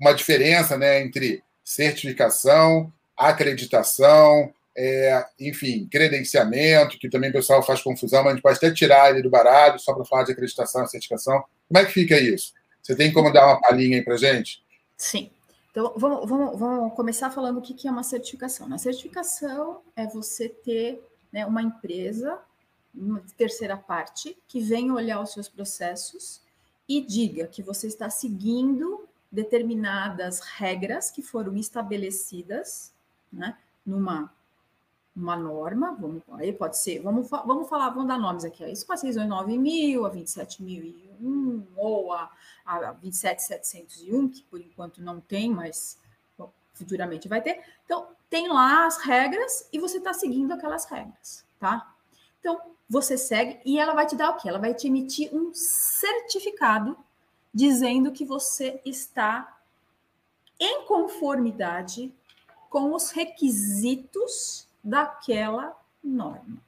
uma 0.00 0.12
diferença 0.12 0.76
né, 0.76 1.00
entre 1.00 1.42
certificação, 1.64 2.92
acreditação, 3.16 4.52
é, 4.80 5.26
enfim, 5.40 5.88
credenciamento, 5.90 7.00
que 7.00 7.08
também 7.08 7.30
o 7.30 7.32
pessoal 7.32 7.64
faz 7.64 7.82
confusão, 7.82 8.22
mas 8.22 8.30
a 8.30 8.34
gente 8.36 8.42
pode 8.42 8.58
até 8.58 8.70
tirar 8.70 9.10
ele 9.10 9.22
do 9.22 9.28
baralho 9.28 9.76
só 9.76 9.92
para 9.92 10.04
falar 10.04 10.22
de 10.22 10.30
acreditação 10.30 10.86
certificação. 10.86 11.42
Como 11.66 11.78
é 11.78 11.84
que 11.84 11.92
fica 11.92 12.16
isso? 12.16 12.52
Você 12.80 12.94
tem 12.94 13.12
como 13.12 13.32
dar 13.32 13.44
uma 13.44 13.60
palhinha 13.60 13.98
aí 13.98 14.04
para 14.04 14.16
gente? 14.16 14.62
Sim. 14.96 15.32
Então, 15.72 15.92
vamos, 15.96 16.28
vamos, 16.28 16.56
vamos 16.56 16.94
começar 16.94 17.28
falando 17.28 17.58
o 17.58 17.60
que 17.60 17.88
é 17.88 17.90
uma 17.90 18.04
certificação. 18.04 18.72
A 18.72 18.78
certificação 18.78 19.80
é 19.96 20.06
você 20.06 20.48
ter 20.48 21.02
né, 21.32 21.44
uma 21.44 21.60
empresa, 21.60 22.38
uma 22.94 23.20
terceira 23.36 23.76
parte, 23.76 24.38
que 24.46 24.60
venha 24.60 24.94
olhar 24.94 25.20
os 25.20 25.32
seus 25.32 25.48
processos 25.48 26.40
e 26.88 27.00
diga 27.00 27.48
que 27.48 27.64
você 27.64 27.88
está 27.88 28.08
seguindo 28.08 29.08
determinadas 29.30 30.38
regras 30.38 31.10
que 31.10 31.20
foram 31.20 31.56
estabelecidas 31.56 32.92
né, 33.32 33.56
numa 33.84 34.32
uma 35.18 35.36
norma, 35.36 35.96
vamos, 35.98 36.22
aí 36.34 36.52
pode 36.52 36.78
ser, 36.78 37.00
vamos, 37.00 37.28
vamos 37.28 37.68
falar, 37.68 37.90
vamos 37.90 38.06
dar 38.06 38.18
nomes 38.18 38.44
aqui, 38.44 38.62
a 38.62 38.68
ISO 38.68 38.86
9000, 39.26 40.06
a 40.06 40.08
27001 40.08 41.66
ou 41.76 42.12
a, 42.12 42.30
a 42.64 42.92
27701, 42.92 44.28
que 44.28 44.42
por 44.44 44.60
enquanto 44.60 45.02
não 45.02 45.20
tem, 45.20 45.50
mas 45.50 45.98
bom, 46.38 46.52
futuramente 46.72 47.28
vai 47.28 47.42
ter. 47.42 47.60
Então, 47.84 48.08
tem 48.30 48.48
lá 48.48 48.86
as 48.86 48.98
regras 48.98 49.68
e 49.72 49.78
você 49.78 49.98
está 49.98 50.12
seguindo 50.12 50.52
aquelas 50.52 50.84
regras, 50.84 51.44
tá? 51.58 51.92
Então, 52.38 52.60
você 52.88 53.18
segue 53.18 53.60
e 53.64 53.78
ela 53.78 53.94
vai 53.94 54.06
te 54.06 54.14
dar 54.14 54.30
o 54.30 54.36
quê? 54.36 54.48
Ela 54.48 54.58
vai 54.58 54.72
te 54.72 54.86
emitir 54.86 55.34
um 55.34 55.52
certificado 55.52 56.96
dizendo 57.52 58.12
que 58.12 58.24
você 58.24 58.80
está 58.84 59.58
em 60.60 60.84
conformidade 60.86 62.14
com 62.70 62.94
os 62.94 63.10
requisitos 63.10 64.67
daquela 64.88 65.76
norma. 66.02 66.58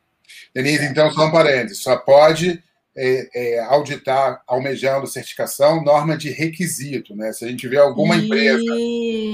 Denise, 0.55 0.85
então, 0.85 1.11
só 1.11 1.27
um 1.27 1.33
parênteses, 1.33 1.83
só 1.83 1.97
pode 1.97 2.63
é, 2.97 3.31
é, 3.35 3.61
auditar 3.65 4.43
almejando 4.47 5.07
certificação 5.07 5.83
norma 5.83 6.17
de 6.17 6.31
requisito, 6.31 7.15
né? 7.17 7.33
Se 7.33 7.45
a 7.45 7.49
gente 7.49 7.67
vê 7.67 7.77
alguma 7.79 8.17
empresa 8.17 8.73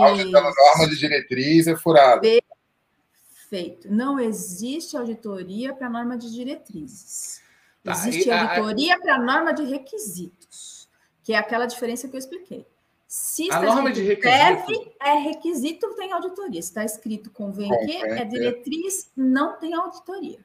auditando 0.01 0.55
norma 0.55 0.89
de 0.89 0.99
diretriz, 0.99 1.67
é 1.67 1.77
furada. 1.77 2.21
Perfeito. 2.21 3.93
Não 3.93 4.21
existe 4.21 4.97
auditoria 4.97 5.75
para 5.75 5.91
norma 5.91 6.17
de 6.17 6.33
diretrizes. 6.33 7.41
Tá, 7.83 7.93
existe 7.93 8.29
tá, 8.29 8.43
auditoria 8.43 8.99
para 9.01 9.19
norma 9.19 9.53
de 9.53 9.65
requisitos, 9.65 10.89
que 11.23 11.33
é 11.33 11.37
aquela 11.37 11.67
diferença 11.67 12.09
que 12.09 12.15
eu 12.15 12.19
expliquei. 12.19 12.67
Se 13.09 13.51
a 13.53 13.61
norma 13.63 13.93
de 13.93 14.03
requisito 14.03 14.95
é 15.01 15.13
requisito, 15.19 15.95
tem 15.95 16.13
auditoria. 16.13 16.61
Se 16.61 16.69
está 16.69 16.85
escrito 16.85 17.31
convém 17.31 17.71
que 17.87 17.97
é 17.97 18.25
diretriz, 18.25 19.11
não 19.17 19.57
tem 19.57 19.75
auditoria. 19.75 20.45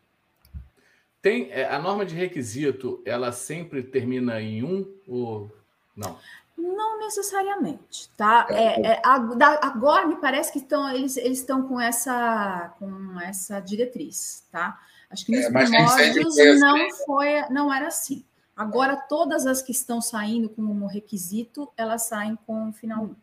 Tem 1.21 1.51
é, 1.51 1.65
a 1.65 1.79
norma 1.79 2.05
de 2.05 2.15
requisito, 2.15 3.01
ela 3.05 3.31
sempre 3.31 3.83
termina 3.83 4.41
em 4.41 4.63
um 4.63 4.87
ou 5.07 5.51
não? 5.95 6.17
Não 6.57 6.99
necessariamente, 6.99 8.09
tá? 8.15 8.47
É, 8.49 8.93
é, 8.93 9.01
agora 9.03 10.05
me 10.07 10.15
parece 10.17 10.51
que 10.51 10.59
estão, 10.59 10.89
eles, 10.89 11.17
eles 11.17 11.39
estão 11.39 11.67
com 11.67 11.79
essa, 11.79 12.73
com 12.77 13.19
essa 13.21 13.59
diretriz, 13.59 14.45
tá? 14.51 14.79
Acho 15.09 15.25
que 15.25 15.35
nos 15.35 15.45
é, 15.45 15.51
primórdios 15.51 16.59
não 16.59 16.89
foi, 17.05 17.41
não 17.49 17.73
era 17.73 17.87
assim. 17.87 18.23
Agora, 18.61 18.95
todas 18.95 19.47
as 19.47 19.59
que 19.59 19.71
estão 19.71 19.99
saindo 19.99 20.47
como 20.47 20.85
requisito, 20.85 21.67
elas 21.75 22.03
saem 22.03 22.37
com 22.45 22.69
o 22.69 22.73
final 22.73 23.05
1. 23.05 23.15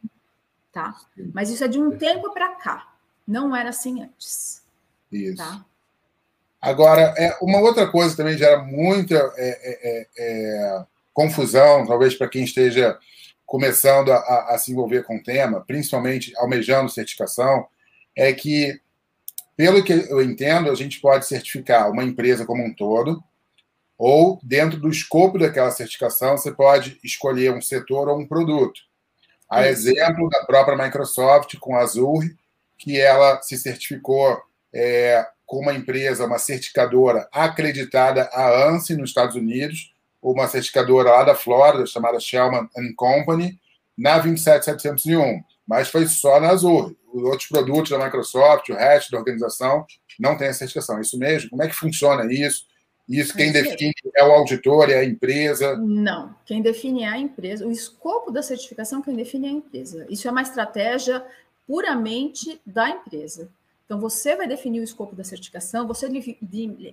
tá? 0.73 0.97
Mas 1.33 1.49
isso 1.49 1.63
é 1.63 1.69
de 1.69 1.79
um 1.79 1.97
tempo 1.97 2.33
para 2.35 2.57
cá. 2.57 2.93
Não 3.25 3.55
era 3.55 3.69
assim 3.69 4.03
antes. 4.03 4.65
Isso. 5.13 5.37
Tá? 5.37 5.65
Agora, 6.61 7.15
é, 7.17 7.39
uma 7.41 7.61
outra 7.61 7.87
coisa 7.87 8.17
também 8.17 8.37
gera 8.37 8.65
muita 8.65 9.15
é, 9.15 9.31
é, 9.37 9.79
é, 9.83 10.09
é 10.19 10.87
confusão, 11.15 11.87
talvez 11.87 12.17
para 12.17 12.29
quem 12.29 12.43
esteja 12.43 12.99
começando 13.47 14.11
a, 14.11 14.55
a, 14.55 14.59
se 14.59 14.73
envolver 14.73 15.05
com 15.05 15.19
o 15.19 15.23
tema, 15.23 15.61
principalmente 15.65 16.37
almejando 16.37 16.91
certificação, 16.91 17.65
é 18.17 18.33
que, 18.33 18.81
pelo 19.57 19.85
que 19.85 19.93
eu 19.93 20.21
entendo, 20.21 20.69
a 20.69 20.75
gente 20.75 21.01
pode 21.01 21.27
certificar 21.27 21.89
uma 21.93 22.03
empresa 22.03 22.45
como 22.45 22.65
um 22.65 22.75
todo, 22.75 23.23
ou 23.99 24.39
dentro 24.43 24.79
do 24.79 24.89
escopo 24.89 25.39
daquela 25.39 25.73
certificação, 25.73 26.39
você 26.39 26.53
pode 26.53 27.01
escolher 27.03 27.53
um 27.53 27.61
setor 27.61 28.09
ou 28.09 28.19
um 28.19 28.27
produto. 28.27 28.81
A 29.51 29.67
exemplo 29.67 30.29
da 30.29 30.45
própria 30.45 30.77
Microsoft 30.77 31.57
com 31.59 31.75
a 31.75 31.81
Azure, 31.81 32.37
que 32.79 33.01
ela 33.01 33.43
se 33.43 33.59
certificou 33.59 34.41
é, 34.73 35.27
com 35.45 35.61
uma 35.61 35.75
empresa, 35.75 36.27
uma 36.27 36.39
certificadora 36.39 37.29
acreditada 37.33 38.25
a 38.33 38.69
ANSI 38.69 38.95
nos 38.95 39.11
Estados 39.11 39.35
Unidos, 39.35 39.93
uma 40.23 40.47
certificadora 40.47 41.11
lá 41.11 41.25
da 41.25 41.35
Flórida, 41.35 41.87
chamada 41.87 42.21
Shellman 42.21 42.69
Company, 42.95 43.59
na 43.97 44.19
27701, 44.19 45.43
mas 45.67 45.89
foi 45.89 46.07
só 46.07 46.39
na 46.39 46.51
Azure. 46.51 46.97
Os 47.13 47.23
outros 47.25 47.49
produtos 47.49 47.91
da 47.91 48.05
Microsoft, 48.05 48.69
o 48.69 48.75
resto 48.75 49.11
da 49.11 49.19
organização, 49.19 49.87
não 50.21 50.37
tem 50.37 50.49
a 50.49 50.53
certificação. 50.53 51.01
Isso 51.01 51.19
mesmo? 51.19 51.51
Como 51.51 51.63
é 51.63 51.69
que 51.69 51.75
funciona 51.75 52.31
isso? 52.33 52.65
Isso 53.09 53.35
quem 53.35 53.51
define 53.51 53.95
é 54.15 54.23
o 54.23 54.33
auditor, 54.33 54.91
é 54.91 54.99
a 54.99 55.05
empresa? 55.05 55.77
Não, 55.79 56.35
quem 56.45 56.61
define 56.61 57.05
é 57.05 57.09
a 57.09 57.19
empresa. 57.19 57.67
O 57.67 57.71
escopo 57.71 58.31
da 58.31 58.43
certificação, 58.43 59.01
quem 59.01 59.17
define 59.17 59.47
é 59.47 59.51
a 59.51 59.55
empresa. 59.55 60.07
Isso 60.11 60.29
é 60.29 60.31
uma 60.31 60.43
estratégia 60.43 61.25
puramente 61.67 62.61
da 62.67 62.91
empresa. 62.91 63.51
Então, 63.87 63.99
você 63.99 64.37
vai 64.37 64.47
definir 64.47 64.81
o 64.81 64.85
escopo 64.85 65.17
da 65.17 65.25
certificação, 65.25 65.87
você 65.87 66.07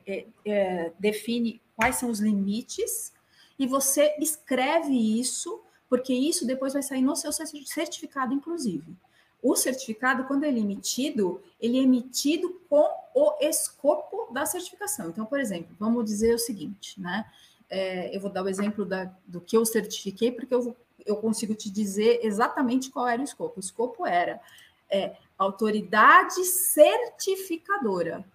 é, 0.07 0.25
é, 0.45 0.91
define 0.97 1.59
quais 1.75 1.97
são 1.97 2.09
os 2.09 2.21
limites 2.21 3.11
e 3.59 3.67
você 3.67 4.15
escreve 4.17 4.93
isso, 5.19 5.61
porque 5.89 6.13
isso 6.13 6.47
depois 6.47 6.71
vai 6.71 6.81
sair 6.81 7.01
no 7.01 7.15
seu 7.17 7.31
certificado, 7.33 8.33
inclusive. 8.33 8.95
O 9.43 9.57
certificado, 9.57 10.23
quando 10.23 10.45
ele 10.45 10.59
é 10.59 10.63
emitido, 10.63 11.41
ele 11.59 11.77
é 11.77 11.83
emitido 11.83 12.61
com 12.69 12.87
o 13.15 13.33
escopo 13.39 14.27
da 14.31 14.45
certificação. 14.45 15.07
Então, 15.07 15.25
por 15.25 15.39
exemplo, 15.39 15.73
vamos 15.79 16.03
dizer 16.03 16.35
o 16.35 16.37
seguinte, 16.37 16.99
né? 16.99 17.25
É, 17.69 18.15
eu 18.15 18.19
vou 18.19 18.29
dar 18.29 18.43
o 18.43 18.49
exemplo 18.49 18.85
da, 18.85 19.09
do 19.25 19.39
que 19.39 19.55
eu 19.55 19.65
certifiquei, 19.65 20.33
porque 20.33 20.53
eu, 20.53 20.75
eu 21.05 21.15
consigo 21.15 21.55
te 21.55 21.71
dizer 21.71 22.19
exatamente 22.23 22.91
qual 22.91 23.07
era 23.07 23.21
o 23.21 23.25
escopo. 23.25 23.53
O 23.55 23.59
escopo 23.61 24.05
era 24.05 24.41
é, 24.89 25.15
autoridade 25.37 26.43
certificadora 26.43 28.25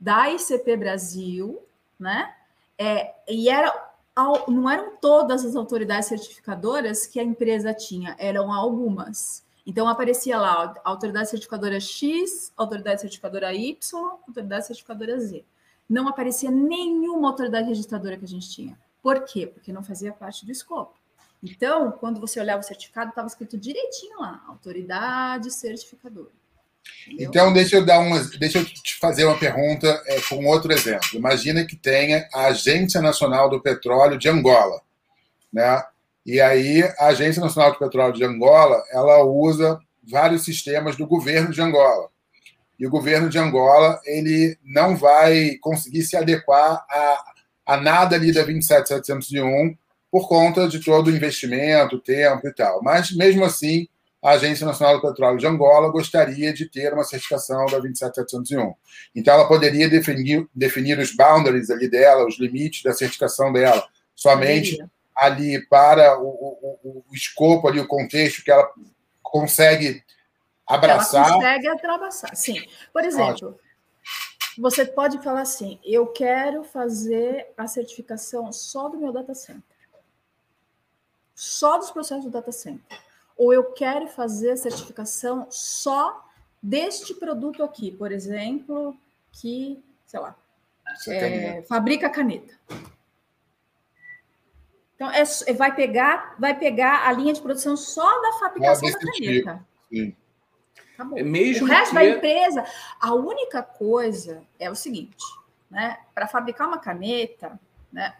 da 0.00 0.30
ICP 0.30 0.76
Brasil, 0.76 1.60
né? 2.00 2.34
É, 2.78 3.14
e 3.28 3.50
era, 3.50 3.92
não 4.48 4.70
eram 4.70 4.96
todas 4.96 5.44
as 5.44 5.54
autoridades 5.54 6.08
certificadoras 6.08 7.06
que 7.06 7.20
a 7.20 7.24
empresa 7.24 7.74
tinha, 7.74 8.16
eram 8.18 8.50
algumas. 8.52 9.44
Então 9.68 9.86
aparecia 9.86 10.38
lá 10.38 10.74
autoridade 10.82 11.28
certificadora 11.28 11.78
X, 11.78 12.50
autoridade 12.56 13.02
certificadora 13.02 13.52
Y, 13.52 13.76
autoridade 14.26 14.66
certificadora 14.66 15.20
Z. 15.20 15.44
Não 15.86 16.08
aparecia 16.08 16.50
nenhuma 16.50 17.28
autoridade 17.28 17.68
registradora 17.68 18.16
que 18.16 18.24
a 18.24 18.28
gente 18.28 18.48
tinha. 18.48 18.78
Por 19.02 19.20
quê? 19.26 19.46
Porque 19.46 19.70
não 19.70 19.84
fazia 19.84 20.10
parte 20.10 20.46
do 20.46 20.52
escopo. 20.52 20.94
Então, 21.42 21.92
quando 21.92 22.18
você 22.18 22.40
olhava 22.40 22.60
o 22.60 22.64
certificado, 22.64 23.10
estava 23.10 23.28
escrito 23.28 23.58
direitinho 23.58 24.18
lá, 24.20 24.42
autoridade 24.48 25.50
certificadora. 25.50 26.32
Então, 27.18 27.52
deixa 27.52 27.76
eu 27.76 27.84
dar 27.84 27.98
uma, 27.98 28.24
deixa 28.38 28.60
eu 28.60 28.64
te 28.64 28.98
fazer 28.98 29.26
uma 29.26 29.38
pergunta 29.38 29.86
é, 30.06 30.18
com 30.22 30.46
outro 30.46 30.72
exemplo. 30.72 31.10
Imagina 31.12 31.66
que 31.66 31.76
tenha 31.76 32.26
a 32.32 32.46
Agência 32.46 33.02
Nacional 33.02 33.50
do 33.50 33.60
Petróleo 33.60 34.18
de 34.18 34.30
Angola, 34.30 34.80
né? 35.52 35.84
E 36.28 36.42
aí 36.42 36.82
a 36.98 37.06
Agência 37.06 37.40
Nacional 37.40 37.72
do 37.72 37.78
Petróleo 37.78 38.12
de 38.12 38.22
Angola, 38.22 38.84
ela 38.92 39.24
usa 39.24 39.80
vários 40.06 40.44
sistemas 40.44 40.94
do 40.94 41.06
governo 41.06 41.50
de 41.50 41.62
Angola. 41.62 42.10
E 42.78 42.86
o 42.86 42.90
governo 42.90 43.30
de 43.30 43.38
Angola, 43.38 43.98
ele 44.04 44.58
não 44.62 44.94
vai 44.94 45.56
conseguir 45.62 46.02
se 46.02 46.18
adequar 46.18 46.84
a, 46.86 47.24
a 47.64 47.76
nada 47.78 48.14
ali 48.14 48.30
da 48.30 48.42
27701 48.42 49.74
por 50.10 50.28
conta 50.28 50.68
de 50.68 50.80
todo 50.80 51.06
o 51.06 51.16
investimento, 51.16 51.98
tempo 51.98 52.46
e 52.46 52.52
tal. 52.52 52.82
Mas, 52.82 53.10
mesmo 53.10 53.42
assim, 53.42 53.88
a 54.22 54.32
Agência 54.32 54.66
Nacional 54.66 54.96
do 54.96 55.08
Petróleo 55.08 55.38
de 55.38 55.46
Angola 55.46 55.90
gostaria 55.90 56.52
de 56.52 56.66
ter 56.66 56.92
uma 56.92 57.04
certificação 57.04 57.64
da 57.64 57.78
27701. 57.78 58.74
Então, 59.16 59.32
ela 59.32 59.48
poderia 59.48 59.88
definir, 59.88 60.46
definir 60.54 60.98
os 60.98 61.16
boundaries 61.16 61.70
ali 61.70 61.88
dela, 61.88 62.26
os 62.26 62.38
limites 62.38 62.82
da 62.82 62.92
certificação 62.92 63.50
dela, 63.50 63.82
somente 64.14 64.76
ali 65.18 65.66
para 65.66 66.18
o, 66.18 66.26
o, 66.26 67.04
o 67.08 67.14
escopo, 67.14 67.68
ali, 67.68 67.80
o 67.80 67.88
contexto 67.88 68.42
que 68.42 68.50
ela 68.50 68.68
consegue 69.22 70.02
abraçar. 70.66 71.26
Ela 71.26 71.34
consegue 71.36 71.68
abraçar, 71.68 72.36
sim. 72.36 72.62
Por 72.92 73.04
exemplo, 73.04 73.32
Ótimo. 73.32 73.60
você 74.58 74.84
pode 74.84 75.22
falar 75.22 75.42
assim, 75.42 75.78
eu 75.84 76.06
quero 76.06 76.64
fazer 76.64 77.48
a 77.56 77.66
certificação 77.66 78.52
só 78.52 78.88
do 78.88 78.98
meu 78.98 79.12
data 79.12 79.34
center 79.34 79.78
só 81.38 81.78
dos 81.78 81.92
processos 81.92 82.24
do 82.24 82.30
data 82.32 82.50
center. 82.50 82.98
Ou 83.36 83.52
eu 83.54 83.70
quero 83.72 84.08
fazer 84.08 84.50
a 84.50 84.56
certificação 84.56 85.46
só 85.48 86.28
deste 86.60 87.14
produto 87.14 87.62
aqui, 87.62 87.92
por 87.92 88.10
exemplo, 88.10 88.98
que, 89.30 89.80
sei 90.04 90.18
lá, 90.18 90.36
é, 91.06 91.62
fabrica 91.62 92.10
caneta. 92.10 92.52
Então, 94.98 95.08
é, 95.12 95.22
é, 95.22 95.52
vai, 95.52 95.72
pegar, 95.72 96.34
vai 96.40 96.58
pegar 96.58 97.06
a 97.06 97.12
linha 97.12 97.32
de 97.32 97.40
produção 97.40 97.76
só 97.76 98.20
da 98.20 98.32
fabricação 98.40 98.90
da 98.90 98.98
caneta. 98.98 99.64
Tipo. 99.88 100.16
Tá 100.96 101.04
bom. 101.04 101.16
É 101.16 101.22
mesmo 101.22 101.64
o 101.64 101.70
resto 101.70 101.90
que... 101.90 101.94
da 101.94 102.04
empresa, 102.04 102.64
a 103.00 103.14
única 103.14 103.62
coisa 103.62 104.42
é 104.58 104.68
o 104.68 104.74
seguinte, 104.74 105.24
né? 105.70 105.98
Para 106.12 106.26
fabricar 106.26 106.66
uma 106.66 106.78
caneta, 106.78 107.60
né? 107.92 108.16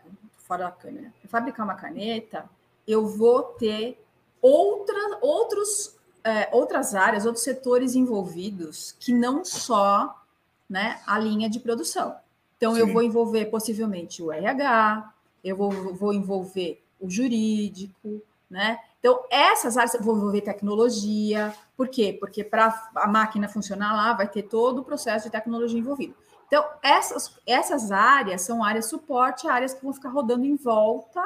Fora 0.47 0.67
da 0.67 0.71
câmera, 0.71 1.13
para 1.21 1.29
fabricar 1.29 1.67
uma 1.67 1.75
caneta, 1.75 2.49
eu 2.87 3.09
vou 3.09 3.43
ter 3.43 4.01
outra, 4.41 5.19
outros, 5.21 5.97
é, 6.23 6.49
outras 6.53 6.95
áreas, 6.95 7.27
outros 7.27 7.43
setores 7.43 7.97
envolvidos 7.97 8.95
que 9.01 9.13
não 9.13 9.45
só 9.45 10.25
né, 10.71 11.01
a 11.05 11.19
linha 11.19 11.51
de 11.51 11.59
produção. 11.59 12.17
Então, 12.57 12.75
Sim. 12.75 12.81
eu 12.81 12.93
vou 12.93 13.03
envolver 13.03 13.47
possivelmente 13.47 14.23
o 14.23 14.31
RH, 14.31 15.13
eu 15.43 15.57
vou, 15.57 15.71
vou 15.95 16.13
envolver 16.13 16.83
o 17.01 17.09
jurídico, 17.09 18.23
né? 18.51 18.79
Então, 18.99 19.23
essas 19.31 19.77
áreas, 19.77 19.97
vou 20.01 20.17
envolver 20.17 20.41
tecnologia. 20.41 21.55
Por 21.77 21.89
quê? 21.89 22.17
Porque 22.19 22.43
para 22.43 22.91
a 22.97 23.07
máquina 23.07 23.49
funcionar 23.49 23.95
lá, 23.95 24.13
vai 24.13 24.29
ter 24.29 24.43
todo 24.43 24.81
o 24.81 24.85
processo 24.85 25.27
de 25.27 25.33
tecnologia 25.33 25.79
envolvido. 25.79 26.15
Então, 26.47 26.65
essas, 26.83 27.39
essas 27.47 27.93
áreas 27.93 28.43
são 28.43 28.65
áreas 28.65 28.87
suporte, 28.87 29.47
áreas 29.47 29.75
que 29.75 29.85
vão 29.85 29.93
ficar 29.93 30.09
rodando 30.09 30.47
em 30.47 30.57
volta 30.57 31.23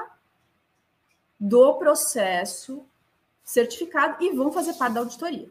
do 1.38 1.74
processo 1.74 2.84
certificado 3.42 4.22
e 4.22 4.30
vão 4.30 4.52
fazer 4.52 4.74
parte 4.74 4.94
da 4.94 5.00
auditoria. 5.00 5.48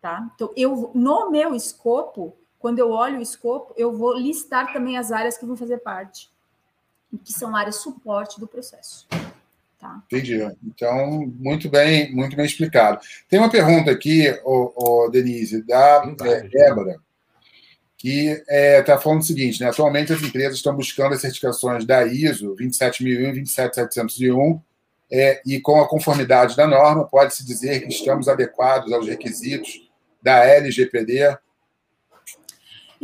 Tá? 0.00 0.28
Então, 0.34 0.52
eu, 0.56 0.90
no 0.94 1.30
meu 1.30 1.54
escopo, 1.54 2.36
quando 2.58 2.80
eu 2.80 2.90
olho 2.90 3.18
o 3.18 3.22
escopo, 3.22 3.72
eu 3.76 3.96
vou 3.96 4.16
listar 4.16 4.72
também 4.72 4.98
as 4.98 5.12
áreas 5.12 5.38
que 5.38 5.46
vão 5.46 5.56
fazer 5.56 5.78
parte, 5.78 6.30
que 7.18 7.32
são 7.32 7.54
áreas 7.54 7.76
suporte 7.76 8.40
do 8.40 8.46
processo. 8.46 9.06
Tá? 9.78 10.02
Entendi. 10.06 10.38
Então, 10.64 11.26
muito 11.38 11.68
bem, 11.68 12.14
muito 12.14 12.36
bem 12.36 12.46
explicado. 12.46 13.00
Tem 13.28 13.38
uma 13.38 13.50
pergunta 13.50 13.90
aqui, 13.90 14.28
o, 14.44 15.08
Denise, 15.10 15.62
da 15.62 16.14
é, 16.22 16.42
Débora, 16.42 16.96
que 17.98 18.28
está 18.28 18.54
é, 18.54 18.82
tá 18.82 18.98
falando 18.98 19.20
o 19.20 19.24
seguinte: 19.24 19.60
né? 19.60 19.68
atualmente 19.68 20.12
as 20.12 20.22
empresas 20.22 20.56
estão 20.56 20.74
buscando 20.74 21.14
as 21.14 21.20
certificações 21.20 21.84
da 21.84 22.06
ISO 22.06 22.54
27001 22.54 23.34
e 23.34 23.40
27701 23.42 24.60
é, 25.10 25.42
e 25.44 25.60
com 25.60 25.80
a 25.80 25.88
conformidade 25.88 26.56
da 26.56 26.66
norma, 26.66 27.04
pode-se 27.04 27.44
dizer 27.44 27.80
que 27.82 27.88
estamos 27.88 28.28
adequados 28.28 28.92
aos 28.92 29.06
requisitos 29.06 29.90
da 30.22 30.44
LGPD? 30.44 31.36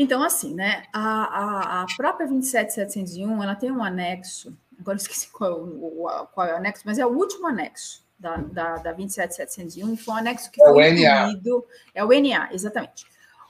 Então, 0.01 0.23
assim, 0.23 0.55
né, 0.55 0.85
a, 0.93 1.01
a, 1.01 1.83
a 1.83 1.87
própria 1.97 2.29
27701, 2.29 3.43
ela 3.43 3.57
tem 3.57 3.73
um 3.73 3.83
anexo, 3.83 4.57
agora 4.79 4.97
eu 4.97 5.03
esqueci 5.03 5.29
qual, 5.33 5.51
é 5.51 5.55
o, 5.55 6.27
qual 6.33 6.47
é 6.47 6.55
o 6.55 6.57
anexo, 6.57 6.85
mas 6.87 7.01
é 7.01 7.05
o 7.05 7.11
último 7.11 7.49
anexo 7.49 8.07
da, 8.17 8.37
da, 8.37 8.77
da 8.77 8.93
27701, 8.93 9.97
foi 9.97 10.15
um 10.15 10.17
anexo 10.17 10.53
que 10.53 10.63
é 10.63 10.67
foi 10.67 10.89
incluído... 10.91 11.67
É 11.93 12.05
o 12.05 12.09
NA, 12.11 12.49
exatamente. 12.53 13.05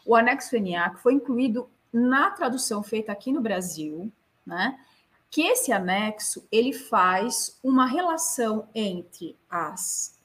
O 0.07 0.17
anexo 0.17 0.59
NA, 0.59 0.89
que 0.89 1.03
foi 1.03 1.13
incluído 1.13 1.69
na 1.93 2.31
tradução 2.31 2.83
feita 2.83 3.13
aqui 3.13 3.31
no 3.31 3.43
Brasil, 3.43 4.11
né, 4.47 4.79
que 5.31 5.43
esse 5.43 5.71
anexo 5.71 6.49
ele 6.51 6.73
faz 6.73 7.59
uma 7.63 7.87
relação 7.87 8.67
entre 8.75 9.37
as 9.51 10.17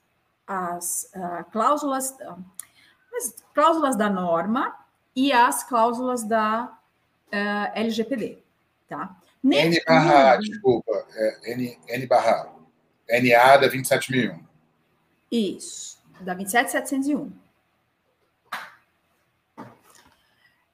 as 0.45 1.09
uh, 1.15 1.49
cláusulas, 1.51 2.11
uh, 2.19 2.43
as 3.15 3.33
cláusulas 3.53 3.95
da 3.95 4.09
norma 4.09 4.75
e 5.15 5.31
as 5.31 5.63
cláusulas 5.63 6.23
da 6.23 6.77
uh, 7.27 7.71
LGPD, 7.73 8.39
tá? 8.87 9.15
N 9.43 9.81
barra, 9.85 10.37
desculpa, 10.37 11.05
é, 11.15 11.53
N, 11.53 11.77
N 11.87 12.07
barra, 12.07 12.53
NA 13.09 13.57
da 13.57 13.67
27001. 13.67 14.41
Isso, 15.31 16.01
da 16.21 16.33
27701. 16.33 17.31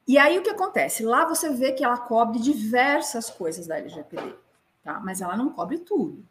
E 0.08 0.18
aí 0.18 0.40
o 0.40 0.42
que 0.42 0.50
acontece? 0.50 1.04
Lá 1.04 1.26
você 1.26 1.54
vê 1.54 1.72
que 1.72 1.84
ela 1.84 1.98
cobre 1.98 2.40
diversas 2.40 3.30
coisas 3.30 3.68
da 3.68 3.78
LGPD, 3.78 4.34
tá? 4.84 5.00
Mas 5.00 5.22
ela 5.22 5.38
não 5.38 5.52
cobre 5.52 5.78
tudo. 5.78 6.26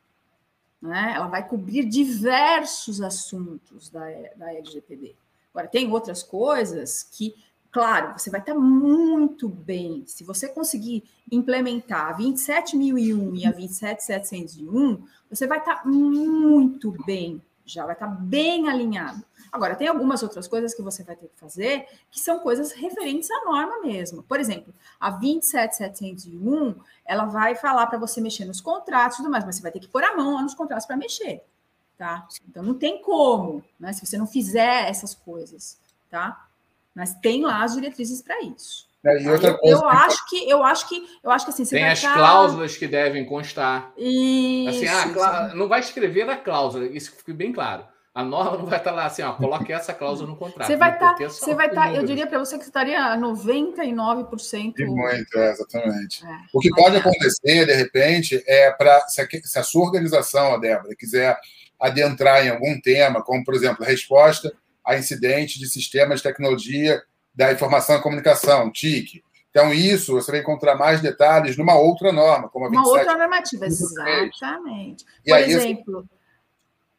Né? 0.83 1.13
Ela 1.15 1.27
vai 1.29 1.47
cobrir 1.47 1.85
diversos 1.85 3.01
assuntos 3.01 3.89
da, 3.89 4.01
da 4.37 4.53
LGPD. 4.53 5.15
Agora, 5.53 5.69
tem 5.69 5.91
outras 5.93 6.23
coisas 6.23 7.03
que 7.03 7.35
Claro, 7.71 8.19
você 8.19 8.31
vai 8.31 8.41
estar 8.41 8.55
muito 8.55 9.49
bem. 9.49 10.03
Se 10.07 10.25
você 10.25 10.49
conseguir 10.49 11.05
implementar 11.31 12.09
a 12.09 12.17
27.001 12.17 13.37
e 13.37 13.47
a 13.47 13.53
27.701, 13.53 15.03
você 15.29 15.47
vai 15.47 15.59
estar 15.59 15.87
muito 15.87 16.93
bem, 17.05 17.43
já 17.67 17.85
vai 17.85 17.95
estar 17.95 18.07
bem 18.07 18.69
alinhado. 18.69 19.23
Agora, 19.53 19.77
tem 19.77 19.87
algumas 19.87 20.23
outras 20.23 20.49
coisas 20.49 20.75
que 20.75 20.83
você 20.83 21.03
vai 21.03 21.15
ter 21.15 21.29
que 21.29 21.39
fazer 21.39 21.87
que 22.11 22.19
são 22.21 22.39
coisas 22.39 22.73
referentes 22.73 23.31
à 23.31 23.45
norma 23.45 23.81
mesmo. 23.83 24.23
Por 24.23 24.41
exemplo, 24.41 24.73
a 24.99 25.11
27701, 25.11 26.75
ela 27.05 27.27
vai 27.27 27.55
falar 27.55 27.87
para 27.87 27.99
você 27.99 28.21
mexer 28.21 28.47
nos 28.47 28.61
contratos 28.61 29.19
e 29.19 29.23
tudo 29.23 29.31
mais, 29.31 29.45
mas 29.45 29.57
você 29.57 29.63
vai 29.63 29.73
ter 29.73 29.81
que 29.81 29.89
pôr 29.89 30.05
a 30.05 30.17
mão 30.17 30.43
nos 30.43 30.55
contratos 30.55 30.87
para 30.87 30.97
mexer, 30.97 31.43
tá? 31.99 32.27
Então, 32.49 32.63
não 32.63 32.75
tem 32.75 33.03
como, 33.03 33.63
né? 33.79 33.93
Se 33.93 34.05
você 34.05 34.17
não 34.17 34.27
fizer 34.27 34.89
essas 34.89 35.15
coisas, 35.15 35.79
tá? 36.11 36.48
Mas 36.99 37.15
tem 37.15 37.43
lá 37.43 37.63
as 37.63 37.75
diretrizes 37.75 38.21
para 38.21 38.43
isso. 38.43 38.89
É, 39.07 39.23
eu, 39.25 39.39
eu 39.63 39.89
acho 39.89 40.29
que 40.29 40.51
eu 40.51 40.65
acho 40.65 40.89
que 40.89 41.07
eu 41.23 41.31
acho 41.31 41.45
que 41.45 41.53
assim 41.53 41.65
tem 41.65 41.87
as 41.87 42.01
cláusulas 42.01 42.77
que 42.77 42.89
devem 42.89 43.25
constar. 43.25 43.93
Isso, 43.97 44.85
assim, 44.85 45.17
ah, 45.21 45.53
não 45.55 45.69
vai 45.69 45.79
escrever 45.79 46.29
a 46.29 46.37
cláusula, 46.37 46.87
isso 46.87 47.13
fica 47.13 47.33
bem 47.33 47.53
claro. 47.53 47.85
A 48.13 48.25
norma 48.25 48.59
não 48.59 48.67
vai 48.67 48.81
estar 48.81 48.91
lá 48.91 49.07
assim, 49.07 49.23
ó, 49.23 49.35
coloque 49.35 49.73
essa 49.73 49.95
cláusula 49.95 50.29
no 50.29 50.37
contrato. 50.37 50.67
Você 50.67 50.77
vai 50.77 50.93
estar, 50.93 51.15
tá, 51.15 51.29
você 51.29 51.55
vai 51.55 51.69
estar, 51.69 51.83
tá, 51.83 51.95
eu 51.95 52.05
diria 52.05 52.27
para 52.27 52.41
você 52.41 52.59
que 52.59 52.65
estaria 52.65 53.17
99%. 53.17 54.75
E 54.77 54.85
muito, 54.85 55.39
é, 55.39 55.51
exatamente. 55.53 56.27
É, 56.27 56.39
o 56.53 56.59
que 56.59 56.71
pode 56.71 56.97
é. 56.97 56.99
acontecer, 56.99 57.67
de 57.67 57.75
repente, 57.75 58.43
é 58.45 58.73
para 58.73 59.07
se, 59.07 59.25
se 59.45 59.59
a 59.61 59.63
sua 59.63 59.85
organização, 59.85 60.53
a 60.53 60.59
Débora, 60.59 60.97
quiser 60.97 61.39
adentrar 61.79 62.45
em 62.45 62.51
algum 62.51 62.81
tema, 62.81 63.23
como, 63.23 63.45
por 63.45 63.55
exemplo, 63.55 63.87
resposta 63.87 64.53
a 64.89 64.97
incidente 64.97 65.59
de 65.59 65.69
sistemas 65.69 66.21
de 66.21 66.23
tecnologia 66.23 67.03
da 67.35 67.53
informação 67.53 67.97
e 67.97 68.03
comunicação, 68.03 68.73
TIC. 68.73 69.23
Então, 69.51 69.71
isso 69.71 70.15
você 70.15 70.31
vai 70.31 70.41
encontrar 70.41 70.77
mais 70.77 71.03
detalhes 71.03 71.59
numa 71.59 71.79
outra 71.79 72.11
norma, 72.11 72.49
como 72.49 72.65
a 72.65 72.71
27. 72.71 72.89
Uma 72.89 72.99
outra 72.99 73.19
normativa, 73.19 73.67
exatamente. 73.67 75.05
Por 75.27 75.35
aí, 75.35 75.53
exemplo, 75.53 76.01
isso... 76.01 76.09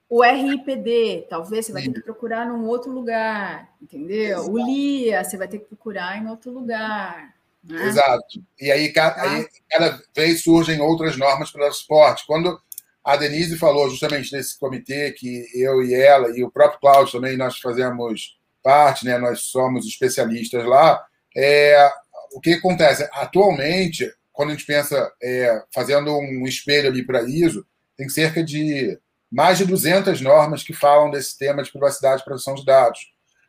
o 0.07 0.21
RIPD, 0.21 1.25
talvez 1.27 1.65
você 1.65 1.73
vai 1.73 1.81
ter 1.81 1.93
que 1.93 2.01
procurar 2.01 2.45
num 2.45 2.67
outro 2.67 2.91
lugar, 2.91 3.67
entendeu? 3.81 4.37
Exato. 4.37 4.51
O 4.51 4.65
LIA, 4.67 5.23
você 5.23 5.37
vai 5.37 5.47
ter 5.47 5.57
que 5.57 5.65
procurar 5.65 6.15
em 6.21 6.27
outro 6.27 6.51
lugar. 6.51 7.33
Né? 7.63 7.87
Exato. 7.87 8.43
E 8.59 8.71
aí, 8.71 8.93
cada, 8.93 9.15
tá? 9.15 9.31
aí, 9.31 9.47
cada 9.67 9.99
vez 10.15 10.43
surgem 10.43 10.79
outras 10.79 11.17
normas 11.17 11.49
para 11.49 11.65
o 11.65 11.69
esporte. 11.69 12.23
Quando 12.27 12.61
a 13.03 13.15
Denise 13.15 13.57
falou 13.57 13.89
justamente 13.89 14.31
nesse 14.35 14.57
comitê 14.59 15.11
que 15.11 15.45
eu 15.55 15.81
e 15.83 15.93
ela 15.93 16.37
e 16.37 16.43
o 16.43 16.51
próprio 16.51 16.79
Cláudio 16.79 17.13
também 17.13 17.37
nós 17.37 17.57
fazemos 17.59 18.37
parte, 18.61 19.05
né? 19.05 19.17
Nós 19.17 19.41
somos 19.43 19.85
especialistas 19.85 20.65
lá. 20.65 21.03
É, 21.35 21.89
o 22.33 22.39
que 22.39 22.53
acontece 22.53 23.07
atualmente, 23.13 24.11
quando 24.31 24.49
a 24.49 24.51
gente 24.53 24.65
pensa 24.65 25.11
é, 25.21 25.63
fazendo 25.73 26.15
um 26.17 26.45
espelho 26.45 26.89
ali 26.89 27.05
para 27.05 27.23
ISO, 27.23 27.65
tem 27.97 28.09
cerca 28.09 28.43
de 28.43 28.99
mais 29.31 29.57
de 29.57 29.65
200 29.65 30.21
normas 30.21 30.63
que 30.63 30.73
falam 30.73 31.11
desse 31.11 31.37
tema 31.37 31.63
de 31.63 31.71
privacidade 31.71 32.21
e 32.21 32.25
proteção 32.25 32.55
de 32.55 32.65
dados. 32.65 32.99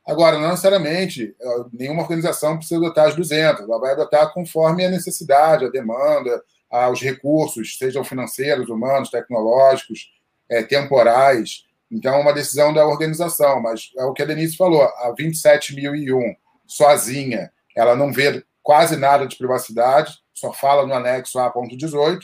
Agora, 0.07 0.39
não 0.39 0.51
necessariamente 0.51 1.35
é, 1.41 1.47
nenhuma 1.73 2.03
organização 2.03 2.57
precisa 2.57 2.81
adotar 2.81 3.09
as 3.09 3.17
200, 3.17 3.65
ela 3.65 3.79
vai 3.79 3.93
adotar 3.93 4.33
conforme 4.33 4.85
a 4.85 4.91
necessidade, 4.91 5.65
a 5.65 5.71
demanda, 5.71 6.43
aos 6.71 7.01
recursos, 7.01 7.77
sejam 7.77 8.05
financeiros, 8.05 8.69
humanos, 8.69 9.11
tecnológicos, 9.11 10.13
é, 10.49 10.63
temporais. 10.63 11.65
Então, 11.91 12.15
é 12.15 12.19
uma 12.19 12.33
decisão 12.33 12.73
da 12.73 12.87
organização, 12.87 13.61
mas 13.61 13.91
é 13.99 14.05
o 14.05 14.13
que 14.13 14.23
a 14.23 14.27
Denise 14.27 14.57
falou, 14.57 14.83
a 14.83 15.13
27.001, 15.19 16.37
sozinha, 16.67 17.53
ela 17.75 17.97
não 17.97 18.13
vê 18.13 18.45
quase 18.63 18.97
nada 18.97 19.27
de 19.27 19.37
privacidade, 19.37 20.19
só 20.33 20.53
fala 20.53 20.87
no 20.87 20.95
anexo 20.95 21.39
A.18, 21.39 22.21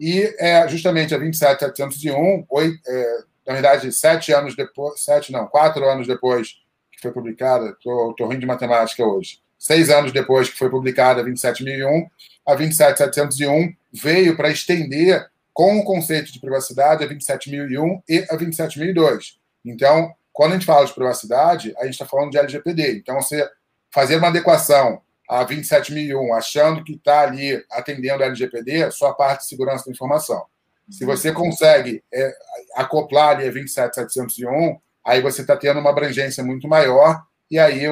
e 0.00 0.34
é 0.38 0.66
justamente 0.68 1.14
a 1.14 1.18
27.701, 1.18 2.46
é, 2.86 3.18
na 3.46 3.52
verdade, 3.52 3.92
sete 3.92 4.32
anos 4.32 4.56
depois, 4.56 5.00
sete 5.00 5.30
não, 5.30 5.46
quatro 5.46 5.84
anos 5.84 6.06
depois 6.06 6.56
que 6.90 7.00
foi 7.00 7.12
publicada, 7.12 7.70
estou 7.70 8.14
rindo 8.28 8.40
de 8.40 8.46
matemática 8.46 9.04
hoje, 9.04 9.40
seis 9.58 9.90
anos 9.90 10.12
depois 10.12 10.48
que 10.48 10.56
foi 10.56 10.70
publicada 10.70 11.20
a 11.20 11.24
27.001, 11.24 12.08
a 12.46 12.54
27701 12.54 13.74
veio 13.92 14.36
para 14.36 14.50
estender 14.50 15.28
com 15.52 15.78
o 15.78 15.84
conceito 15.84 16.32
de 16.32 16.40
privacidade 16.40 17.04
a 17.04 17.06
27001 17.06 18.02
e 18.08 18.26
a 18.28 18.36
27002. 18.36 19.38
Então, 19.64 20.12
quando 20.32 20.52
a 20.52 20.54
gente 20.54 20.66
fala 20.66 20.84
de 20.84 20.92
privacidade, 20.92 21.72
a 21.78 21.84
gente 21.84 21.94
está 21.94 22.06
falando 22.06 22.30
de 22.30 22.38
LGPD. 22.38 22.96
Então, 22.98 23.20
você 23.20 23.48
fazer 23.90 24.16
uma 24.16 24.28
adequação 24.28 25.00
a 25.28 25.44
27001, 25.44 26.34
achando 26.34 26.84
que 26.84 26.94
está 26.94 27.22
ali 27.22 27.64
atendendo 27.70 28.22
a 28.22 28.26
LGPD, 28.26 28.90
só 28.90 29.08
a 29.08 29.14
parte 29.14 29.42
de 29.42 29.48
segurança 29.48 29.84
da 29.86 29.92
informação. 29.92 30.44
Se 30.90 31.04
você 31.04 31.32
consegue 31.32 32.02
é, 32.12 32.34
acoplar 32.74 33.36
ali 33.36 33.46
a 33.46 33.50
27701, 33.50 34.78
aí 35.04 35.22
você 35.22 35.42
está 35.42 35.56
tendo 35.56 35.80
uma 35.80 35.90
abrangência 35.90 36.44
muito 36.44 36.68
maior 36.68 37.22
e 37.50 37.58
aí 37.58 37.82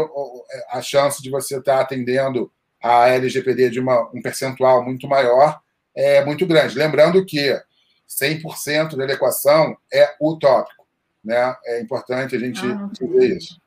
a 0.70 0.82
chance 0.82 1.22
de 1.22 1.30
você 1.30 1.58
estar 1.58 1.76
tá 1.76 1.80
atendendo 1.80 2.52
a 2.82 3.08
LGPD 3.08 3.70
de 3.70 3.80
uma, 3.80 4.10
um 4.12 4.20
percentual 4.20 4.84
muito 4.84 5.06
maior 5.08 5.60
é 5.94 6.24
muito 6.24 6.46
grande. 6.46 6.76
Lembrando 6.76 7.24
que 7.24 7.60
100% 8.08 8.96
da 8.96 9.04
adequação 9.04 9.76
é 9.92 10.14
utópico. 10.20 10.86
Né? 11.24 11.56
É 11.64 11.80
importante 11.80 12.34
a 12.34 12.38
gente 12.38 12.60
ah, 12.66 12.90
ver 13.00 13.36
isso. 13.36 13.60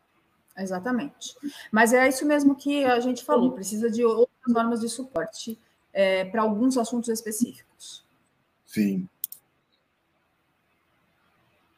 Exatamente. 0.57 1.35
Mas 1.71 1.93
é 1.93 2.07
isso 2.07 2.25
mesmo 2.25 2.55
que 2.55 2.83
a 2.85 2.99
gente 2.99 3.23
falou, 3.23 3.51
precisa 3.51 3.89
de 3.89 4.03
outras 4.03 4.29
normas 4.47 4.81
de 4.81 4.89
suporte 4.89 5.57
é, 5.93 6.25
para 6.25 6.41
alguns 6.41 6.77
assuntos 6.77 7.09
específicos. 7.09 8.05
Sim. 8.65 9.07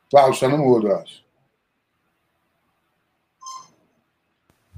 Cláudio, 0.09 0.33
está 0.33 0.47
no 0.47 0.57
mudo, 0.57 0.91
acho. 0.93 1.25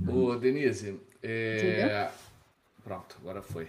Ô, 0.08 0.36
Denise, 0.36 1.00
é, 1.22 2.10
Pronto, 2.84 3.18
agora 3.22 3.42
foi. 3.42 3.68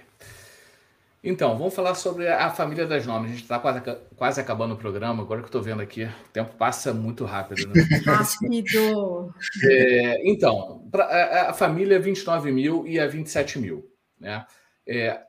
Então, 1.23 1.57
vamos 1.59 1.75
falar 1.75 1.95
sobre 1.95 2.27
a 2.29 2.49
família 2.49 2.87
das 2.87 3.07
normas. 3.07 3.31
A 3.31 3.35
gente 3.35 3.43
está 3.43 3.59
quase, 3.59 3.83
quase 4.17 4.41
acabando 4.41 4.73
o 4.73 4.79
programa, 4.79 5.23
agora 5.23 5.41
que 5.41 5.45
eu 5.45 5.49
estou 5.49 5.63
vendo 5.63 5.83
aqui, 5.83 6.05
o 6.05 6.29
tempo 6.33 6.55
passa 6.57 6.95
muito 6.95 7.27
rápido. 7.27 7.69
Né? 7.69 7.75
Rápido! 8.07 9.35
É, 9.63 10.31
então, 10.31 10.89
pra, 10.91 11.05
a, 11.05 11.51
a, 11.51 11.53
família 11.53 12.01
29 12.01 12.51
mil 12.51 12.87
e 12.87 12.99
a 12.99 13.07
27 13.07 13.59
mil. 13.59 13.87
Né? 14.19 14.47
É, 14.87 15.21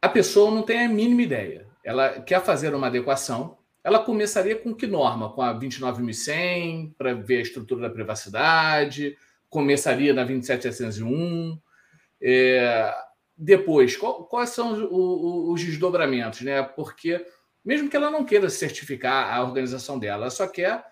a 0.00 0.08
pessoa 0.08 0.50
não 0.50 0.62
tem 0.62 0.86
a 0.86 0.88
mínima 0.88 1.20
ideia. 1.20 1.66
Ela 1.84 2.20
quer 2.20 2.42
fazer 2.42 2.74
uma 2.74 2.86
adequação. 2.86 3.58
Ela 3.84 3.98
começaria 3.98 4.56
com 4.56 4.74
que 4.74 4.86
norma? 4.86 5.30
Com 5.30 5.42
a 5.42 5.54
29.100, 5.54 6.94
para 6.96 7.12
ver 7.12 7.38
a 7.38 7.42
estrutura 7.42 7.82
da 7.82 7.90
privacidade, 7.90 9.16
começaria 9.50 10.14
na 10.14 10.26
27.701. 10.26 11.60
É, 12.22 12.92
depois, 13.36 13.96
qual, 13.96 14.24
quais 14.24 14.50
são 14.50 14.72
os, 14.72 15.60
os, 15.60 15.64
desdobramentos, 15.64 16.40
né? 16.40 16.62
Porque 16.62 17.26
mesmo 17.64 17.90
que 17.90 17.96
ela 17.96 18.10
não 18.10 18.24
queira 18.24 18.48
certificar 18.48 19.34
a 19.34 19.42
organização 19.42 19.98
dela, 19.98 20.22
ela 20.22 20.30
só 20.30 20.46
quer 20.46 20.84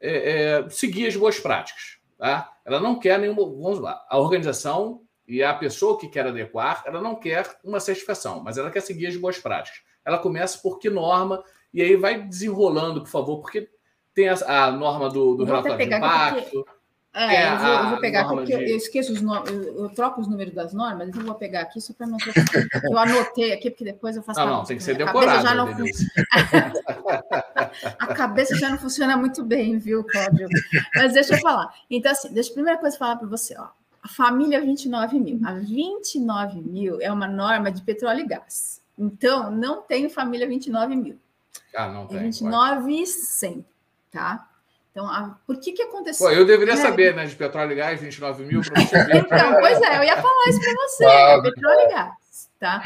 é, 0.00 0.32
é, 0.60 0.68
seguir 0.68 1.06
as 1.06 1.16
boas 1.16 1.40
práticas, 1.40 1.98
tá? 2.18 2.52
Ela 2.64 2.80
não 2.80 2.98
quer 2.98 3.18
nenhuma, 3.18 3.42
vamos 3.42 3.80
lá, 3.80 4.04
a 4.08 4.18
organização 4.18 5.02
e 5.26 5.42
a 5.42 5.54
pessoa 5.54 5.98
que 5.98 6.08
quer 6.08 6.26
adequar, 6.26 6.82
ela 6.86 7.00
não 7.00 7.14
quer 7.14 7.58
uma 7.64 7.80
certificação, 7.80 8.42
mas 8.42 8.58
ela 8.58 8.70
quer 8.70 8.80
seguir 8.80 9.06
as 9.06 9.16
boas 9.16 9.38
práticas. 9.38 9.80
Ela 10.04 10.18
começa 10.18 10.58
por 10.58 10.78
que 10.78 10.90
norma 10.90 11.42
e 11.72 11.82
aí 11.82 11.96
vai 11.96 12.22
desenrolando, 12.22 13.02
por 13.02 13.10
favor, 13.10 13.40
porque 13.40 13.68
tem 14.14 14.28
a, 14.28 14.34
a 14.66 14.72
norma 14.72 15.08
do, 15.08 15.36
do 15.36 15.44
relatório 15.44 15.76
de 15.76 15.94
impacto. 15.94 16.66
É, 17.14 17.34
é 17.34 17.52
eu, 17.52 17.58
vou, 17.58 17.68
eu, 17.68 17.88
vou, 17.88 17.98
pegar 18.00 18.20
aqui, 18.20 18.34
porque 18.34 18.56
de... 18.56 18.70
eu, 18.70 18.76
esqueço 18.76 19.12
os 19.12 19.22
nomes, 19.22 19.50
eu, 19.50 19.84
eu, 19.84 19.88
troco 19.88 20.20
os 20.20 20.28
números 20.28 20.52
das 20.54 20.72
normas, 20.74 21.08
então 21.08 21.22
eu 21.22 21.26
vou 21.26 21.34
pegar 21.34 21.62
aqui 21.62 21.80
só 21.80 21.92
para 21.94 22.06
não 22.06 22.18
Eu 22.84 22.98
anotei 22.98 23.52
aqui, 23.52 23.70
porque 23.70 23.84
depois 23.84 24.14
eu 24.14 24.22
faço. 24.22 24.38
Não, 24.38 24.46
não, 24.46 24.64
tem 24.64 24.76
que 24.76 24.82
ser 24.82 24.96
decorado. 24.96 25.42
Já 25.42 25.54
não 25.54 25.68
a 27.98 28.06
cabeça 28.14 28.56
já 28.56 28.68
não 28.70 28.78
funciona 28.78 29.16
muito 29.16 29.42
bem, 29.42 29.78
viu, 29.78 30.04
Cláudio? 30.04 30.48
Mas 30.94 31.14
deixa 31.14 31.34
eu 31.34 31.40
falar. 31.40 31.74
Então, 31.90 32.12
assim, 32.12 32.32
deixa 32.32 32.50
a 32.50 32.54
primeira 32.54 32.78
coisa 32.78 32.96
falar 32.96 33.16
para 33.16 33.26
você, 33.26 33.56
ó. 33.58 33.68
A 34.02 34.08
família 34.08 34.60
29 34.60 35.18
mil. 35.18 35.40
A 35.44 35.54
29 35.54 36.60
mil 36.60 37.00
é 37.00 37.10
uma 37.10 37.26
norma 37.26 37.72
de 37.72 37.82
petróleo 37.82 38.20
e 38.20 38.26
gás. 38.26 38.80
Então, 38.96 39.50
não 39.50 39.82
tem 39.82 40.08
família 40.08 40.46
29 40.46 40.94
mil. 40.94 41.18
Ah, 41.74 41.88
não 41.88 42.04
é 42.04 42.06
tem. 42.06 42.18
É 42.18 42.20
29 42.22 43.02
e 43.02 43.06
100, 43.06 43.64
tá? 44.10 44.47
Então, 44.98 45.08
a, 45.08 45.38
por 45.46 45.60
que 45.60 45.70
que 45.70 45.82
aconteceu? 45.82 46.26
Pô, 46.26 46.32
eu 46.32 46.44
deveria 46.44 46.74
é, 46.74 46.76
saber, 46.76 47.14
né, 47.14 47.24
de 47.24 47.36
petróleo 47.36 47.70
e 47.70 47.76
gás, 47.76 48.00
29 48.00 48.44
mil 48.44 48.60
para 48.62 48.80
você 48.82 49.04
ver. 49.04 49.16
Então, 49.18 49.54
pois 49.60 49.80
é, 49.80 49.98
eu 49.98 50.02
ia 50.02 50.16
falar 50.20 50.48
isso 50.48 50.60
para 50.60 50.74
você, 50.74 51.04
ah, 51.04 51.40
petróleo 51.40 51.80
e 51.80 51.88
gás, 51.88 52.50
tá? 52.58 52.84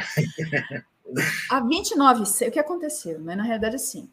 A 1.51 1.61
29, 1.61 2.23
o 2.23 2.51
que 2.51 2.59
aconteceu, 2.59 3.19
né? 3.19 3.35
Na 3.35 3.43
realidade, 3.43 3.77
assim, 3.77 4.11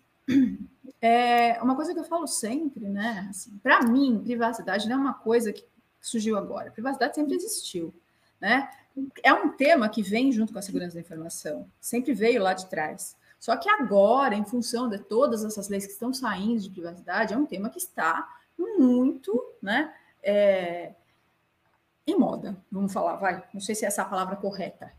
é 1.01 1.61
uma 1.61 1.75
coisa 1.75 1.93
que 1.93 1.99
eu 1.99 2.05
falo 2.05 2.25
sempre, 2.25 2.87
né? 2.87 3.27
Assim, 3.29 3.59
para 3.61 3.81
mim, 3.81 4.21
privacidade 4.23 4.87
não 4.87 4.95
é 4.95 4.99
uma 4.99 5.13
coisa 5.15 5.51
que 5.51 5.65
surgiu 5.99 6.37
agora. 6.37 6.71
Privacidade 6.71 7.15
sempre 7.15 7.35
existiu, 7.35 7.93
né? 8.39 8.69
É 9.21 9.33
um 9.33 9.49
tema 9.49 9.89
que 9.89 10.01
vem 10.01 10.31
junto 10.31 10.53
com 10.53 10.59
a 10.59 10.61
segurança 10.61 10.95
da 10.95 11.01
informação, 11.01 11.69
sempre 11.81 12.13
veio 12.13 12.41
lá 12.41 12.53
de 12.53 12.69
trás. 12.69 13.17
Só 13.39 13.55
que 13.55 13.69
agora, 13.69 14.35
em 14.35 14.43
função 14.43 14.89
de 14.89 14.99
todas 14.99 15.45
essas 15.45 15.69
leis 15.69 15.85
que 15.85 15.93
estão 15.93 16.13
saindo 16.13 16.59
de 16.59 16.69
privacidade, 16.69 17.33
é 17.33 17.37
um 17.37 17.45
tema 17.45 17.69
que 17.69 17.77
está 17.77 18.27
muito, 18.57 19.41
né, 19.61 19.93
é, 20.21 20.93
em 22.05 22.17
moda, 22.17 22.57
vamos 22.69 22.91
falar, 22.91 23.15
vai, 23.15 23.43
não 23.53 23.61
sei 23.61 23.73
se 23.75 23.85
é 23.85 23.87
essa 23.87 24.01
a 24.01 24.05
palavra 24.05 24.35
correta, 24.35 24.91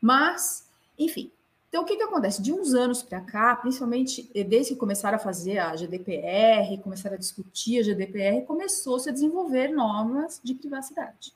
mas, 0.00 0.68
enfim. 0.98 1.32
Então, 1.68 1.82
o 1.82 1.86
que, 1.86 1.96
que 1.96 2.02
acontece? 2.02 2.40
De 2.40 2.52
uns 2.52 2.74
anos 2.74 3.02
para 3.02 3.20
cá, 3.20 3.56
principalmente 3.56 4.30
desde 4.44 4.74
que 4.74 4.80
começaram 4.80 5.16
a 5.16 5.18
fazer 5.18 5.58
a 5.58 5.74
GDPR, 5.74 6.78
começaram 6.82 7.16
a 7.16 7.18
discutir 7.18 7.80
a 7.80 7.82
GDPR, 7.82 8.46
começou-se 8.46 9.08
a 9.08 9.12
desenvolver 9.12 9.68
normas 9.68 10.40
de 10.42 10.54
privacidade. 10.54 11.34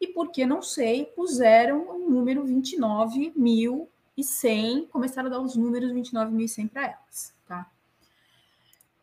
E 0.00 0.06
por 0.08 0.30
que 0.30 0.44
não 0.46 0.62
sei, 0.62 1.04
puseram 1.04 1.88
o 1.88 2.10
número 2.10 2.44
29 2.44 3.32
mil 3.36 3.88
e 4.16 4.24
100, 4.24 4.86
começaram 4.86 5.28
a 5.28 5.30
dar 5.30 5.40
os 5.40 5.56
números 5.56 5.92
29.100 5.92 6.70
para 6.70 6.84
elas, 6.84 7.34
tá? 7.46 7.70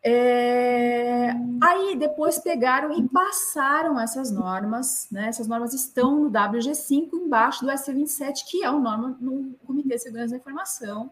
É... 0.02 1.30
Aí 1.62 1.96
depois 1.96 2.38
pegaram 2.38 2.92
e 2.92 3.08
passaram 3.08 3.98
essas 3.98 4.30
normas, 4.30 5.08
né? 5.10 5.28
Essas 5.28 5.46
normas 5.46 5.72
estão 5.72 6.24
no 6.24 6.30
WG5 6.30 7.12
embaixo 7.14 7.64
do 7.64 7.70
S27, 7.70 8.44
que 8.46 8.62
é 8.62 8.70
o 8.70 8.80
norma 8.80 9.16
no 9.20 9.54
Comitê 9.66 9.94
de 9.94 9.98
Segurança 9.98 10.32
da 10.32 10.36
Informação, 10.36 11.10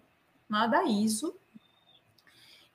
lá 0.51 0.67
da 0.67 0.85
ISO, 0.85 1.35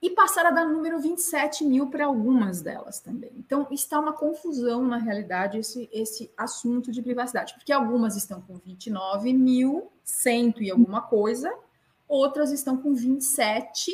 e 0.02 0.12
passaram 0.12 0.50
a 0.50 0.54
dar 0.54 0.66
número 0.66 1.00
27 1.00 1.64
mil 1.64 1.90
para 1.90 2.06
algumas 2.06 2.62
delas 2.62 3.00
também. 3.00 3.32
Então, 3.36 3.68
está 3.72 4.00
uma 4.00 4.14
confusão, 4.14 4.86
na 4.86 4.98
realidade, 4.98 5.58
esse, 5.58 5.90
esse 5.92 6.32
assunto 6.38 6.92
de 6.92 7.02
privacidade, 7.02 7.54
porque 7.56 7.72
algumas 7.72 8.16
estão 8.16 8.40
com 8.42 8.58
29 8.58 9.34
mil, 9.34 9.92
cento 10.04 10.62
e 10.62 10.70
alguma 10.70 11.02
coisa, 11.02 11.52
outras 12.08 12.52
estão 12.52 12.78
com 12.78 12.94
27 12.94 13.92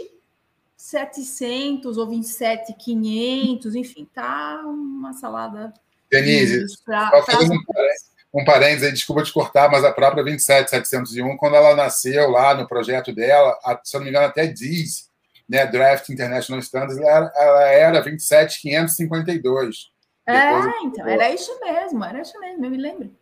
700 0.75 1.97
ou 1.97 2.09
27 2.09 2.73
500, 2.73 3.73
enfim, 3.73 4.05
tá 4.13 4.61
uma 4.65 5.13
salada. 5.13 5.73
Denise, 6.11 6.65
pra, 6.83 7.09
só 7.09 7.23
fazendo 7.23 7.53
um, 7.53 8.41
um 8.41 8.43
parênteses, 8.43 8.91
desculpa 8.91 9.23
te 9.23 9.31
cortar, 9.31 9.71
mas 9.71 9.85
a 9.85 9.93
própria 9.93 10.23
27701, 10.23 11.37
quando 11.37 11.55
ela 11.55 11.73
nasceu 11.73 12.29
lá 12.29 12.53
no 12.53 12.67
projeto 12.67 13.13
dela, 13.13 13.57
a, 13.63 13.79
se 13.81 13.95
eu 13.95 13.99
não 13.99 14.03
me 14.03 14.09
engano, 14.09 14.27
até 14.27 14.45
diz 14.45 15.09
né, 15.47 15.65
Draft 15.65 16.09
International 16.09 16.59
Standards, 16.61 16.97
ela, 16.97 17.31
ela 17.35 17.63
era 17.67 18.01
27552. 18.01 19.91
É, 20.25 20.59
então, 20.83 21.07
era 21.07 21.29
isso 21.31 21.59
mesmo, 21.59 22.03
era 22.03 22.21
isso 22.21 22.39
mesmo, 22.39 22.65
eu 22.65 22.71
me 22.71 22.77
lembro. 22.77 23.13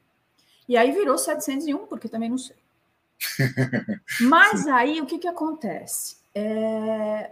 E 0.68 0.78
aí 0.78 0.92
virou 0.92 1.18
701, 1.18 1.88
porque 1.88 2.08
também 2.08 2.30
não 2.30 2.38
sei. 2.38 2.56
Mas 4.22 4.68
aí, 4.68 5.02
o 5.02 5.06
que, 5.06 5.18
que 5.18 5.28
acontece? 5.28 6.18
É... 6.34 7.32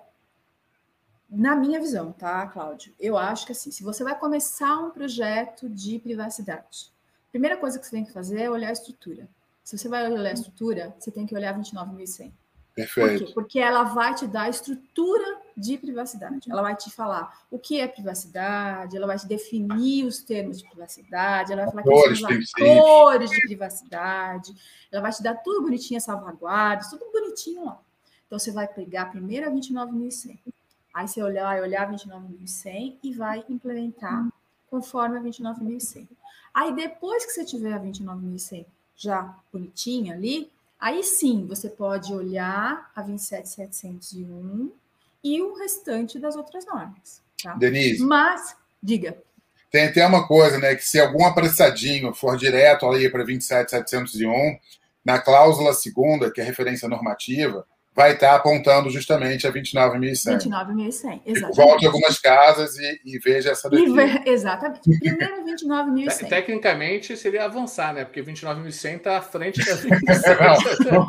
Na 1.29 1.55
minha 1.55 1.79
visão, 1.79 2.11
tá, 2.11 2.47
Cláudio? 2.47 2.93
Eu 2.99 3.17
acho 3.17 3.45
que 3.45 3.51
assim, 3.51 3.69
se 3.71 3.83
você 3.83 4.03
vai 4.03 4.17
começar 4.17 4.79
um 4.79 4.89
projeto 4.89 5.69
de 5.69 5.99
privacidade, 5.99 6.91
a 7.27 7.31
primeira 7.31 7.55
coisa 7.55 7.77
que 7.77 7.85
você 7.85 7.91
tem 7.91 8.03
que 8.03 8.11
fazer 8.11 8.41
é 8.41 8.49
olhar 8.49 8.69
a 8.69 8.73
estrutura. 8.73 9.29
Se 9.63 9.77
você 9.77 9.87
vai 9.87 10.11
olhar 10.11 10.31
a 10.31 10.33
estrutura, 10.33 10.95
você 10.97 11.11
tem 11.11 11.27
que 11.27 11.35
olhar 11.35 11.55
29.100. 11.55 12.31
Perfeito. 12.79 13.19
Por 13.19 13.27
quê? 13.27 13.33
Porque 13.33 13.59
ela 13.59 13.83
vai 13.83 14.15
te 14.15 14.25
dar 14.25 14.43
a 14.43 14.49
estrutura 14.49 15.39
de 15.55 15.77
privacidade. 15.77 16.49
Ela 16.49 16.61
vai 16.61 16.75
te 16.75 16.89
falar 16.89 17.45
o 17.51 17.59
que 17.59 17.81
é 17.81 17.87
privacidade, 17.87 18.95
ela 18.95 19.05
vai 19.05 19.17
te 19.17 19.27
definir 19.27 20.05
os 20.05 20.23
termos 20.23 20.59
de 20.59 20.69
privacidade, 20.69 21.51
ela 21.51 21.65
vai 21.65 21.71
falar 21.71 21.83
cores, 21.83 22.21
que 22.55 22.75
cores 22.75 23.29
de 23.29 23.41
privacidade, 23.41 24.55
ela 24.91 25.01
vai 25.01 25.11
te 25.11 25.21
dar 25.21 25.35
tudo 25.35 25.63
bonitinho, 25.63 25.99
salvaguardas, 25.99 26.89
tudo 26.89 27.05
bonitinho 27.11 27.65
lá. 27.65 27.79
Então 28.25 28.39
você 28.39 28.51
vai 28.51 28.67
pegar 28.67 29.03
a 29.03 29.07
primeira 29.07 29.51
29.100, 29.51 30.39
aí 30.93 31.07
você 31.07 31.21
olhar, 31.21 31.61
olhar 31.61 31.91
29.100 31.91 32.97
e 33.03 33.13
vai 33.13 33.43
implementar 33.49 34.27
conforme 34.69 35.17
a 35.17 35.21
29.100. 35.21 36.07
Aí 36.53 36.73
depois 36.73 37.25
que 37.25 37.31
você 37.31 37.43
tiver 37.43 37.73
a 37.73 37.79
29.100 37.79 38.65
já 38.95 39.35
bonitinha 39.51 40.13
ali, 40.13 40.51
Aí 40.79 41.03
sim, 41.03 41.45
você 41.45 41.69
pode 41.69 42.13
olhar 42.13 42.89
a 42.95 43.01
27701 43.01 44.71
e 45.23 45.41
o 45.41 45.53
restante 45.55 46.17
das 46.17 46.35
outras 46.35 46.65
normas. 46.65 47.21
Tá? 47.43 47.53
Denise. 47.55 48.01
Mas, 48.03 48.55
diga. 48.81 49.21
Tem 49.69 49.87
até 49.87 50.05
uma 50.05 50.25
coisa, 50.25 50.57
né? 50.57 50.75
Que 50.75 50.83
se 50.83 50.99
algum 50.99 51.25
apressadinho 51.25 52.13
for 52.13 52.37
direto 52.37 52.85
ali 52.85 53.09
para 53.09 53.23
27701, 53.23 54.57
na 55.03 55.19
cláusula 55.19 55.73
segunda, 55.73 56.31
que 56.31 56.41
é 56.41 56.43
referência 56.43 56.87
normativa, 56.87 57.67
vai 57.99 58.13
estar 58.13 58.33
apontando 58.33 58.89
justamente 58.89 59.45
a 59.45 59.51
29.100. 59.51 60.37
29.100, 60.37 61.21
exatamente. 61.25 61.55
Volte 61.57 61.85
algumas 61.85 62.17
casas 62.17 62.77
e, 62.77 63.01
e 63.03 63.19
veja 63.19 63.51
essa 63.51 63.69
daqui. 63.69 63.91
Ve... 63.91 64.21
Exatamente. 64.25 64.99
Primeiro 64.99 65.43
29.100. 65.43 66.29
Tecnicamente 66.29 67.17
seria 67.17 67.43
avançar, 67.43 67.93
né? 67.93 68.05
Porque 68.05 68.23
29.100 68.23 68.95
está 68.95 69.17
à 69.17 69.21
frente 69.21 69.59
da 69.65 69.75
27.100. 69.75 70.91
não, 70.93 71.07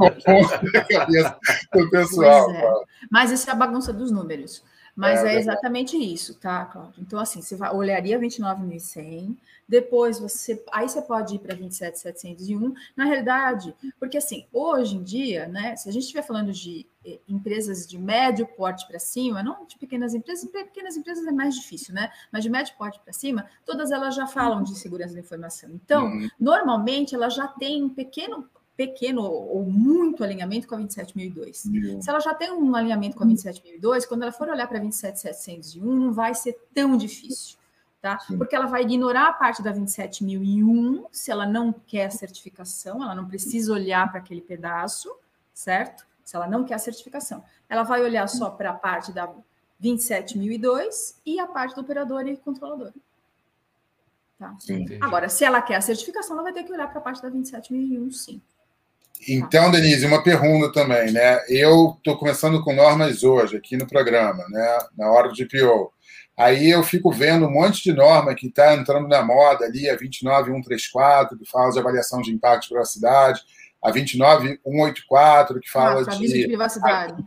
não 1.70 1.80
do 1.84 1.90
pessoal. 1.90 2.50
É. 2.50 2.84
Mas 3.08 3.30
isso 3.30 3.48
é 3.48 3.52
a 3.52 3.56
bagunça 3.56 3.92
dos 3.92 4.10
números. 4.10 4.64
Mas 4.94 5.24
é, 5.24 5.34
é 5.34 5.38
exatamente 5.38 5.96
isso, 5.96 6.34
tá, 6.38 6.64
Cláudio? 6.66 6.94
Então, 6.98 7.18
assim, 7.18 7.40
você 7.40 7.56
vai, 7.56 7.72
olharia 7.74 8.18
29.100, 8.18 9.36
depois 9.68 10.18
você. 10.18 10.62
Aí 10.72 10.88
você 10.88 11.00
pode 11.00 11.36
ir 11.36 11.38
para 11.38 11.54
27.701. 11.54 12.74
Na 12.96 13.04
realidade, 13.04 13.74
porque 13.98 14.18
assim, 14.18 14.46
hoje 14.52 14.96
em 14.96 15.02
dia, 15.02 15.46
né, 15.46 15.76
se 15.76 15.88
a 15.88 15.92
gente 15.92 16.02
estiver 16.02 16.22
falando 16.22 16.52
de 16.52 16.86
eh, 17.04 17.20
empresas 17.28 17.86
de 17.86 17.96
médio 17.96 18.46
porte 18.46 18.86
para 18.88 18.98
cima, 18.98 19.42
não 19.42 19.64
de 19.66 19.78
pequenas 19.78 20.12
empresas, 20.12 20.50
pequenas 20.50 20.96
empresas 20.96 21.24
é 21.26 21.30
mais 21.30 21.54
difícil, 21.54 21.94
né? 21.94 22.10
Mas 22.32 22.42
de 22.42 22.50
médio 22.50 22.74
porte 22.76 22.98
para 22.98 23.12
cima, 23.12 23.46
todas 23.64 23.92
elas 23.92 24.14
já 24.14 24.26
falam 24.26 24.62
de 24.62 24.76
segurança 24.76 25.14
da 25.14 25.20
informação. 25.20 25.70
Então, 25.70 26.06
uhum. 26.06 26.28
normalmente, 26.38 27.14
ela 27.14 27.28
já 27.28 27.46
tem 27.46 27.84
um 27.84 27.88
pequeno 27.88 28.48
pequeno 28.80 29.22
ou 29.22 29.62
muito 29.66 30.24
alinhamento 30.24 30.66
com 30.66 30.74
a 30.74 30.78
27.002. 30.78 31.66
Uhum. 31.66 32.00
Se 32.00 32.08
ela 32.08 32.18
já 32.18 32.32
tem 32.32 32.50
um 32.50 32.74
alinhamento 32.74 33.14
com 33.14 33.24
a 33.24 33.26
27.002, 33.26 34.08
quando 34.08 34.22
ela 34.22 34.32
for 34.32 34.48
olhar 34.48 34.66
para 34.66 34.78
a 34.78 34.80
27.701, 34.80 35.82
não 35.82 36.14
vai 36.14 36.34
ser 36.34 36.58
tão 36.72 36.96
difícil, 36.96 37.58
tá? 38.00 38.18
Sim. 38.20 38.38
Porque 38.38 38.56
ela 38.56 38.64
vai 38.64 38.80
ignorar 38.80 39.28
a 39.28 39.32
parte 39.34 39.62
da 39.62 39.70
27.001, 39.70 41.04
se 41.12 41.30
ela 41.30 41.44
não 41.44 41.70
quer 41.70 42.06
a 42.06 42.10
certificação, 42.10 43.02
ela 43.02 43.14
não 43.14 43.26
precisa 43.28 43.70
olhar 43.70 44.10
para 44.10 44.20
aquele 44.20 44.40
pedaço, 44.40 45.14
certo? 45.52 46.06
Se 46.24 46.34
ela 46.34 46.46
não 46.46 46.64
quer 46.64 46.74
a 46.74 46.78
certificação. 46.78 47.44
Ela 47.68 47.82
vai 47.82 48.02
olhar 48.02 48.26
só 48.28 48.48
para 48.48 48.70
a 48.70 48.74
parte 48.74 49.12
da 49.12 49.30
27.002 49.82 51.16
e 51.26 51.38
a 51.38 51.46
parte 51.46 51.74
do 51.74 51.82
operador 51.82 52.26
e 52.26 52.34
controlador. 52.38 52.92
Tá? 54.38 54.56
Agora, 55.02 55.28
se 55.28 55.44
ela 55.44 55.60
quer 55.60 55.76
a 55.76 55.82
certificação, 55.82 56.34
ela 56.34 56.44
vai 56.44 56.54
ter 56.54 56.64
que 56.64 56.72
olhar 56.72 56.88
para 56.88 56.98
a 56.98 57.02
parte 57.02 57.20
da 57.20 57.30
27.001, 57.30 58.10
sim. 58.12 58.40
Então, 59.28 59.70
Denise, 59.70 60.06
uma 60.06 60.22
pergunta 60.22 60.72
também, 60.72 61.12
né? 61.12 61.40
Eu 61.48 61.94
estou 61.98 62.16
começando 62.16 62.62
com 62.64 62.72
normas 62.72 63.22
hoje 63.22 63.56
aqui 63.56 63.76
no 63.76 63.86
programa, 63.86 64.42
né? 64.48 64.78
Na 64.96 65.10
hora 65.10 65.28
do 65.28 65.34
GPO. 65.34 65.92
Aí 66.36 66.70
eu 66.70 66.82
fico 66.82 67.12
vendo 67.12 67.46
um 67.46 67.50
monte 67.50 67.82
de 67.82 67.92
norma 67.92 68.34
que 68.34 68.46
está 68.46 68.74
entrando 68.74 69.06
na 69.06 69.22
moda 69.22 69.66
ali, 69.66 69.90
a 69.90 69.94
29134, 69.94 71.36
que 71.36 71.44
fala 71.44 71.70
de 71.70 71.78
avaliação 71.78 72.22
de 72.22 72.32
impacto 72.32 72.70
para 72.70 72.80
a 72.80 72.86
cidade, 72.86 73.42
a 73.84 73.90
29184, 73.90 75.60
que 75.60 75.70
fala 75.70 76.00
ah, 76.00 76.16
de, 76.16 76.26
de 76.26 76.46
privacidade. 76.46 77.24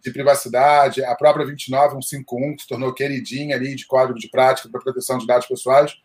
De 0.00 0.10
privacidade, 0.12 1.04
a 1.04 1.14
própria 1.16 1.44
29151, 1.44 2.54
que 2.54 2.62
se 2.62 2.68
tornou 2.68 2.94
queridinha 2.94 3.56
ali 3.56 3.74
de 3.74 3.84
código 3.84 4.18
de 4.18 4.28
prática 4.28 4.68
para 4.68 4.80
proteção 4.80 5.18
de 5.18 5.26
dados 5.26 5.48
pessoais. 5.48 5.96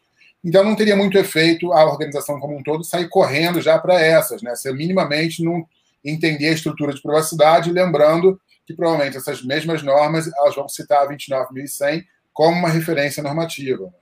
Então 0.43 0.63
não 0.63 0.75
teria 0.75 0.95
muito 0.95 1.17
efeito 1.17 1.73
a 1.73 1.85
organização 1.85 2.39
como 2.39 2.57
um 2.57 2.63
todo 2.63 2.83
sair 2.83 3.09
correndo 3.09 3.61
já 3.61 3.77
para 3.79 3.99
essas, 3.99 4.41
né? 4.41 4.55
Se 4.55 4.71
minimamente 4.71 5.43
não 5.43 5.67
entender 6.03 6.49
a 6.49 6.53
estrutura 6.53 6.93
de 6.93 7.01
privacidade, 7.01 7.71
lembrando 7.71 8.39
que 8.65 8.73
provavelmente 8.73 9.17
essas 9.17 9.43
mesmas 9.43 9.81
normas 9.81 10.29
elas 10.33 10.55
vão 10.55 10.67
citar 10.67 11.03
a 11.03 11.09
29.100 11.09 12.03
como 12.33 12.57
uma 12.57 12.69
referência 12.69 13.23
normativa. 13.23 13.93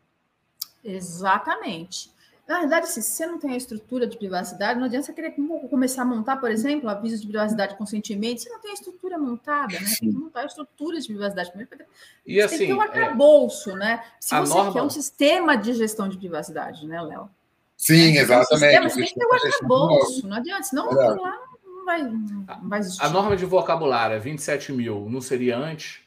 Exatamente. 0.83 2.11
Na 2.47 2.59
verdade, 2.59 2.89
se 2.89 3.01
você 3.01 3.25
não 3.25 3.39
tem 3.39 3.53
a 3.53 3.57
estrutura 3.57 4.05
de 4.05 4.17
privacidade, 4.17 4.79
não 4.79 4.85
adianta 4.85 5.07
você 5.07 5.13
querer 5.13 5.35
começar 5.67 6.03
a 6.03 6.05
montar, 6.05 6.37
por 6.37 6.51
exemplo, 6.51 6.87
avisos 6.87 7.19
de 7.19 7.27
privacidade 7.27 7.75
consentimento, 7.75 8.41
você 8.41 8.49
não 8.49 8.59
tem 8.59 8.69
a 8.69 8.73
estrutura 8.75 9.17
montada, 9.17 9.73
né? 9.73 9.87
Tem 9.99 10.11
que 10.11 10.17
montar 10.17 10.41
a 10.41 10.45
estrutura 10.45 10.99
de 10.99 11.07
privacidade 11.07 11.49
primeiro. 11.49 11.85
E 12.23 12.39
assim, 12.39 12.57
tem 12.57 12.67
que 12.67 12.73
ter 12.73 12.79
um 12.79 12.83
é, 12.83 12.85
arcabouço, 12.85 13.71
é... 13.71 13.75
né? 13.75 14.03
Se 14.19 14.35
você 14.35 14.53
norma... 14.53 14.73
quer 14.73 14.83
um 14.83 14.89
sistema 14.91 15.57
de 15.57 15.73
gestão 15.73 16.07
de 16.07 16.19
privacidade, 16.19 16.85
né, 16.85 17.01
Léo? 17.01 17.27
Sim, 17.75 18.15
exatamente. 18.15 18.53
Um 18.53 18.57
sistema, 18.59 18.89
você 18.89 18.95
tem 18.95 19.07
que 19.07 19.19
ter 19.19 19.25
um 19.25 19.33
arcabouço, 19.33 20.27
não 20.27 20.37
adianta, 20.37 20.63
senão 20.63 20.91
é. 20.91 21.09
lá 21.15 21.39
não 21.65 21.85
vai, 21.85 22.03
não 22.03 22.69
vai 22.69 22.79
existir. 22.79 23.03
A 23.03 23.09
norma 23.09 23.35
de 23.35 23.45
vocabulário, 23.45 24.21
27 24.21 24.71
mil, 24.71 25.09
não 25.09 25.19
seria 25.19 25.57
antes? 25.57 25.99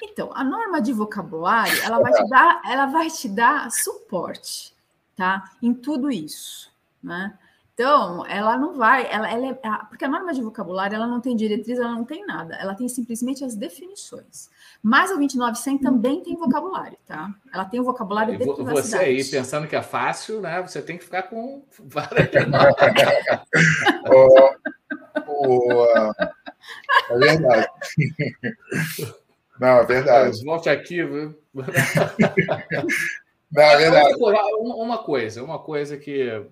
Então, 0.00 0.30
a 0.32 0.44
norma 0.44 0.80
de 0.80 0.92
vocabulário, 0.92 1.76
ela 1.82 1.98
vai 1.98 2.12
te 2.12 2.28
dar, 2.28 2.62
ela 2.64 2.86
vai 2.86 3.10
te 3.10 3.28
dar 3.28 3.68
suporte 3.72 4.77
tá? 5.18 5.50
Em 5.60 5.74
tudo 5.74 6.10
isso, 6.12 6.72
né? 7.02 7.36
Então, 7.74 8.24
ela 8.26 8.56
não 8.56 8.76
vai, 8.76 9.06
ela, 9.12 9.30
ela 9.30 9.46
é, 9.48 9.54
porque 9.88 10.04
a 10.04 10.08
norma 10.08 10.32
de 10.32 10.42
vocabulário 10.42 10.96
ela 10.96 11.06
não 11.06 11.20
tem 11.20 11.36
diretriz, 11.36 11.78
ela 11.78 11.92
não 11.92 12.04
tem 12.04 12.24
nada, 12.26 12.56
ela 12.56 12.74
tem 12.74 12.88
simplesmente 12.88 13.44
as 13.44 13.54
definições. 13.54 14.48
Mas 14.82 15.10
a 15.10 15.16
29100 15.16 15.78
também 15.78 16.22
tem 16.22 16.36
vocabulário, 16.36 16.96
tá? 17.06 17.32
Ela 17.52 17.64
tem 17.64 17.78
o 17.78 17.84
vocabulário 17.84 18.36
de. 18.36 18.44
Você 18.44 18.96
aí 18.96 19.24
pensando 19.24 19.66
que 19.68 19.76
é 19.76 19.82
fácil, 19.82 20.40
né? 20.40 20.60
Você 20.62 20.80
tem 20.82 20.98
que 20.98 21.04
ficar 21.04 21.24
com 21.24 21.62
várias. 21.84 22.30
oh, 24.10 24.50
oh, 25.26 26.12
é 27.10 27.18
verdade. 27.18 27.68
Não, 29.60 29.68
é 29.68 29.84
verdade. 29.84 30.44
Volte 30.44 30.68
aqui. 30.68 31.00
Não, 33.50 33.62
é 33.62 33.76
verdade. 33.76 34.14
Uma 34.58 34.98
coisa, 34.98 35.42
uma 35.42 35.58
coisa 35.58 35.96
que 35.96 36.46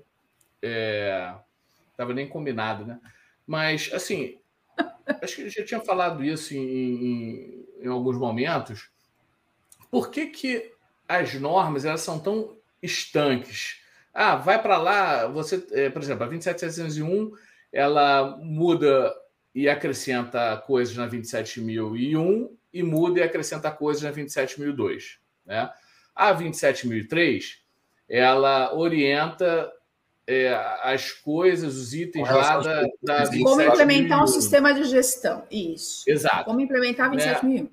estava 0.62 2.12
é, 2.12 2.14
nem 2.14 2.28
combinado, 2.28 2.86
né? 2.86 2.98
Mas, 3.46 3.90
assim, 3.92 4.38
acho 5.22 5.36
que 5.36 5.42
eu 5.42 5.50
já 5.50 5.64
tinha 5.64 5.80
falado 5.80 6.24
isso 6.24 6.54
em, 6.54 6.58
em, 6.58 7.66
em, 7.82 7.88
alguns 7.88 8.16
momentos. 8.16 8.90
Por 9.90 10.10
que, 10.10 10.26
que 10.26 10.72
as 11.08 11.34
normas 11.34 11.84
elas 11.84 12.00
são 12.00 12.18
tão 12.18 12.56
estanques? 12.82 13.80
Ah, 14.12 14.36
vai 14.36 14.60
para 14.60 14.78
lá, 14.78 15.26
você, 15.26 15.64
é, 15.72 15.90
por 15.90 16.02
exemplo, 16.02 16.24
a 16.24 16.28
27701 16.28 17.32
ela 17.72 18.36
muda 18.38 19.14
e 19.54 19.68
acrescenta 19.68 20.56
coisas 20.66 20.96
na 20.96 21.06
27001 21.06 22.56
e 22.72 22.82
muda 22.82 23.20
e 23.20 23.22
acrescenta 23.22 23.70
coisas 23.70 24.02
na 24.02 24.10
27002, 24.10 25.18
né? 25.44 25.70
A 26.16 26.32
27003 26.32 27.60
ela 28.08 28.74
orienta 28.74 29.70
é, 30.26 30.52
as 30.82 31.12
coisas, 31.12 31.76
os 31.76 31.94
itens 31.94 32.28
lá 32.28 32.58
da, 32.58 32.82
da 33.02 33.28
Como 33.28 33.60
implementar 33.60 34.22
um 34.22 34.26
sistema 34.26 34.74
de 34.74 34.84
gestão. 34.84 35.44
Isso. 35.50 36.02
Exato. 36.08 36.44
Como 36.44 36.60
implementar 36.60 37.10
27001. 37.10 37.62
Né? 37.62 37.68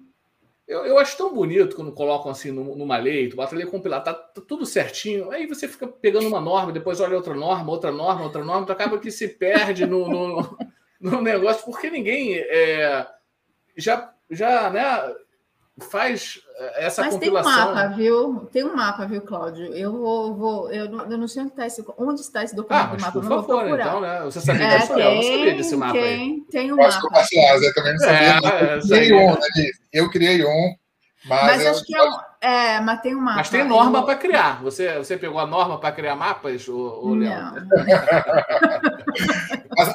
Eu, 0.68 0.86
eu 0.86 0.98
acho 0.98 1.18
tão 1.18 1.34
bonito 1.34 1.76
quando 1.76 1.92
colocam 1.92 2.32
assim 2.32 2.52
numa 2.52 2.98
lei, 2.98 3.28
tu 3.28 3.36
bota 3.36 3.54
a 3.54 3.58
lei 3.58 3.68
compilar, 3.68 4.02
tá, 4.02 4.14
tá, 4.14 4.42
tudo 4.48 4.66
certinho, 4.66 5.30
aí 5.30 5.46
você 5.46 5.68
fica 5.68 5.86
pegando 5.86 6.28
uma 6.28 6.40
norma, 6.40 6.72
depois 6.72 7.02
olha 7.02 7.18
outra 7.18 7.34
norma, 7.34 7.70
outra 7.70 7.92
norma, 7.92 8.24
outra 8.24 8.44
norma, 8.44 8.66
tu 8.66 8.72
acaba 8.72 8.98
que 8.98 9.12
se 9.12 9.28
perde 9.28 9.86
no, 9.86 10.08
no, 10.08 10.58
no 11.02 11.22
negócio, 11.22 11.66
porque 11.66 11.90
ninguém 11.90 12.38
é, 12.38 13.06
já, 13.76 14.14
já 14.30 14.70
né, 14.70 14.84
faz 15.80 16.40
eh, 16.56 16.86
essa 16.86 17.02
Mas 17.02 17.14
compilação. 17.14 17.52
tem 17.52 17.62
um 17.62 17.76
mapa, 17.76 17.96
viu? 17.96 18.50
Tem 18.52 18.64
um 18.64 18.76
mapa, 18.76 19.06
viu, 19.06 19.22
Cláudio? 19.22 19.66
Eu 19.74 19.92
vou, 19.92 20.36
vou 20.36 20.72
eu, 20.72 20.90
não, 20.90 21.12
eu 21.12 21.18
não 21.18 21.28
sei 21.28 21.42
onde 21.44 21.52
está 21.52 21.66
esse, 21.66 21.84
onde 21.98 22.22
está 22.22 22.44
esse 22.44 22.56
documento 22.56 22.84
ah, 22.84 22.96
do 22.96 23.02
mapa, 23.02 23.12
por 23.12 23.24
favor, 23.24 23.48
vou 23.48 23.60
procurar. 23.60 23.88
Então, 23.88 24.02
né? 24.02 24.22
Você 24.26 24.42
sabia 24.42 24.66
é, 24.66 24.80
tem, 24.80 25.00
eu 25.00 25.16
não 25.16 25.22
sabia 25.24 25.56
desse 25.56 25.76
mapa 25.76 25.94
tem, 25.94 26.04
aí. 26.04 26.42
Tem 26.52 26.74
um 26.74 26.76
mapa. 26.76 27.26
eu 27.62 27.74
também 27.74 27.94
não 27.94 28.00
sabia. 28.00 28.20
É, 28.22 28.78
eu, 28.78 28.82
criei 28.90 29.14
um, 29.14 29.32
né, 29.32 29.72
eu 29.92 30.10
criei 30.10 30.46
um, 30.46 30.76
mas, 31.26 31.44
mas 31.44 31.66
eu, 31.66 31.72
acho 31.72 31.86
que 31.86 31.96
é, 31.96 32.04
um, 32.04 32.18
é, 32.44 32.82
mas 32.82 33.00
tem 33.00 33.16
um 33.16 33.22
mapa. 33.22 33.38
Mas 33.38 33.50
tem 33.50 33.64
norma 33.64 34.06
para 34.06 34.18
criar. 34.18 34.62
Você, 34.62 34.98
você 34.98 35.16
pegou 35.16 35.40
a 35.40 35.48
norma 35.48 35.80
para 35.80 35.94
criar 35.94 36.14
mapas, 36.14 36.68
ou, 36.68 37.16
Não. 37.16 37.56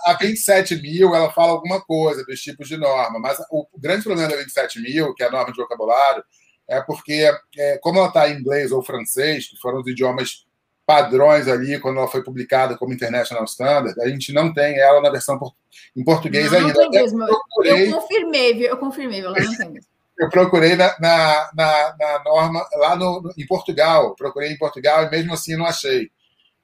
a 0.06 0.14
27 0.14 0.80
mil, 0.80 1.14
ela 1.14 1.30
fala 1.30 1.52
alguma 1.52 1.78
coisa 1.82 2.24
dos 2.24 2.40
tipos 2.40 2.66
de 2.66 2.78
norma, 2.78 3.18
mas 3.18 3.36
o 3.50 3.68
grande 3.76 4.02
problema 4.02 4.30
da 4.30 4.36
27 4.38 4.80
mil, 4.80 5.12
que 5.14 5.22
é 5.22 5.26
a 5.26 5.30
norma 5.30 5.52
de 5.52 5.60
vocabulário, 5.60 6.24
é 6.66 6.80
porque, 6.80 7.30
é, 7.58 7.76
como 7.82 7.98
ela 7.98 8.08
está 8.08 8.26
em 8.30 8.40
inglês 8.40 8.72
ou 8.72 8.82
francês, 8.82 9.46
que 9.46 9.58
foram 9.58 9.82
os 9.82 9.86
idiomas 9.86 10.46
padrões 10.86 11.48
ali 11.48 11.78
quando 11.78 11.98
ela 11.98 12.08
foi 12.08 12.24
publicada 12.24 12.78
como 12.78 12.94
International 12.94 13.44
Standard, 13.44 14.00
a 14.00 14.08
gente 14.08 14.32
não 14.32 14.54
tem 14.54 14.78
ela 14.78 15.02
na 15.02 15.10
versão 15.10 15.38
em 15.94 16.02
português 16.02 16.50
não, 16.50 16.60
ainda. 16.60 16.72
Não 16.72 16.90
tem 16.90 17.02
mesmo. 17.02 17.26
Procurei, 17.26 17.88
eu 17.88 18.00
confirmei, 18.00 18.54
viu? 18.54 18.68
Eu 18.68 18.78
confirmei, 18.78 19.20
ela 19.20 19.38
não 19.38 19.54
tem 19.54 19.70
mesmo. 19.70 19.97
Eu 20.18 20.28
procurei 20.28 20.74
na, 20.74 20.96
na, 20.98 21.50
na, 21.54 21.96
na 21.98 22.24
norma 22.24 22.66
lá 22.74 22.96
no, 22.96 23.22
no, 23.22 23.32
em 23.36 23.46
Portugal, 23.46 24.16
procurei 24.16 24.50
em 24.50 24.58
Portugal 24.58 25.04
e 25.04 25.10
mesmo 25.10 25.32
assim 25.32 25.56
não 25.56 25.66
achei. 25.66 26.10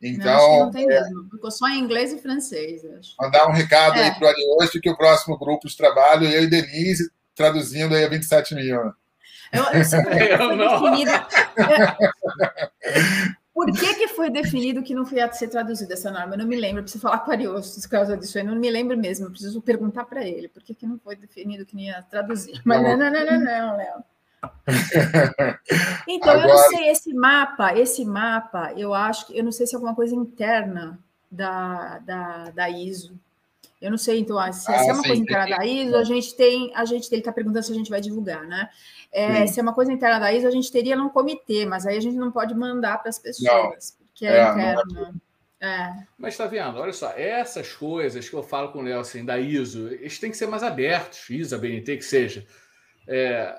Então, 0.02 0.36
não, 0.36 0.64
não 0.66 0.70
tem 0.70 0.84
é, 0.84 0.88
mesmo. 0.88 1.28
Ficou 1.30 1.50
só 1.50 1.66
em 1.68 1.78
inglês 1.78 2.12
e 2.12 2.18
francês. 2.18 2.84
Acho. 2.84 3.14
Mandar 3.18 3.48
um 3.48 3.52
recado 3.52 3.98
é. 3.98 4.05
aí 4.05 4.14
para 4.14 4.26
o 4.26 4.28
Ariosto 4.28 4.80
que 4.80 4.90
o 4.90 4.96
próximo 4.96 5.38
grupo 5.38 5.68
de 5.68 5.76
trabalho, 5.76 6.28
eu 6.28 6.42
e 6.42 6.46
Denise, 6.46 7.11
traduzindo 7.34 7.94
aí 7.94 8.05
a 8.05 8.09
27 8.09 8.55
mil. 8.55 8.66
Eu, 8.66 8.92
eu, 9.52 9.62
eu 10.40 10.57
não. 10.57 10.82
Por 13.55 13.70
que, 13.70 13.94
que 13.94 14.09
foi 14.09 14.28
definido 14.30 14.82
que 14.82 14.92
não 14.92 15.07
foi 15.07 15.20
a 15.20 15.32
ser 15.32 15.46
traduzida 15.46 15.94
essa 15.94 16.11
norma? 16.11 16.34
Eu 16.34 16.38
não 16.38 16.46
me 16.46 16.57
lembro, 16.57 16.80
eu 16.80 16.82
preciso 16.82 17.02
falar 17.02 17.20
com 17.20 17.30
o 17.30 17.32
Ariosto 17.32 17.80
por 17.80 17.88
causa 17.88 18.16
disso, 18.16 18.36
eu 18.36 18.44
não 18.44 18.57
me 18.57 18.68
lembro 18.68 18.98
mesmo, 18.98 19.26
eu 19.26 19.30
preciso 19.30 19.62
perguntar 19.62 20.05
para 20.07 20.26
ele 20.26 20.48
por 20.48 20.61
que, 20.61 20.74
que 20.74 20.84
não 20.84 20.98
foi 20.98 21.14
definido 21.14 21.64
que 21.64 21.76
não 21.76 21.82
ia 21.82 22.02
traduzir. 22.02 22.61
Mas 22.64 22.82
não, 22.82 22.96
não, 22.96 23.12
não, 23.12 23.24
não, 23.24 23.40
não, 23.40 23.76
Léo. 23.76 24.05
Então, 26.09 26.32
Agora... 26.32 26.48
eu 26.48 26.55
não 26.55 26.59
sei, 26.68 26.90
esse 26.90 27.14
mapa, 27.14 27.78
esse 27.78 28.05
mapa, 28.05 28.72
eu 28.76 28.92
acho 28.92 29.28
que 29.28 29.38
eu 29.38 29.44
não 29.44 29.52
sei 29.52 29.66
se 29.66 29.74
é 29.74 29.76
alguma 29.76 29.94
coisa 29.94 30.14
interna 30.14 30.98
da, 31.30 31.98
da, 32.00 32.50
da 32.50 32.68
ISO. 32.68 33.18
Eu 33.80 33.90
não 33.90 33.98
sei, 33.98 34.18
então, 34.18 34.36
se, 34.52 34.70
ah, 34.72 34.78
se 34.78 34.88
é 34.88 34.92
uma 34.92 35.02
sim, 35.02 35.09
coisa 35.09 35.22
interna 35.22 35.57
da 35.59 35.64
ISO, 35.64 35.96
a 35.96 36.05
gente 36.05 36.34
tem, 36.34 36.72
a 36.74 36.84
gente 36.84 37.07
ele 37.12 37.20
está 37.20 37.32
perguntando 37.32 37.64
se 37.64 37.72
a 37.72 37.74
gente 37.74 37.90
vai 37.90 38.00
divulgar, 38.00 38.44
né? 38.44 38.68
É, 39.14 39.46
se 39.46 39.60
é 39.60 39.62
uma 39.62 39.72
coisa 39.72 39.92
interna 39.92 40.18
da 40.18 40.32
ISO, 40.32 40.48
a 40.48 40.50
gente 40.50 40.72
teria 40.72 40.96
num 40.96 41.08
comitê, 41.08 41.64
mas 41.64 41.86
aí 41.86 41.96
a 41.96 42.00
gente 42.00 42.16
não 42.16 42.32
pode 42.32 42.52
mandar 42.52 42.98
para 42.98 43.10
as 43.10 43.18
pessoas, 43.18 43.96
não. 44.00 44.06
porque 44.08 44.26
é, 44.26 44.38
é 44.38 44.50
interno. 44.50 45.20
É. 45.60 45.92
Mas 46.18 46.34
está 46.34 46.46
vendo, 46.46 46.78
olha 46.80 46.92
só, 46.92 47.12
essas 47.16 47.72
coisas 47.72 48.28
que 48.28 48.34
eu 48.34 48.42
falo 48.42 48.72
com 48.72 48.80
o 48.80 48.82
Léo 48.82 48.98
assim, 48.98 49.24
da 49.24 49.38
ISO, 49.38 49.86
eles 49.86 50.18
têm 50.18 50.32
que 50.32 50.36
ser 50.36 50.48
mais 50.48 50.64
abertos, 50.64 51.30
ISO, 51.30 51.56
BNT, 51.56 51.96
que 51.96 52.04
seja. 52.04 52.44
É, 53.06 53.54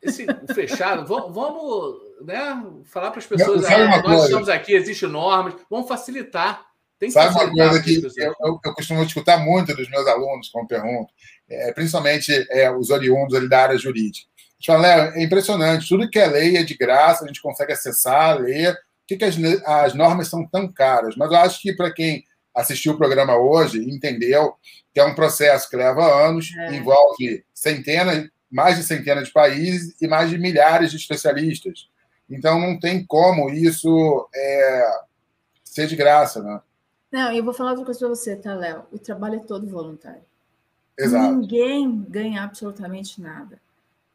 esse 0.00 0.26
fechado, 0.54 1.04
vamos, 1.08 1.34
vamos 1.34 1.96
né, 2.22 2.64
falar 2.84 3.10
para 3.10 3.18
as 3.18 3.26
pessoas, 3.26 3.64
ah, 3.64 3.88
nós 3.88 4.02
coisa? 4.02 4.24
estamos 4.26 4.48
aqui, 4.48 4.74
existem 4.74 5.08
normas, 5.08 5.56
vamos 5.68 5.88
facilitar. 5.88 6.64
Tem 7.00 7.08
que 7.08 7.14
Sabe 7.14 7.34
uma 7.34 7.50
coisa 7.50 7.82
que 7.82 7.96
eu, 7.96 8.32
eu, 8.40 8.60
eu, 8.64 8.72
costumo 8.72 9.02
escutar 9.02 9.38
muito 9.38 9.74
dos 9.74 9.90
meus 9.90 10.06
alunos 10.06 10.48
quando 10.50 10.68
pergunto, 10.68 11.12
é, 11.50 11.72
principalmente 11.72 12.32
é, 12.48 12.70
os 12.70 12.90
oriundos 12.90 13.34
ali 13.34 13.48
da 13.48 13.62
área 13.62 13.76
jurídica. 13.76 14.32
Fala, 14.64 14.80
Léo, 14.80 15.12
é 15.14 15.22
impressionante, 15.22 15.88
tudo 15.88 16.08
que 16.08 16.18
é 16.18 16.26
lei 16.26 16.56
é 16.56 16.62
de 16.62 16.74
graça, 16.74 17.24
a 17.24 17.26
gente 17.26 17.42
consegue 17.42 17.72
acessar, 17.72 18.40
ler. 18.40 18.74
Por 18.74 19.08
que, 19.08 19.16
que 19.18 19.24
as, 19.24 19.36
as 19.66 19.94
normas 19.94 20.28
são 20.28 20.46
tão 20.46 20.70
caras? 20.70 21.14
Mas 21.16 21.30
eu 21.30 21.36
acho 21.38 21.60
que 21.60 21.72
para 21.74 21.92
quem 21.92 22.24
assistiu 22.54 22.92
o 22.92 22.96
programa 22.96 23.36
hoje 23.36 23.78
entendeu 23.78 24.54
que 24.92 25.00
é 25.00 25.04
um 25.04 25.14
processo 25.14 25.68
que 25.68 25.76
leva 25.76 26.26
anos, 26.26 26.54
é. 26.56 26.76
envolve 26.76 27.44
centenas, 27.52 28.28
mais 28.50 28.76
de 28.76 28.84
centenas 28.84 29.26
de 29.26 29.32
países 29.32 29.94
e 30.00 30.06
mais 30.06 30.30
de 30.30 30.38
milhares 30.38 30.90
de 30.90 30.96
especialistas. 30.96 31.88
Então 32.30 32.58
não 32.60 32.78
tem 32.78 33.04
como 33.04 33.50
isso 33.50 34.28
é, 34.34 35.00
ser 35.64 35.88
de 35.88 35.96
graça, 35.96 36.42
né? 36.42 36.60
Não, 37.10 37.32
eu 37.32 37.44
vou 37.44 37.52
falar 37.52 37.70
outra 37.70 37.84
coisa 37.84 38.00
para 38.00 38.08
você, 38.08 38.36
tá, 38.36 38.54
Léo? 38.54 38.84
O 38.92 38.98
trabalho 38.98 39.36
é 39.36 39.40
todo 39.40 39.68
voluntário. 39.68 40.22
Exato. 40.98 41.34
Ninguém 41.34 42.04
ganha 42.08 42.42
absolutamente 42.42 43.20
nada. 43.20 43.60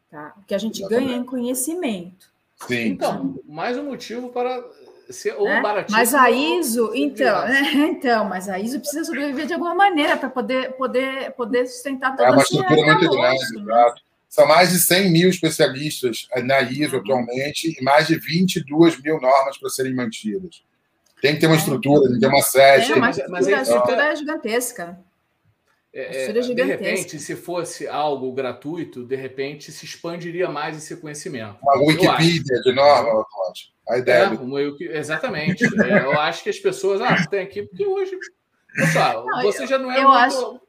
Tá? 0.09 0.33
O 0.37 0.45
que 0.45 0.55
a 0.55 0.57
gente 0.57 0.79
Exatamente. 0.79 1.05
ganha 1.05 1.17
é 1.17 1.21
em 1.21 1.23
conhecimento. 1.23 2.27
Sim. 2.67 2.87
Então, 2.87 3.39
mais 3.47 3.77
um 3.77 3.83
motivo 3.83 4.29
para 4.29 4.63
ser 5.09 5.35
ou 5.35 5.45
né? 5.45 5.61
baratinho. 5.61 5.97
Mas 5.97 6.13
a 6.13 6.29
ISO, 6.29 6.91
então, 6.93 7.45
né? 7.47 7.71
então, 7.73 8.25
mas 8.25 8.49
a 8.49 8.59
ISO 8.59 8.79
precisa 8.79 9.05
sobreviver 9.05 9.45
de 9.45 9.53
alguma 9.53 9.75
maneira 9.75 10.17
para 10.17 10.29
poder, 10.29 10.73
poder, 10.73 11.31
poder 11.31 11.67
sustentar 11.67 12.15
toda 12.15 12.29
é 12.29 12.31
uma 12.31 12.41
estrutura 12.41 12.85
muito 12.85 13.09
grande, 13.09 13.55
né? 13.55 13.61
exato. 13.61 14.01
São 14.27 14.47
mais 14.47 14.71
de 14.71 14.79
100 14.79 15.11
mil 15.11 15.29
especialistas 15.29 16.27
na 16.43 16.61
ISO 16.61 16.97
atualmente 16.97 17.75
e 17.79 17.83
mais 17.83 18.07
de 18.07 18.15
22 18.15 19.01
mil 19.01 19.19
normas 19.19 19.57
para 19.57 19.69
serem 19.69 19.95
mantidas. 19.95 20.63
Tem 21.19 21.33
que 21.33 21.41
ter 21.41 21.47
uma 21.47 21.55
é. 21.55 21.59
estrutura, 21.59 22.03
tem 22.03 22.13
que 22.13 22.19
ter 22.19 22.27
uma 22.27 22.41
sede. 22.41 22.91
É, 22.91 22.95
mas, 22.95 23.19
mas 23.27 23.47
a 23.47 23.61
estrutura 23.61 24.03
é 24.03 24.15
gigantesca. 24.15 24.99
É, 25.91 26.29
é 26.29 26.31
de 26.31 26.63
repente, 26.63 27.17
se 27.19 27.35
fosse 27.35 27.87
algo 27.87 28.31
gratuito, 28.31 29.03
de 29.03 29.15
repente 29.15 29.71
se 29.71 29.85
expandiria 29.85 30.47
mais 30.47 30.77
esse 30.77 30.95
conhecimento. 30.97 31.57
Uma 31.63 31.81
Wikipedia 31.81 32.61
de 32.61 32.71
norma. 32.73 33.25
A 33.89 33.97
ideia. 33.97 34.25
É, 34.25 34.27
uma, 34.27 34.59
exatamente. 34.79 35.65
é, 35.65 36.03
eu 36.03 36.19
acho 36.19 36.43
que 36.43 36.49
as 36.49 36.59
pessoas. 36.59 37.01
Ah, 37.01 37.25
tem 37.27 37.41
aqui, 37.41 37.63
porque 37.63 37.85
hoje. 37.85 38.11
Pessoal, 38.75 39.25
não, 39.25 39.41
você 39.41 39.63
eu, 39.63 39.67
já 39.67 39.79
não 39.79 39.91
é 39.91 39.95
muito. 39.95 40.11
Acho... 40.11 40.61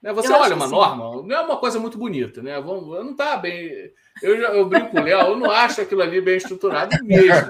Né, 0.00 0.12
você 0.12 0.28
eu 0.28 0.36
olha 0.36 0.54
uma 0.54 0.68
norma, 0.68 1.22
não 1.22 1.36
é 1.36 1.40
uma 1.40 1.56
coisa 1.58 1.78
muito 1.80 1.98
bonita, 1.98 2.40
né? 2.40 2.58
Vamos, 2.60 3.04
não 3.04 3.10
está 3.10 3.36
bem. 3.36 3.92
Eu, 4.22 4.40
já, 4.40 4.48
eu 4.54 4.64
brinco 4.66 4.90
com 4.90 5.00
o 5.00 5.02
Léo, 5.02 5.20
eu 5.20 5.36
não 5.36 5.50
acho 5.50 5.80
aquilo 5.80 6.02
ali 6.02 6.20
bem 6.20 6.36
estruturado 6.36 6.96
mesmo. 7.04 7.48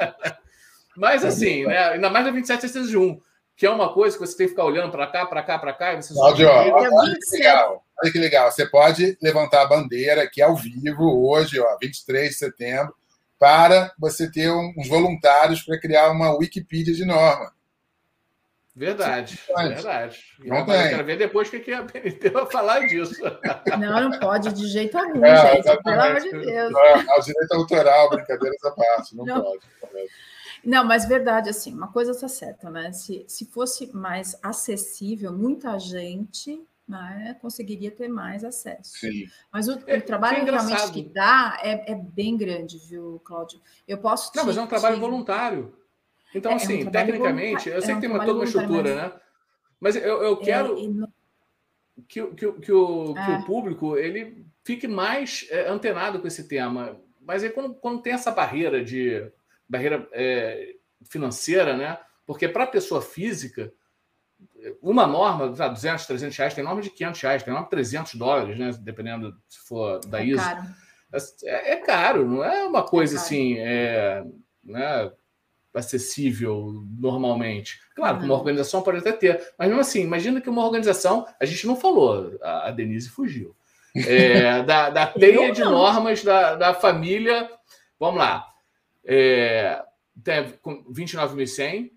Mas 0.96 1.24
assim, 1.24 1.64
né? 1.66 1.90
ainda 1.90 2.10
mais 2.10 2.24
na 2.24 2.32
27601 2.32 3.20
que 3.56 3.66
é 3.66 3.70
uma 3.70 3.92
coisa 3.92 4.16
que 4.16 4.26
você 4.26 4.36
tem 4.36 4.46
que 4.46 4.52
ficar 4.52 4.64
olhando 4.64 4.90
para 4.90 5.06
cá, 5.06 5.26
para 5.26 5.42
cá, 5.42 5.58
para 5.58 5.72
cá. 5.72 5.92
E 5.94 6.02
você 6.02 6.14
Cláudio, 6.14 6.48
olha, 6.48 6.90
olha, 6.92 7.16
que 7.18 7.36
legal, 7.36 7.84
olha 8.02 8.12
que 8.12 8.18
legal. 8.18 8.50
Você 8.50 8.66
pode 8.66 9.16
levantar 9.22 9.62
a 9.62 9.66
bandeira 9.66 10.22
aqui 10.22 10.42
ao 10.42 10.56
vivo, 10.56 11.28
hoje, 11.28 11.60
ó, 11.60 11.76
23 11.80 12.30
de 12.30 12.34
setembro, 12.36 12.94
para 13.38 13.92
você 13.98 14.30
ter 14.30 14.50
uns 14.50 14.88
voluntários 14.88 15.62
para 15.62 15.78
criar 15.78 16.10
uma 16.10 16.34
Wikipedia 16.36 16.94
de 16.94 17.04
norma. 17.04 17.52
Verdade, 18.74 19.38
verdade. 19.54 20.24
Não 20.38 20.58
eu 20.58 20.64
tem. 20.64 20.88
quero 20.88 21.04
ver 21.04 21.18
depois 21.18 21.46
o 21.48 21.60
que 21.60 21.72
a 21.72 21.82
PNT 21.84 22.30
vai 22.30 22.50
falar 22.50 22.80
disso. 22.80 23.22
Não, 23.78 24.08
não 24.08 24.18
pode 24.18 24.50
de 24.54 24.66
jeito 24.66 24.96
algum, 24.98 25.22
é, 25.22 25.56
gente. 25.56 25.82
Pelo 25.82 26.00
amor 26.00 26.20
de 26.20 26.30
Deus. 26.30 26.72
Não, 26.72 27.18
o 27.18 27.20
direito 27.20 27.52
autoral, 27.52 28.08
brincadeiras 28.08 28.64
à 28.64 28.70
parte, 28.70 29.14
não, 29.14 29.26
não. 29.26 29.42
pode. 29.42 29.60
Não, 30.64 30.84
mas 30.84 31.06
verdade, 31.06 31.50
assim, 31.50 31.74
uma 31.74 31.88
coisa 31.88 32.12
está 32.12 32.28
certa, 32.28 32.70
né? 32.70 32.92
Se, 32.92 33.24
se 33.26 33.46
fosse 33.46 33.94
mais 33.94 34.38
acessível, 34.42 35.32
muita 35.32 35.78
gente 35.78 36.64
né, 36.86 37.36
conseguiria 37.40 37.90
ter 37.90 38.08
mais 38.08 38.44
acesso. 38.44 38.98
Sim. 38.98 39.26
Mas 39.52 39.68
o, 39.68 39.78
é, 39.86 39.98
o 39.98 40.02
trabalho 40.02 40.44
realmente 40.44 40.92
que 40.92 41.02
dá 41.02 41.58
é, 41.62 41.92
é, 41.92 41.94
bem 41.94 42.36
grande, 42.36 42.78
viu, 42.78 43.20
Cláudio? 43.24 43.60
Eu 43.86 43.98
posso. 43.98 44.30
Não, 44.36 44.44
mas 44.44 44.56
é 44.56 44.62
um 44.62 44.66
trabalho 44.66 44.96
te... 44.96 45.00
voluntário. 45.00 45.74
Então, 46.34 46.52
é, 46.52 46.54
assim, 46.54 46.82
é 46.82 46.88
um 46.88 46.90
tecnicamente, 46.90 47.68
eu 47.68 47.82
sei 47.82 47.92
é 47.92 47.96
um 47.96 48.00
que 48.00 48.06
tem 48.06 48.14
uma, 48.14 48.24
toda 48.24 48.38
uma 48.38 48.44
estrutura, 48.44 48.94
mas... 48.94 48.96
né? 48.96 49.20
Mas 49.80 49.96
eu, 49.96 50.22
eu 50.22 50.34
é, 50.34 50.44
quero 50.44 50.76
que, 52.08 52.24
que, 52.26 52.26
que, 52.36 52.46
o, 52.46 52.52
que 52.62 52.72
o 52.72 53.16
é. 53.18 53.44
público 53.44 53.96
ele 53.96 54.46
fique 54.64 54.86
mais 54.86 55.48
antenado 55.66 56.20
com 56.20 56.26
esse 56.26 56.46
tema. 56.46 56.96
Mas 57.20 57.42
aí, 57.42 57.50
quando, 57.50 57.74
quando 57.74 58.00
tem 58.00 58.12
essa 58.12 58.30
barreira 58.30 58.84
de 58.84 59.30
barreira 59.72 60.06
é, 60.12 60.74
financeira, 61.08 61.76
né? 61.76 61.98
Porque 62.26 62.46
para 62.46 62.64
a 62.64 62.68
pessoa 62.68 63.00
física, 63.00 63.72
uma 64.80 65.06
norma, 65.06 65.48
200, 65.48 66.06
300 66.06 66.36
reais, 66.36 66.54
tem 66.54 66.62
norma 66.62 66.82
de 66.82 66.90
500 66.90 67.20
reais, 67.20 67.42
tem 67.42 67.52
norma 67.52 67.66
de 67.66 67.70
300 67.70 68.14
dólares, 68.14 68.58
né? 68.58 68.70
Dependendo 68.80 69.34
se 69.48 69.58
for 69.60 69.98
da 70.06 70.20
é 70.20 70.26
ISO. 70.26 70.44
Caro. 70.44 70.62
É, 71.44 71.72
é, 71.72 71.76
caro, 71.76 72.26
não 72.26 72.44
é 72.44 72.64
uma 72.64 72.82
coisa 72.82 73.16
é 73.16 73.18
assim, 73.18 73.58
é, 73.58 74.24
né, 74.64 75.10
acessível 75.74 76.82
normalmente. 76.98 77.80
Claro, 77.94 78.18
uhum. 78.18 78.24
uma 78.24 78.34
organização 78.34 78.82
pode 78.82 78.98
até 78.98 79.12
ter, 79.12 79.52
mas 79.58 79.68
mesmo 79.68 79.80
assim, 79.82 80.00
imagina 80.00 80.40
que 80.40 80.48
uma 80.48 80.64
organização, 80.64 81.26
a 81.38 81.44
gente 81.44 81.66
não 81.66 81.76
falou, 81.76 82.38
a, 82.40 82.68
a 82.68 82.70
Denise 82.70 83.10
fugiu, 83.10 83.54
é, 83.94 84.62
da, 84.64 84.88
da 84.88 85.06
teia 85.06 85.52
de 85.52 85.62
normas 85.62 86.24
da, 86.24 86.54
da 86.54 86.72
família. 86.72 87.50
Vamos 88.00 88.18
lá, 88.18 88.51
é, 89.04 89.84
tem 90.22 90.38
a 90.38 90.44
29.100, 90.44 91.90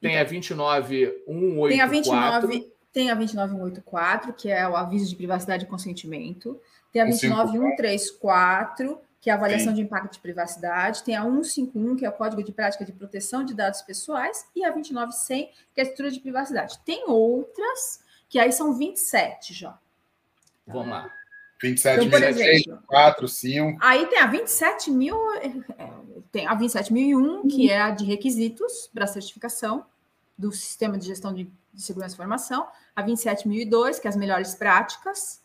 tem 0.00 0.18
a 0.18 0.24
29184. 0.24 1.68
Tem 1.68 1.80
a 1.80 1.86
29, 1.86 2.74
tem 2.92 3.10
a 3.10 3.14
29184, 3.14 4.32
que 4.34 4.50
é 4.50 4.68
o 4.68 4.76
aviso 4.76 5.08
de 5.08 5.16
privacidade 5.16 5.64
e 5.64 5.68
consentimento. 5.68 6.60
Tem 6.92 7.02
a 7.02 7.06
29134, 7.06 9.00
que 9.20 9.30
é 9.30 9.32
a 9.32 9.36
avaliação 9.36 9.68
Sim. 9.68 9.76
de 9.76 9.80
impacto 9.80 10.12
de 10.12 10.20
privacidade. 10.20 11.02
Tem 11.02 11.16
a 11.16 11.22
151, 11.22 11.96
que 11.96 12.06
é 12.06 12.08
o 12.08 12.12
Código 12.12 12.42
de 12.44 12.52
Prática 12.52 12.84
de 12.84 12.92
Proteção 12.92 13.44
de 13.44 13.54
Dados 13.54 13.82
Pessoais. 13.82 14.46
E 14.54 14.64
a 14.64 14.70
29100, 14.70 15.50
que 15.74 15.80
é 15.80 15.82
a 15.82 15.82
estrutura 15.82 16.10
de 16.10 16.20
privacidade. 16.20 16.78
Tem 16.84 17.04
outras, 17.08 18.00
que 18.28 18.38
aí 18.38 18.52
são 18.52 18.74
27 18.74 19.54
já. 19.54 19.78
Vamos 20.66 20.88
lá. 20.88 21.10
27 21.64 22.06
então, 22.06 22.20
mil, 22.20 22.78
4, 22.86 23.28
5. 23.28 23.78
Aí 23.80 24.06
tem 24.06 24.18
a 24.18 24.26
27 24.26 24.90
mil, 24.90 25.16
é, 25.36 25.50
tem 26.30 26.46
a 26.46 26.54
27.001, 26.56 27.14
uhum. 27.14 27.48
que 27.48 27.70
é 27.70 27.80
a 27.80 27.90
de 27.90 28.04
requisitos 28.04 28.90
para 28.92 29.06
certificação 29.06 29.86
do 30.36 30.52
sistema 30.52 30.98
de 30.98 31.06
gestão 31.06 31.32
de, 31.32 31.50
de 31.72 31.82
segurança 31.82 32.14
e 32.14 32.16
informação, 32.16 32.66
a 32.94 33.02
27.002, 33.02 34.00
que 34.00 34.06
é 34.06 34.10
as 34.10 34.16
melhores 34.16 34.54
práticas, 34.54 35.40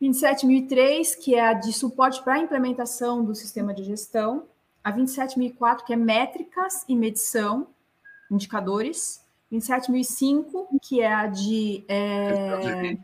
27.003, 0.00 1.18
que 1.18 1.34
é 1.34 1.40
a 1.40 1.54
de 1.54 1.72
suporte 1.72 2.22
para 2.22 2.34
a 2.34 2.38
implementação 2.38 3.24
do 3.24 3.34
sistema 3.34 3.74
de 3.74 3.82
gestão, 3.82 4.46
a 4.84 4.92
27.004, 4.92 5.84
que 5.84 5.92
é 5.92 5.96
métricas 5.96 6.84
e 6.88 6.94
medição, 6.94 7.68
indicadores, 8.30 9.20
27.005, 9.52 10.78
que 10.82 11.00
é 11.00 11.12
a 11.12 11.26
de 11.26 11.84
é, 11.88 12.98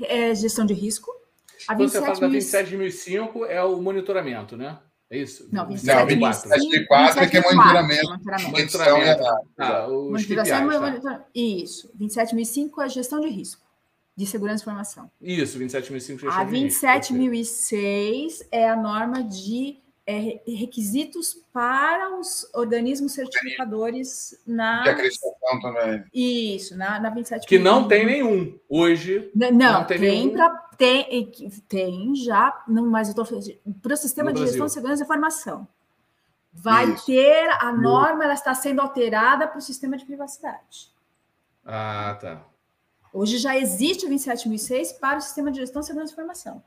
é, 0.00 0.34
gestão 0.34 0.64
de 0.64 0.74
risco, 0.74 1.12
a 1.68 1.76
Quando 1.76 1.88
você 1.88 2.00
fala 2.00 2.18
da 2.18 2.28
27.005 2.28 3.46
é 3.46 3.62
o 3.62 3.80
monitoramento, 3.80 4.56
né? 4.56 4.78
É 5.10 5.18
isso? 5.18 5.48
Não, 5.52 5.66
27.004 5.66 7.16
é 7.16 7.26
que 7.26 7.36
é 7.36 7.40
monitoramento. 7.40 8.08
Monitoramento. 8.50 9.24
Ah, 9.58 9.86
monitoração 9.88 10.56
é 10.56 10.80
monitoramento. 10.80 11.24
Isso. 11.34 11.90
27.005 11.98 12.84
é 12.84 12.88
gestão 12.88 13.20
de 13.20 13.28
risco 13.28 13.68
de 14.18 14.26
segurança 14.26 14.62
e 14.62 14.64
informação. 14.64 15.10
Isso, 15.22 15.58
27.005 15.60 16.28
A 16.28 16.44
27.006 16.44 18.44
é 18.50 18.68
a 18.68 18.74
norma 18.74 19.22
de 19.22 19.78
é, 20.04 20.40
requisitos 20.44 21.40
para 21.52 22.18
os 22.18 22.50
organismos 22.52 23.12
certificadores 23.12 24.36
na. 24.44 24.82
De 24.82 24.88
acreditação 24.88 25.60
também. 25.60 26.02
Isso, 26.12 26.76
na, 26.76 26.98
na 26.98 27.10
27. 27.10 27.46
Que 27.46 27.60
não 27.60 27.86
tem 27.86 28.06
nenhum 28.06 28.58
hoje. 28.68 29.30
Não, 29.36 29.52
não 29.52 29.84
tem, 29.84 30.00
tem, 30.00 30.30
pra, 30.30 30.67
tem, 30.78 31.32
tem 31.68 32.14
já, 32.14 32.64
não, 32.66 32.86
mas 32.86 33.08
eu 33.08 33.22
estou 33.22 33.42
para 33.82 33.92
o 33.92 33.96
sistema 33.96 34.30
no 34.30 34.36
de 34.36 34.40
Brasil. 34.40 34.52
gestão 34.52 34.66
de 34.66 34.72
segurança 34.72 35.02
e 35.02 35.04
informação. 35.04 35.68
Vai 36.52 36.90
Isso. 36.92 37.06
ter 37.06 37.50
a 37.60 37.72
norma, 37.72 38.24
ela 38.24 38.34
está 38.34 38.54
sendo 38.54 38.80
alterada 38.80 39.46
para 39.46 39.58
o 39.58 39.60
sistema 39.60 39.96
de 39.96 40.04
privacidade. 40.04 40.90
Ah, 41.64 42.16
tá. 42.20 42.42
Hoje 43.12 43.38
já 43.38 43.56
existe 43.58 44.06
o 44.06 44.08
27.006 44.08 44.98
para 44.98 45.18
o 45.18 45.20
sistema 45.20 45.50
de 45.50 45.58
gestão 45.58 45.80
de 45.80 45.86
segurança 45.86 46.12
e 46.12 46.14
informação. 46.14 46.62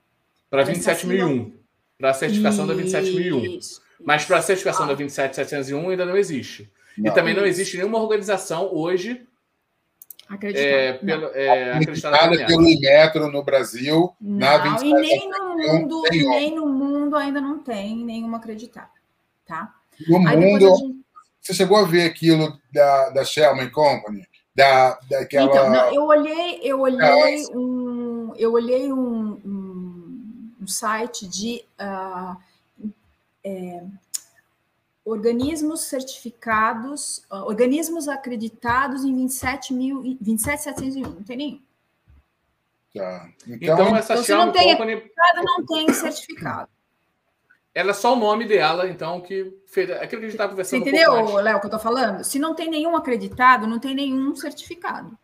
Para 0.49 0.65
27.001 0.65 1.53
para 2.01 2.09
a 2.09 2.13
certificação 2.13 2.65
Isso. 2.65 2.75
da 2.75 2.83
27001. 2.83 3.59
Mas 4.03 4.25
para 4.25 4.37
a 4.37 4.41
certificação 4.41 4.85
ah. 4.85 4.87
da 4.89 4.93
27701 4.95 5.89
ainda 5.89 6.05
não 6.05 6.17
existe. 6.17 6.71
Não. 6.97 7.11
E 7.11 7.13
também 7.13 7.35
não 7.35 7.45
existe 7.45 7.77
nenhuma 7.77 7.99
organização 7.99 8.73
hoje 8.73 9.25
acreditada, 10.33 10.75
é, 10.75 10.93
pelo, 10.93 11.25
é, 11.27 11.73
acreditada 11.73 12.45
pelo 12.45 12.67
Inmetro 12.67 13.31
no 13.31 13.43
Brasil. 13.43 14.13
Não, 14.19 14.37
na 14.39 14.77
e 14.83 14.93
nem 14.93 15.29
no 15.29 15.57
mundo, 15.57 16.03
e 16.11 16.27
nem 16.27 16.55
no 16.55 16.65
mundo 16.67 17.15
ainda 17.15 17.41
não 17.41 17.59
tem 17.59 17.97
nenhuma 17.97 18.37
acreditada, 18.37 18.89
tá? 19.45 19.73
No 20.07 20.27
Aí 20.27 20.37
mundo, 20.37 20.75
gente... 20.75 21.01
você 21.39 21.53
chegou 21.53 21.77
a 21.77 21.85
ver 21.85 22.05
aquilo 22.05 22.59
da, 22.73 23.09
da 23.09 23.23
Shellman 23.23 23.69
Company? 23.69 24.25
Da, 24.55 24.99
daquela... 25.09 25.45
Então, 25.45 25.69
não, 25.69 25.93
eu 25.93 26.03
olhei, 26.03 26.59
eu 26.61 26.81
olhei 26.81 27.45
um, 27.55 28.33
eu 28.37 28.53
olhei 28.53 28.91
um, 28.91 29.39
um 29.45 29.91
um 30.61 30.67
site 30.67 31.27
de 31.27 31.63
uh, 31.79 32.37
é, 33.43 33.83
organismos 35.03 35.81
certificados, 35.81 37.19
uh, 37.31 37.45
organismos 37.45 38.07
acreditados 38.07 39.03
em 39.03 39.15
27 39.15 39.73
mil, 39.73 40.01
27.701, 40.01 41.01
não 41.01 41.23
tem 41.23 41.37
nenhum. 41.37 41.61
Tá. 42.93 43.29
Então, 43.47 43.73
então 43.73 43.95
essa 43.95 44.15
então, 44.15 44.45
não 44.45 44.51
tem 44.51 44.71
Company... 44.71 45.11
não 45.43 45.65
tem 45.65 45.93
certificado. 45.93 46.69
Ela 47.73 47.91
é 47.91 47.93
só 47.93 48.13
o 48.13 48.17
nome 48.17 48.45
dela, 48.45 48.89
então, 48.89 49.21
que 49.21 49.49
fez. 49.65 49.89
Aquilo 49.91 50.09
que 50.09 50.15
a 50.15 50.21
gente 50.21 50.31
estava 50.31 50.49
conversando. 50.49 50.83
Você 50.83 50.89
entendeu, 50.89 51.13
um 51.13 51.35
Léo, 51.35 51.57
o 51.57 51.59
que 51.61 51.67
eu 51.67 51.69
estou 51.69 51.79
falando? 51.79 52.21
Se 52.23 52.37
não 52.37 52.53
tem 52.53 52.69
nenhum 52.69 52.97
acreditado, 52.97 53.65
não 53.65 53.79
tem 53.79 53.95
nenhum 53.95 54.35
certificado. 54.35 55.17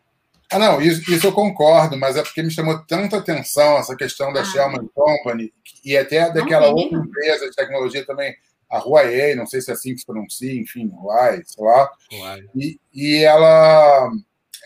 Ah, 0.50 0.58
não, 0.58 0.80
isso, 0.80 1.10
isso, 1.12 1.26
eu 1.26 1.32
concordo, 1.32 1.98
mas 1.98 2.16
é 2.16 2.22
porque 2.22 2.42
me 2.42 2.50
chamou 2.50 2.78
tanta 2.86 3.18
atenção 3.18 3.76
essa 3.76 3.94
questão 3.94 4.32
da 4.32 4.40
ah. 4.40 4.44
Shellman 4.44 4.88
Company 4.94 5.52
e 5.84 5.94
até 5.94 6.32
daquela 6.32 6.68
outra 6.68 6.98
empresa 6.98 7.50
de 7.50 7.54
tecnologia 7.54 8.06
também, 8.06 8.34
a 8.70 8.78
Huawei, 8.78 9.34
não 9.34 9.46
sei 9.46 9.60
se 9.60 9.70
é 9.70 9.74
assim 9.74 9.94
que 9.94 10.00
se 10.00 10.06
pronuncia, 10.06 10.52
enfim, 10.52 10.90
Huawei, 10.92 11.42
sei 11.44 11.64
lá. 11.64 11.90
E, 12.54 12.78
e 12.92 13.24
ela, 13.24 14.10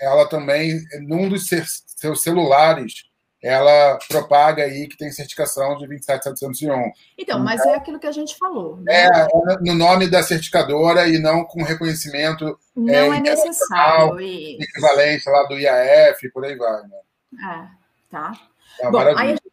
ela 0.00 0.28
também, 0.28 0.80
num 1.02 1.28
dos 1.28 1.48
seus 1.48 2.22
celulares, 2.22 3.04
ela 3.42 3.98
propaga 4.08 4.62
aí 4.62 4.86
que 4.86 4.96
tem 4.96 5.10
certificação 5.10 5.76
de 5.76 5.86
27701. 5.88 6.92
Então, 7.18 7.40
mas 7.40 7.60
é 7.66 7.74
aquilo 7.74 7.98
que 7.98 8.06
a 8.06 8.12
gente 8.12 8.36
falou. 8.36 8.76
Né? 8.76 8.94
É, 8.94 9.06
é, 9.06 9.28
no 9.60 9.74
nome 9.74 10.08
da 10.08 10.22
certificadora 10.22 11.08
e 11.08 11.18
não 11.18 11.44
com 11.44 11.64
reconhecimento. 11.64 12.56
Não 12.74 13.12
é, 13.12 13.16
é 13.16 13.20
necessário. 13.20 14.20
Equivalente 14.20 15.28
lá 15.28 15.42
do 15.44 15.58
IAF, 15.58 16.30
por 16.30 16.44
aí 16.44 16.56
vai. 16.56 16.82
Né? 16.82 16.98
É, 17.32 17.66
tá. 18.10 18.32
É 18.80 18.90
Bom, 18.90 18.98
aí 19.00 19.14
a 19.14 19.26
gente 19.30 19.51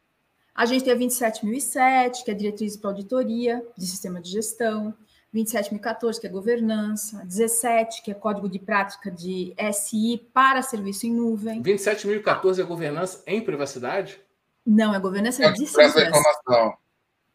tem 0.84 0.92
a 0.92 0.96
27007, 0.96 2.26
que 2.26 2.32
é 2.32 2.34
diretriz 2.34 2.76
para 2.76 2.90
auditoria 2.90 3.66
de 3.78 3.88
sistema 3.88 4.20
de 4.20 4.30
gestão. 4.30 4.94
27.014, 5.34 6.20
que 6.20 6.26
é 6.26 6.30
governança, 6.30 7.24
17, 7.24 8.02
que 8.02 8.10
é 8.10 8.16
código 8.16 8.50
de 8.50 8.58
prática 8.58 9.12
de 9.12 9.54
SI 9.72 10.28
para 10.34 10.62
serviço 10.64 11.06
em 11.06 11.14
nuvem. 11.14 11.62
27.014 11.62 12.60
é 12.60 12.64
governança 12.64 13.22
em 13.28 13.40
privacidade? 13.40 14.20
Não, 14.66 14.94
é 14.94 15.00
governança 15.00 15.46
é 15.46 15.52
de 15.52 15.68
segurança. 15.68 16.02
Informação. 16.02 16.78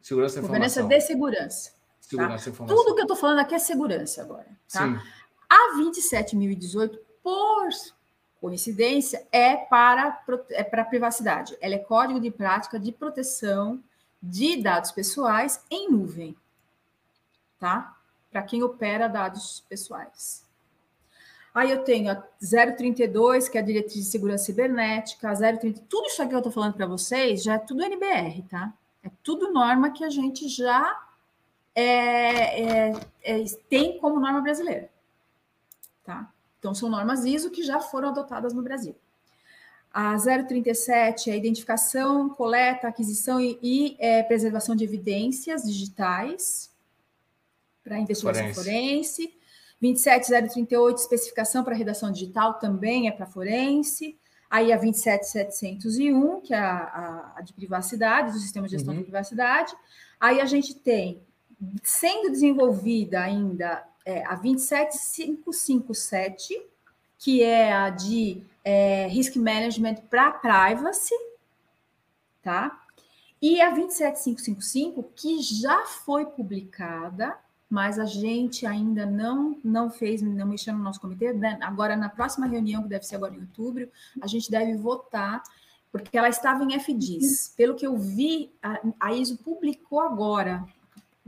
Segurança 0.02 0.38
informação. 0.38 0.42
Governança 0.42 0.82
de 0.82 1.00
segurança. 1.00 1.72
Segurança 2.00 2.44
tá? 2.44 2.50
informação. 2.50 2.76
Tudo 2.76 2.94
que 2.94 3.00
eu 3.00 3.04
estou 3.04 3.16
falando 3.16 3.38
aqui 3.38 3.54
é 3.54 3.58
segurança 3.58 4.22
agora. 4.22 4.48
Tá? 4.70 4.86
Sim. 4.86 4.98
A 5.48 5.78
27.018, 5.78 6.98
por 7.22 7.68
coincidência, 8.48 9.26
é 9.32 9.56
para, 9.56 10.22
é 10.50 10.62
para 10.62 10.84
privacidade. 10.84 11.56
Ela 11.60 11.74
é 11.74 11.78
código 11.78 12.20
de 12.20 12.30
prática 12.30 12.78
de 12.78 12.92
proteção 12.92 13.82
de 14.22 14.62
dados 14.62 14.92
pessoais 14.92 15.64
em 15.70 15.90
nuvem 15.90 16.36
tá? 17.64 17.96
Para 18.30 18.42
quem 18.42 18.62
opera 18.62 19.08
dados 19.08 19.64
pessoais. 19.66 20.44
Aí 21.54 21.70
eu 21.70 21.82
tenho 21.82 22.10
a 22.10 22.16
032, 22.16 23.48
que 23.48 23.56
é 23.56 23.62
a 23.62 23.64
diretriz 23.64 23.94
de 23.94 24.10
segurança 24.10 24.44
cibernética, 24.44 25.30
a 25.30 25.34
030, 25.34 25.80
tudo 25.88 26.08
isso 26.08 26.20
aqui 26.20 26.28
que 26.30 26.34
eu 26.34 26.40
estou 26.40 26.52
falando 26.52 26.74
para 26.74 26.86
vocês 26.86 27.42
já 27.42 27.54
é 27.54 27.58
tudo 27.58 27.82
NBR, 27.82 28.42
tá? 28.50 28.74
É 29.02 29.10
tudo 29.22 29.50
norma 29.50 29.92
que 29.92 30.04
a 30.04 30.10
gente 30.10 30.46
já 30.48 31.00
é, 31.74 32.90
é, 32.90 33.00
é, 33.22 33.44
tem 33.70 33.98
como 33.98 34.20
norma 34.20 34.42
brasileira, 34.42 34.90
tá? 36.04 36.30
Então 36.64 36.74
são 36.74 36.88
normas 36.88 37.26
ISO 37.26 37.50
que 37.50 37.62
já 37.62 37.78
foram 37.78 38.08
adotadas 38.08 38.54
no 38.54 38.62
Brasil. 38.62 38.96
A 39.92 40.16
037 40.16 41.28
é 41.28 41.34
a 41.34 41.36
identificação, 41.36 42.30
coleta, 42.30 42.88
aquisição 42.88 43.38
e, 43.38 43.58
e 43.62 43.96
é, 44.00 44.22
preservação 44.22 44.74
de 44.74 44.82
evidências 44.82 45.64
digitais 45.64 46.72
para 47.84 47.98
investigação 47.98 48.54
forense. 48.54 48.54
forense. 48.54 49.34
27038, 49.78 50.96
especificação 50.96 51.62
para 51.62 51.74
redação 51.74 52.10
digital, 52.10 52.54
também 52.54 53.08
é 53.08 53.12
para 53.12 53.26
forense. 53.26 54.18
Aí 54.48 54.72
a 54.72 54.78
27701, 54.78 56.40
que 56.40 56.54
é 56.54 56.58
a, 56.58 56.76
a, 56.78 57.34
a, 57.36 57.40
de 57.42 57.52
privacidade, 57.52 58.32
do 58.32 58.38
sistema 58.38 58.66
de 58.66 58.72
gestão 58.72 58.94
uhum. 58.94 59.00
de 59.00 59.04
privacidade. 59.04 59.74
Aí 60.18 60.40
a 60.40 60.46
gente 60.46 60.74
tem, 60.74 61.20
sendo 61.82 62.30
desenvolvida 62.30 63.20
ainda, 63.20 63.84
é, 64.04 64.24
a 64.26 64.36
27557, 64.36 66.62
que 67.18 67.42
é 67.42 67.72
a 67.72 67.90
de 67.90 68.42
é, 68.62 69.08
Risk 69.08 69.34
Management 69.36 69.96
para 70.10 70.30
Privacy, 70.32 71.14
tá? 72.42 72.78
E 73.40 73.60
a 73.60 73.70
27555, 73.70 75.02
que 75.14 75.40
já 75.42 75.86
foi 75.86 76.26
publicada 76.26 77.38
mas 77.74 77.98
a 77.98 78.04
gente 78.04 78.64
ainda 78.64 79.04
não 79.04 79.58
não 79.64 79.90
fez, 79.90 80.22
não 80.22 80.46
mexeu 80.46 80.72
no 80.74 80.82
nosso 80.82 81.00
comitê. 81.00 81.32
Né? 81.32 81.58
Agora, 81.60 81.96
na 81.96 82.08
próxima 82.08 82.46
reunião, 82.46 82.84
que 82.84 82.88
deve 82.88 83.04
ser 83.04 83.16
agora 83.16 83.34
em 83.34 83.40
outubro, 83.40 83.90
a 84.22 84.28
gente 84.28 84.48
deve 84.48 84.76
votar, 84.76 85.42
porque 85.90 86.16
ela 86.16 86.28
estava 86.28 86.62
em 86.62 86.78
FDIS. 86.78 87.52
Pelo 87.56 87.74
que 87.74 87.84
eu 87.84 87.96
vi, 87.96 88.52
a, 88.62 88.80
a 89.00 89.12
ISO 89.12 89.38
publicou 89.38 89.98
agora, 89.98 90.64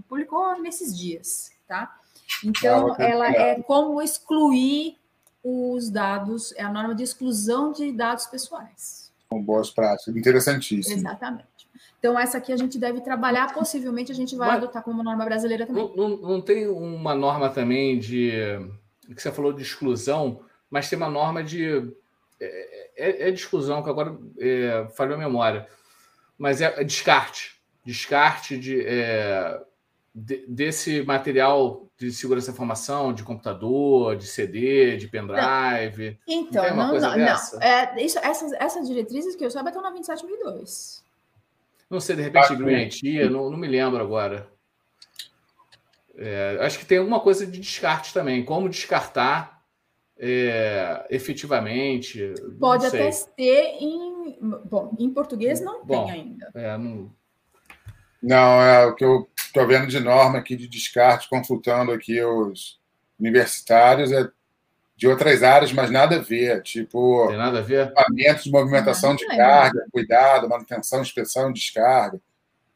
publicou 0.08 0.62
nesses 0.62 0.96
dias, 0.96 1.50
tá? 1.66 1.98
Então, 2.44 2.92
ah, 2.92 3.02
ela 3.02 3.30
é 3.30 3.62
como 3.62 4.00
excluir 4.02 4.96
os 5.42 5.88
dados, 5.90 6.52
é 6.56 6.62
a 6.62 6.72
norma 6.72 6.94
de 6.94 7.02
exclusão 7.02 7.72
de 7.72 7.92
dados 7.92 8.26
pessoais. 8.26 9.12
Com 9.28 9.42
boas 9.42 9.70
práticas, 9.70 10.16
interessantíssimo. 10.16 10.96
Exatamente. 10.96 11.56
Então, 11.98 12.18
essa 12.18 12.38
aqui 12.38 12.52
a 12.52 12.56
gente 12.56 12.78
deve 12.78 13.00
trabalhar, 13.00 13.52
possivelmente 13.52 14.12
a 14.12 14.14
gente 14.14 14.36
vai 14.36 14.48
Mas, 14.48 14.56
adotar 14.58 14.82
como 14.82 15.02
norma 15.02 15.24
brasileira 15.24 15.66
também. 15.66 15.92
Não, 15.96 16.08
não, 16.08 16.16
não, 16.16 16.40
tem 16.40 16.68
uma 16.68 17.14
norma 17.14 17.48
também 17.48 17.98
de. 17.98 18.30
que 19.14 19.20
você 19.20 19.32
falou 19.32 19.52
de 19.52 19.62
exclusão, 19.62 20.40
mas 20.70 20.88
tem 20.88 20.96
uma 20.96 21.08
norma 21.08 21.42
de. 21.42 21.92
É, 22.40 22.90
é, 22.96 23.28
é 23.28 23.30
de 23.30 23.40
exclusão, 23.40 23.82
que 23.82 23.90
agora 23.90 24.16
é, 24.38 24.86
falhou 24.94 25.14
a 25.14 25.18
memória. 25.18 25.66
Mas 26.38 26.60
é, 26.60 26.80
é 26.80 26.84
descarte. 26.84 27.56
Descarte 27.84 28.58
de, 28.58 28.84
é, 28.84 29.60
de, 30.16 30.47
desse 30.48 31.02
material 31.02 31.86
de 31.98 32.10
segurança 32.10 32.47
da 32.47 32.55
informação, 32.55 33.12
de 33.12 33.22
computador, 33.22 34.16
de 34.16 34.26
CD, 34.26 34.97
de 34.97 35.09
pendrive. 35.09 36.18
Então, 36.26 36.64
não, 36.74 36.94
não, 36.94 37.01
não. 37.01 37.18
não. 37.18 37.62
É, 37.62 38.02
isso, 38.02 38.18
essas, 38.20 38.52
essas 38.52 38.88
diretrizes 38.88 39.36
que 39.36 39.44
eu 39.44 39.51
saiba 39.51 39.68
estão 39.68 39.82
na 39.82 39.90
27002. 39.90 41.05
Não 41.90 42.01
sei, 42.01 42.16
de 42.16 42.22
repente, 42.22 42.56
Greentia, 42.56 43.28
não, 43.28 43.51
não 43.51 43.59
me 43.59 43.68
lembro 43.68 44.02
agora. 44.02 44.48
É, 46.16 46.56
acho 46.62 46.78
que 46.78 46.86
tem 46.86 46.97
alguma 46.97 47.20
coisa 47.20 47.47
de 47.47 47.60
descarte 47.60 48.14
também. 48.14 48.43
Como 48.43 48.70
descartar 48.70 49.62
é, 50.18 51.06
efetivamente. 51.10 52.32
Pode 52.59 52.86
até 52.86 53.10
ter 53.36 53.76
em. 53.80 54.38
Bom, 54.64 54.94
em 54.98 55.10
português 55.10 55.60
não 55.60 55.84
Bom, 55.84 56.06
tem 56.06 56.14
ainda. 56.14 56.51
É, 56.55 56.76
não... 56.78 57.12
não, 58.22 58.62
é 58.62 58.86
o 58.86 58.94
que 58.94 59.05
eu 59.05 59.28
estou 59.56 59.66
vendo 59.66 59.86
de 59.86 59.98
norma 59.98 60.38
aqui 60.38 60.54
de 60.54 60.68
descarte, 60.68 61.28
consultando 61.30 61.90
aqui 61.90 62.22
os 62.22 62.78
universitários, 63.18 64.12
é 64.12 64.28
de 64.94 65.06
outras 65.08 65.42
áreas, 65.42 65.72
mas 65.72 65.90
nada 65.90 66.16
a 66.16 66.22
ver. 66.22 66.62
Tipo, 66.62 67.26
Tem 67.28 67.36
nada 67.36 67.58
a 67.58 67.62
ver? 67.62 67.86
equipamentos 67.86 68.44
de 68.44 68.50
movimentação 68.50 69.16
de 69.16 69.26
carga, 69.26 69.86
cuidado, 69.90 70.48
manutenção, 70.48 71.00
inspeção 71.00 71.50
e 71.50 71.54
descarga. 71.54 72.20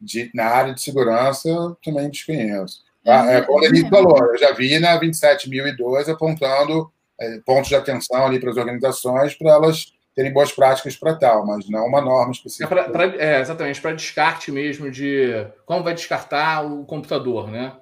De, 0.01 0.31
na 0.35 0.47
área 0.47 0.75
de 0.75 0.81
segurança, 0.81 1.49
eu 1.49 1.77
também 1.85 2.09
desconheço. 2.09 2.83
Tá? 3.05 3.31
É, 3.31 3.43
como 3.43 3.61
Denise 3.61 3.89
falou, 3.89 4.19
eu 4.19 4.39
já 4.39 4.53
vi 4.53 4.79
na 4.79 4.99
27.002 4.99 6.09
apontando 6.09 6.91
é, 7.19 7.39
pontos 7.45 7.69
de 7.69 7.77
atenção 7.77 8.27
ali 8.27 8.41
para 8.41 8.51
as 8.51 8.57
organizações 8.57 9.35
para 9.35 9.51
elas 9.53 9.93
terem 10.15 10.33
boas 10.33 10.53
práticas 10.53 10.97
para 10.97 11.17
tal, 11.17 11.47
mas 11.47 11.69
não 11.69 11.87
uma 11.87 12.01
norma 12.01 12.33
específica. 12.33 12.65
É, 12.65 12.69
pra, 12.69 12.91
pra, 12.91 13.05
é 13.17 13.41
exatamente, 13.41 13.81
para 13.81 13.95
descarte 13.95 14.51
mesmo 14.51 14.91
de 14.91 15.47
como 15.65 15.85
vai 15.85 15.95
descartar 15.95 16.65
o 16.65 16.85
computador, 16.85 17.51
né? 17.51 17.77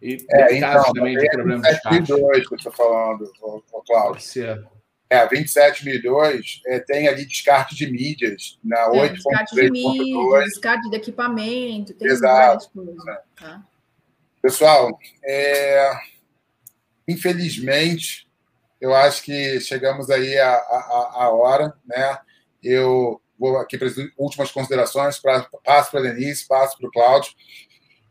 E 0.00 0.24
é, 0.30 0.56
então, 0.56 0.92
também 0.94 1.16
de 1.16 1.28
problemas 1.28 1.62
de 1.62 1.80
caixa. 1.82 2.04
que 2.06 2.12
eu 2.12 2.56
estou 2.56 2.72
falando, 2.72 3.30
Cláudio. 3.86 4.68
É, 5.12 5.18
a 5.18 5.26
27002 5.26 6.62
é, 6.66 6.78
tem 6.78 7.08
ali 7.08 7.26
descarte 7.26 7.74
de 7.74 7.90
mídias 7.90 8.60
na 8.62 8.78
é, 8.78 9.10
8.3.2. 9.10 9.12
Descarte 9.12 9.54
de 9.56 9.70
mídia, 9.70 10.44
descarte 10.44 10.90
de 10.90 10.96
equipamento, 10.96 11.94
tem 11.94 12.08
Exato. 12.08 12.32
várias 12.32 12.66
coisas. 12.68 13.04
Tá? 13.34 13.62
Pessoal, 14.40 14.96
é, 15.24 15.90
infelizmente, 17.08 18.29
eu 18.80 18.94
acho 18.94 19.22
que 19.22 19.60
chegamos 19.60 20.10
aí 20.10 20.38
a, 20.38 20.54
a, 20.54 21.30
hora, 21.30 21.74
né? 21.84 22.18
Eu 22.62 23.20
vou 23.38 23.58
aqui 23.58 23.76
para 23.76 23.88
as 23.88 23.94
últimas 24.16 24.50
considerações, 24.50 25.18
pra, 25.18 25.46
passo 25.64 25.90
para 25.90 26.00
a 26.00 26.02
Denise, 26.04 26.46
passo 26.46 26.78
para 26.78 26.88
o 26.88 26.92
Cláudio 26.92 27.32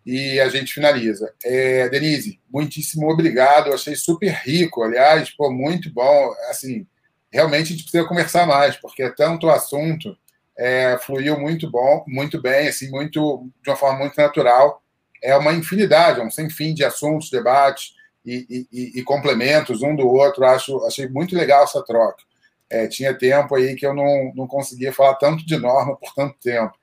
e 0.05 0.39
a 0.39 0.47
gente 0.49 0.73
finaliza. 0.73 1.33
É, 1.43 1.89
Denise, 1.89 2.39
muitíssimo 2.51 3.09
obrigado. 3.09 3.67
Eu 3.67 3.73
achei 3.73 3.95
super 3.95 4.31
rico, 4.43 4.83
aliás, 4.83 5.29
pô, 5.31 5.51
muito 5.51 5.91
bom. 5.91 6.33
Assim, 6.49 6.87
realmente 7.31 7.67
a 7.67 7.71
gente 7.71 7.83
precisa 7.83 8.07
conversar 8.07 8.45
mais, 8.45 8.75
porque 8.75 9.03
é 9.03 9.09
tanto 9.09 9.49
assunto 9.49 10.15
é, 10.57 10.97
fluiu 10.99 11.39
muito 11.39 11.69
bom, 11.69 12.03
muito 12.07 12.41
bem, 12.41 12.67
assim, 12.67 12.89
muito 12.89 13.49
de 13.63 13.69
uma 13.69 13.75
forma 13.75 13.99
muito 13.99 14.17
natural. 14.17 14.83
É 15.23 15.35
uma 15.35 15.53
infinidade, 15.53 16.19
é 16.19 16.23
um 16.23 16.29
sem 16.29 16.49
fim 16.49 16.73
de 16.73 16.83
assuntos, 16.83 17.29
debates 17.29 17.93
e, 18.25 18.67
e, 18.71 18.99
e, 18.99 19.03
complementos 19.03 19.81
um 19.81 19.95
do 19.95 20.07
outro. 20.07 20.45
Acho, 20.45 20.85
achei 20.85 21.07
muito 21.07 21.35
legal 21.35 21.63
essa 21.63 21.83
troca. 21.83 22.23
É, 22.69 22.87
tinha 22.87 23.17
tempo 23.17 23.55
aí 23.55 23.75
que 23.75 23.85
eu 23.85 23.93
não, 23.93 24.31
não 24.35 24.47
conseguia 24.47 24.93
falar 24.93 25.15
tanto 25.15 25.45
de 25.45 25.57
norma 25.57 25.95
por 25.95 26.13
tanto 26.13 26.35
tempo. 26.39 26.73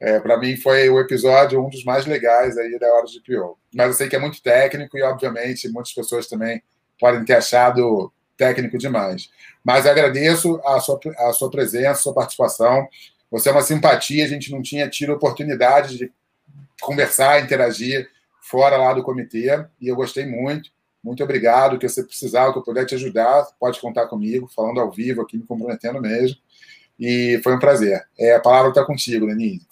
É, 0.00 0.20
para 0.20 0.38
mim 0.38 0.56
foi 0.56 0.88
o 0.88 1.00
episódio 1.00 1.64
um 1.64 1.68
dos 1.68 1.84
mais 1.84 2.06
legais 2.06 2.56
aí 2.56 2.78
da 2.78 2.92
hora 2.94 3.06
de 3.06 3.20
PO. 3.20 3.58
Mas 3.74 3.86
eu 3.88 3.92
sei 3.94 4.08
que 4.08 4.16
é 4.16 4.18
muito 4.18 4.42
técnico 4.42 4.96
e, 4.96 5.02
obviamente, 5.02 5.68
muitas 5.68 5.92
pessoas 5.92 6.26
também 6.26 6.62
podem 6.98 7.24
ter 7.24 7.34
achado 7.34 8.12
técnico 8.36 8.78
demais. 8.78 9.28
Mas 9.64 9.86
agradeço 9.86 10.60
a 10.64 10.80
sua, 10.80 11.00
a 11.18 11.32
sua 11.32 11.50
presença, 11.50 11.90
a 11.90 11.94
sua 11.94 12.14
participação. 12.14 12.88
Você 13.30 13.48
é 13.48 13.52
uma 13.52 13.62
simpatia, 13.62 14.24
a 14.24 14.28
gente 14.28 14.50
não 14.50 14.62
tinha 14.62 14.88
tido 14.88 15.12
oportunidade 15.12 15.98
de 15.98 16.12
conversar, 16.80 17.42
interagir 17.42 18.08
fora 18.40 18.76
lá 18.76 18.94
do 18.94 19.02
comitê, 19.02 19.48
e 19.80 19.88
eu 19.88 19.96
gostei 19.96 20.24
muito. 20.24 20.70
Muito 21.02 21.22
obrigado. 21.22 21.78
Que 21.78 21.88
você 21.88 22.02
precisar, 22.02 22.52
que 22.52 22.58
eu 22.58 22.62
puder 22.62 22.84
te 22.84 22.94
ajudar, 22.94 23.46
pode 23.58 23.80
contar 23.80 24.06
comigo, 24.06 24.48
falando 24.48 24.80
ao 24.80 24.90
vivo 24.90 25.22
aqui, 25.22 25.36
me 25.36 25.44
comprometendo 25.44 26.00
mesmo. 26.00 26.38
e 26.98 27.40
foi 27.44 27.54
um 27.54 27.58
prazer. 27.58 28.06
É, 28.18 28.34
a 28.34 28.40
palavra 28.40 28.70
está 28.70 28.84
contigo, 28.84 29.26
Denise. 29.26 29.68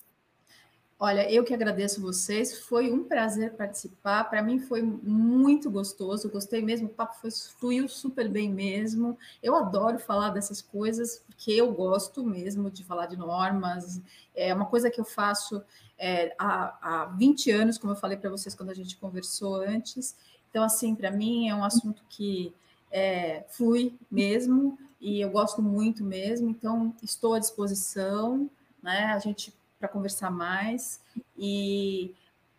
Olha, 0.99 1.31
eu 1.31 1.45
que 1.45 1.53
agradeço 1.53 2.01
vocês, 2.01 2.59
foi 2.59 2.91
um 2.91 3.05
prazer 3.05 3.53
participar. 3.53 4.25
Para 4.25 4.43
mim 4.43 4.59
foi 4.59 4.81
muito 4.81 5.71
gostoso, 5.71 6.31
gostei 6.31 6.63
mesmo, 6.63 6.87
o 6.87 6.91
papo 6.91 7.17
foi, 7.21 7.31
fluiu 7.31 7.87
super 7.87 8.27
bem 8.31 8.51
mesmo. 8.51 9.19
Eu 9.43 9.55
adoro 9.55 9.99
falar 9.99 10.31
dessas 10.31 10.63
coisas, 10.63 11.23
porque 11.27 11.53
eu 11.53 11.71
gosto 11.71 12.25
mesmo 12.25 12.71
de 12.71 12.83
falar 12.83 13.05
de 13.07 13.17
normas. 13.17 14.01
É 14.35 14.55
uma 14.55 14.65
coisa 14.65 14.91
que 14.91 14.99
eu 14.99 15.05
faço 15.05 15.63
é, 15.99 16.35
há, 16.39 17.03
há 17.03 17.05
20 17.07 17.51
anos, 17.51 17.77
como 17.77 17.93
eu 17.93 17.97
falei 17.97 18.17
para 18.17 18.31
vocês 18.31 18.55
quando 18.55 18.71
a 18.71 18.75
gente 18.75 18.97
conversou 18.97 19.57
antes. 19.57 20.17
Então, 20.57 20.65
assim, 20.65 20.95
para 20.95 21.11
mim 21.11 21.51
é 21.51 21.55
um 21.55 21.63
assunto 21.63 22.03
que 22.09 22.51
é, 22.91 23.45
flui 23.51 23.93
mesmo 24.11 24.79
e 24.99 25.21
eu 25.21 25.29
gosto 25.29 25.61
muito 25.61 26.03
mesmo, 26.03 26.49
então 26.49 26.95
estou 27.03 27.35
à 27.35 27.39
disposição, 27.39 28.49
né? 28.83 29.13
A 29.15 29.19
gente 29.19 29.53
para 29.79 29.87
conversar 29.87 30.31
mais 30.31 30.99
e 31.39 32.15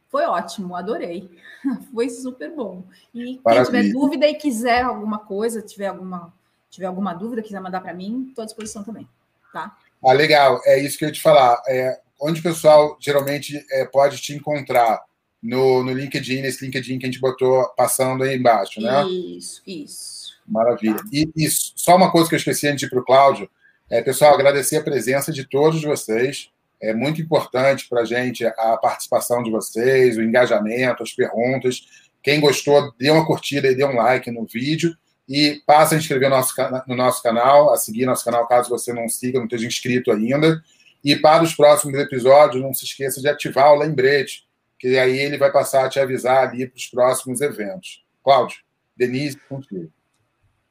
foi 0.09 0.25
ótimo, 0.25 0.75
adorei. 0.75 1.27
Foi 1.91 2.07
super 2.07 2.51
bom. 2.51 2.83
E 3.15 3.41
Maravilha. 3.43 3.71
quem 3.71 3.81
tiver 3.81 3.99
dúvida 3.99 4.27
e 4.27 4.35
quiser 4.35 4.83
alguma 4.83 5.17
coisa, 5.17 5.59
tiver 5.59 5.87
alguma, 5.87 6.31
tiver 6.69 6.85
alguma 6.85 7.15
dúvida, 7.15 7.41
quiser 7.41 7.59
mandar 7.59 7.81
para 7.81 7.95
mim, 7.95 8.27
estou 8.29 8.43
à 8.43 8.45
disposição 8.45 8.83
também, 8.83 9.09
tá? 9.51 9.75
Ah, 10.05 10.13
legal. 10.13 10.61
É 10.65 10.77
isso 10.77 10.99
que 10.99 11.03
eu 11.03 11.09
ia 11.09 11.15
te 11.15 11.21
falar. 11.21 11.59
É, 11.67 11.99
onde 12.21 12.41
o 12.41 12.43
pessoal 12.43 12.95
geralmente 12.99 13.65
é, 13.71 13.85
pode 13.85 14.21
te 14.21 14.35
encontrar? 14.35 15.03
No, 15.41 15.84
no 15.84 15.93
LinkedIn, 15.93 16.41
nesse 16.41 16.65
LinkedIn 16.65 16.97
que 16.97 17.05
a 17.05 17.09
gente 17.09 17.22
botou 17.22 17.68
passando 17.76 18.23
aí 18.23 18.35
embaixo, 18.35 18.81
né? 18.81 19.07
Isso, 19.07 19.61
isso. 19.68 20.35
Maravilha. 20.47 20.95
Tá. 20.95 21.03
E, 21.11 21.30
e 21.35 21.47
só 21.49 21.95
uma 21.95 22.11
coisa 22.11 22.27
que 22.27 22.35
eu 22.35 22.38
esqueci 22.38 22.68
antes 22.68 22.80
de 22.80 22.85
ir 22.85 22.89
para 22.89 22.99
o 22.99 23.05
Cláudio, 23.05 23.49
é, 23.89 24.01
pessoal, 24.01 24.34
agradecer 24.34 24.77
a 24.77 24.84
presença 24.84 25.31
de 25.31 25.45
todos 25.45 25.81
vocês. 25.81 26.49
É 26.81 26.93
muito 26.93 27.22
importante 27.22 27.88
para 27.89 28.01
a 28.01 28.05
gente 28.05 28.45
a 28.45 28.77
participação 28.77 29.41
de 29.41 29.49
vocês, 29.49 30.18
o 30.18 30.22
engajamento, 30.22 31.03
as 31.03 31.14
perguntas. 31.14 31.88
Quem 32.22 32.39
gostou, 32.39 32.93
dê 32.99 33.09
uma 33.09 33.26
curtida 33.26 33.68
e 33.68 33.76
dê 33.76 33.85
um 33.85 33.95
like 33.95 34.30
no 34.31 34.45
vídeo. 34.45 34.95
E 35.27 35.61
passa 35.65 35.95
a 35.95 35.97
inscrever 35.97 36.30
no 36.30 36.38
nosso, 36.38 36.53
no 36.88 36.95
nosso 36.95 37.22
canal, 37.22 37.73
a 37.73 37.77
seguir 37.77 38.05
nosso 38.05 38.23
canal, 38.23 38.47
caso 38.47 38.69
você 38.69 38.93
não 38.93 39.09
siga, 39.09 39.39
não 39.39 39.45
esteja 39.45 39.68
inscrito 39.68 40.11
ainda. 40.11 40.61
E 41.03 41.15
para 41.15 41.43
os 41.43 41.53
próximos 41.53 41.97
episódios, 41.99 42.61
não 42.61 42.73
se 42.73 42.85
esqueça 42.85 43.19
de 43.19 43.27
ativar 43.27 43.73
o 43.73 43.77
lembrete, 43.77 44.46
que 44.79 44.97
aí 44.97 45.17
ele 45.17 45.37
vai 45.37 45.51
passar 45.51 45.85
a 45.85 45.89
te 45.89 45.99
avisar 45.99 46.47
ali 46.47 46.67
para 46.67 46.77
os 46.77 46.87
próximos 46.87 47.41
eventos. 47.41 48.05
Cláudio, 48.23 48.59
Denise, 48.95 49.37
contigo. 49.49 49.91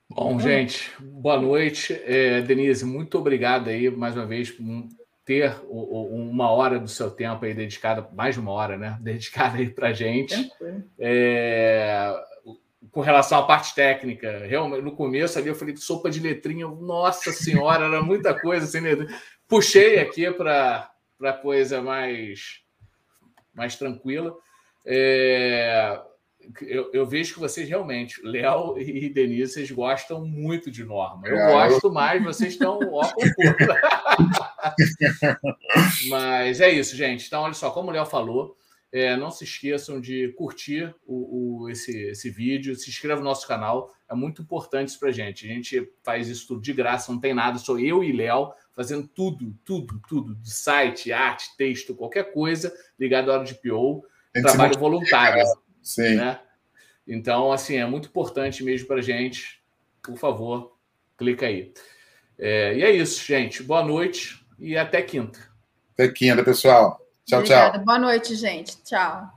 Bom, 0.09 0.39
gente, 0.39 0.91
boa 1.01 1.41
noite. 1.41 2.01
É, 2.05 2.41
Denise, 2.41 2.85
muito 2.85 3.19
obrigado 3.19 3.69
aí 3.69 3.91
mais 3.91 4.15
uma 4.15 4.27
vez 4.27 4.51
por 4.51 4.65
ter 5.25 5.57
uma 5.69 6.49
hora 6.51 6.79
do 6.79 6.87
seu 6.87 7.11
tempo 7.11 7.45
aí 7.45 7.53
dedicada, 7.53 8.09
mais 8.15 8.37
de 8.37 8.41
uma 8.41 8.53
hora, 8.53 8.79
né? 8.79 8.97
Dedicada 9.03 9.59
aí 9.59 9.69
para 9.69 9.93
gente. 9.93 10.49
É, 10.99 12.15
com 12.93 13.01
relação 13.01 13.41
à 13.41 13.43
parte 13.43 13.75
técnica, 13.75 14.47
realmente, 14.47 14.83
no 14.83 14.95
começo 14.95 15.39
ali 15.39 15.49
eu 15.49 15.55
falei 15.57 15.77
sopa 15.77 16.09
de 16.09 16.21
letrinha, 16.21 16.69
nossa 16.69 17.33
senhora, 17.33 17.87
era 17.87 18.01
muita 18.01 18.33
coisa 18.33 18.65
assim, 18.65 18.81
né? 18.81 18.91
Puxei 19.49 19.99
aqui 19.99 20.31
para 20.31 20.89
coisa 21.43 21.83
mais, 21.83 22.61
mais 23.57 23.77
tranquila. 23.77 24.37
É, 24.85 25.99
eu, 26.63 26.91
eu, 26.93 27.07
vejo 27.07 27.35
que 27.35 27.41
vocês 27.41 27.69
realmente, 27.69 28.21
Léo 28.23 28.79
e 28.79 29.09
Denise, 29.09 29.55
vocês 29.55 29.69
gostam 29.71 30.25
muito 30.25 30.71
de 30.71 30.85
norma. 30.85 31.27
Eu 31.27 31.37
é, 31.37 31.53
gosto 31.53 31.89
eu... 31.89 31.93
mais, 31.93 32.23
vocês 32.23 32.53
estão 32.53 32.79
ó 32.93 33.03
Mas 36.09 36.61
é 36.61 36.71
isso, 36.71 36.95
gente. 36.95 37.27
Então, 37.27 37.43
olha 37.43 37.55
só, 37.55 37.71
como 37.71 37.89
o 37.89 37.93
Léo 37.93 38.07
falou, 38.07 38.57
é, 38.97 39.15
não 39.15 39.31
se 39.31 39.45
esqueçam 39.45 40.01
de 40.01 40.29
curtir 40.39 40.95
o, 41.07 41.65
o, 41.65 41.69
esse, 41.69 41.95
esse 42.09 42.31
vídeo, 42.31 42.75
se 42.75 42.89
inscreva 42.89 43.21
no 43.21 43.27
nosso 43.27 43.47
canal, 43.47 43.95
é 44.09 44.15
muito 44.15 44.41
importante 44.41 44.89
isso 44.89 44.99
para 44.99 45.13
gente. 45.13 45.45
A 45.45 45.53
gente 45.53 45.93
faz 46.03 46.29
isso 46.29 46.49
tudo 46.49 46.63
de 46.63 46.73
graça, 46.73 47.13
não 47.13 47.21
tem 47.21 47.35
nada, 47.35 47.59
sou 47.59 47.79
eu 47.79 48.03
e 48.03 48.11
Léo 48.11 48.53
fazendo 48.75 49.07
tudo, 49.07 49.55
tudo, 49.67 50.01
tudo, 50.09 50.35
de 50.37 50.51
site, 50.51 51.13
arte, 51.13 51.55
texto, 51.59 51.95
qualquer 51.95 52.33
coisa 52.33 52.75
ligado 52.99 53.31
à 53.31 53.35
hora 53.35 53.45
de 53.45 53.55
PO, 53.57 54.03
trabalho 54.33 54.79
voluntário. 54.79 55.45
Sim. 55.83 56.15
Né? 56.15 56.41
Então, 57.07 57.53
assim, 57.53 57.77
é 57.77 57.85
muito 57.85 58.09
importante 58.09 58.65
mesmo 58.65 58.89
para 58.89 59.03
gente. 59.03 59.63
Por 60.03 60.17
favor, 60.17 60.75
clica 61.19 61.45
aí. 61.45 61.71
É, 62.39 62.75
e 62.75 62.83
é 62.83 62.91
isso, 62.93 63.23
gente. 63.23 63.63
Boa 63.63 63.85
noite 63.85 64.43
e 64.59 64.75
até 64.75 65.03
quinta. 65.03 65.39
Até 65.93 66.09
quinta, 66.09 66.43
pessoal. 66.43 67.06
Tchau, 67.27 67.41
Obrigada. 67.41 67.79
tchau. 67.79 67.85
Boa 67.85 67.99
noite, 67.99 68.35
gente. 68.37 68.77
Tchau. 68.83 69.36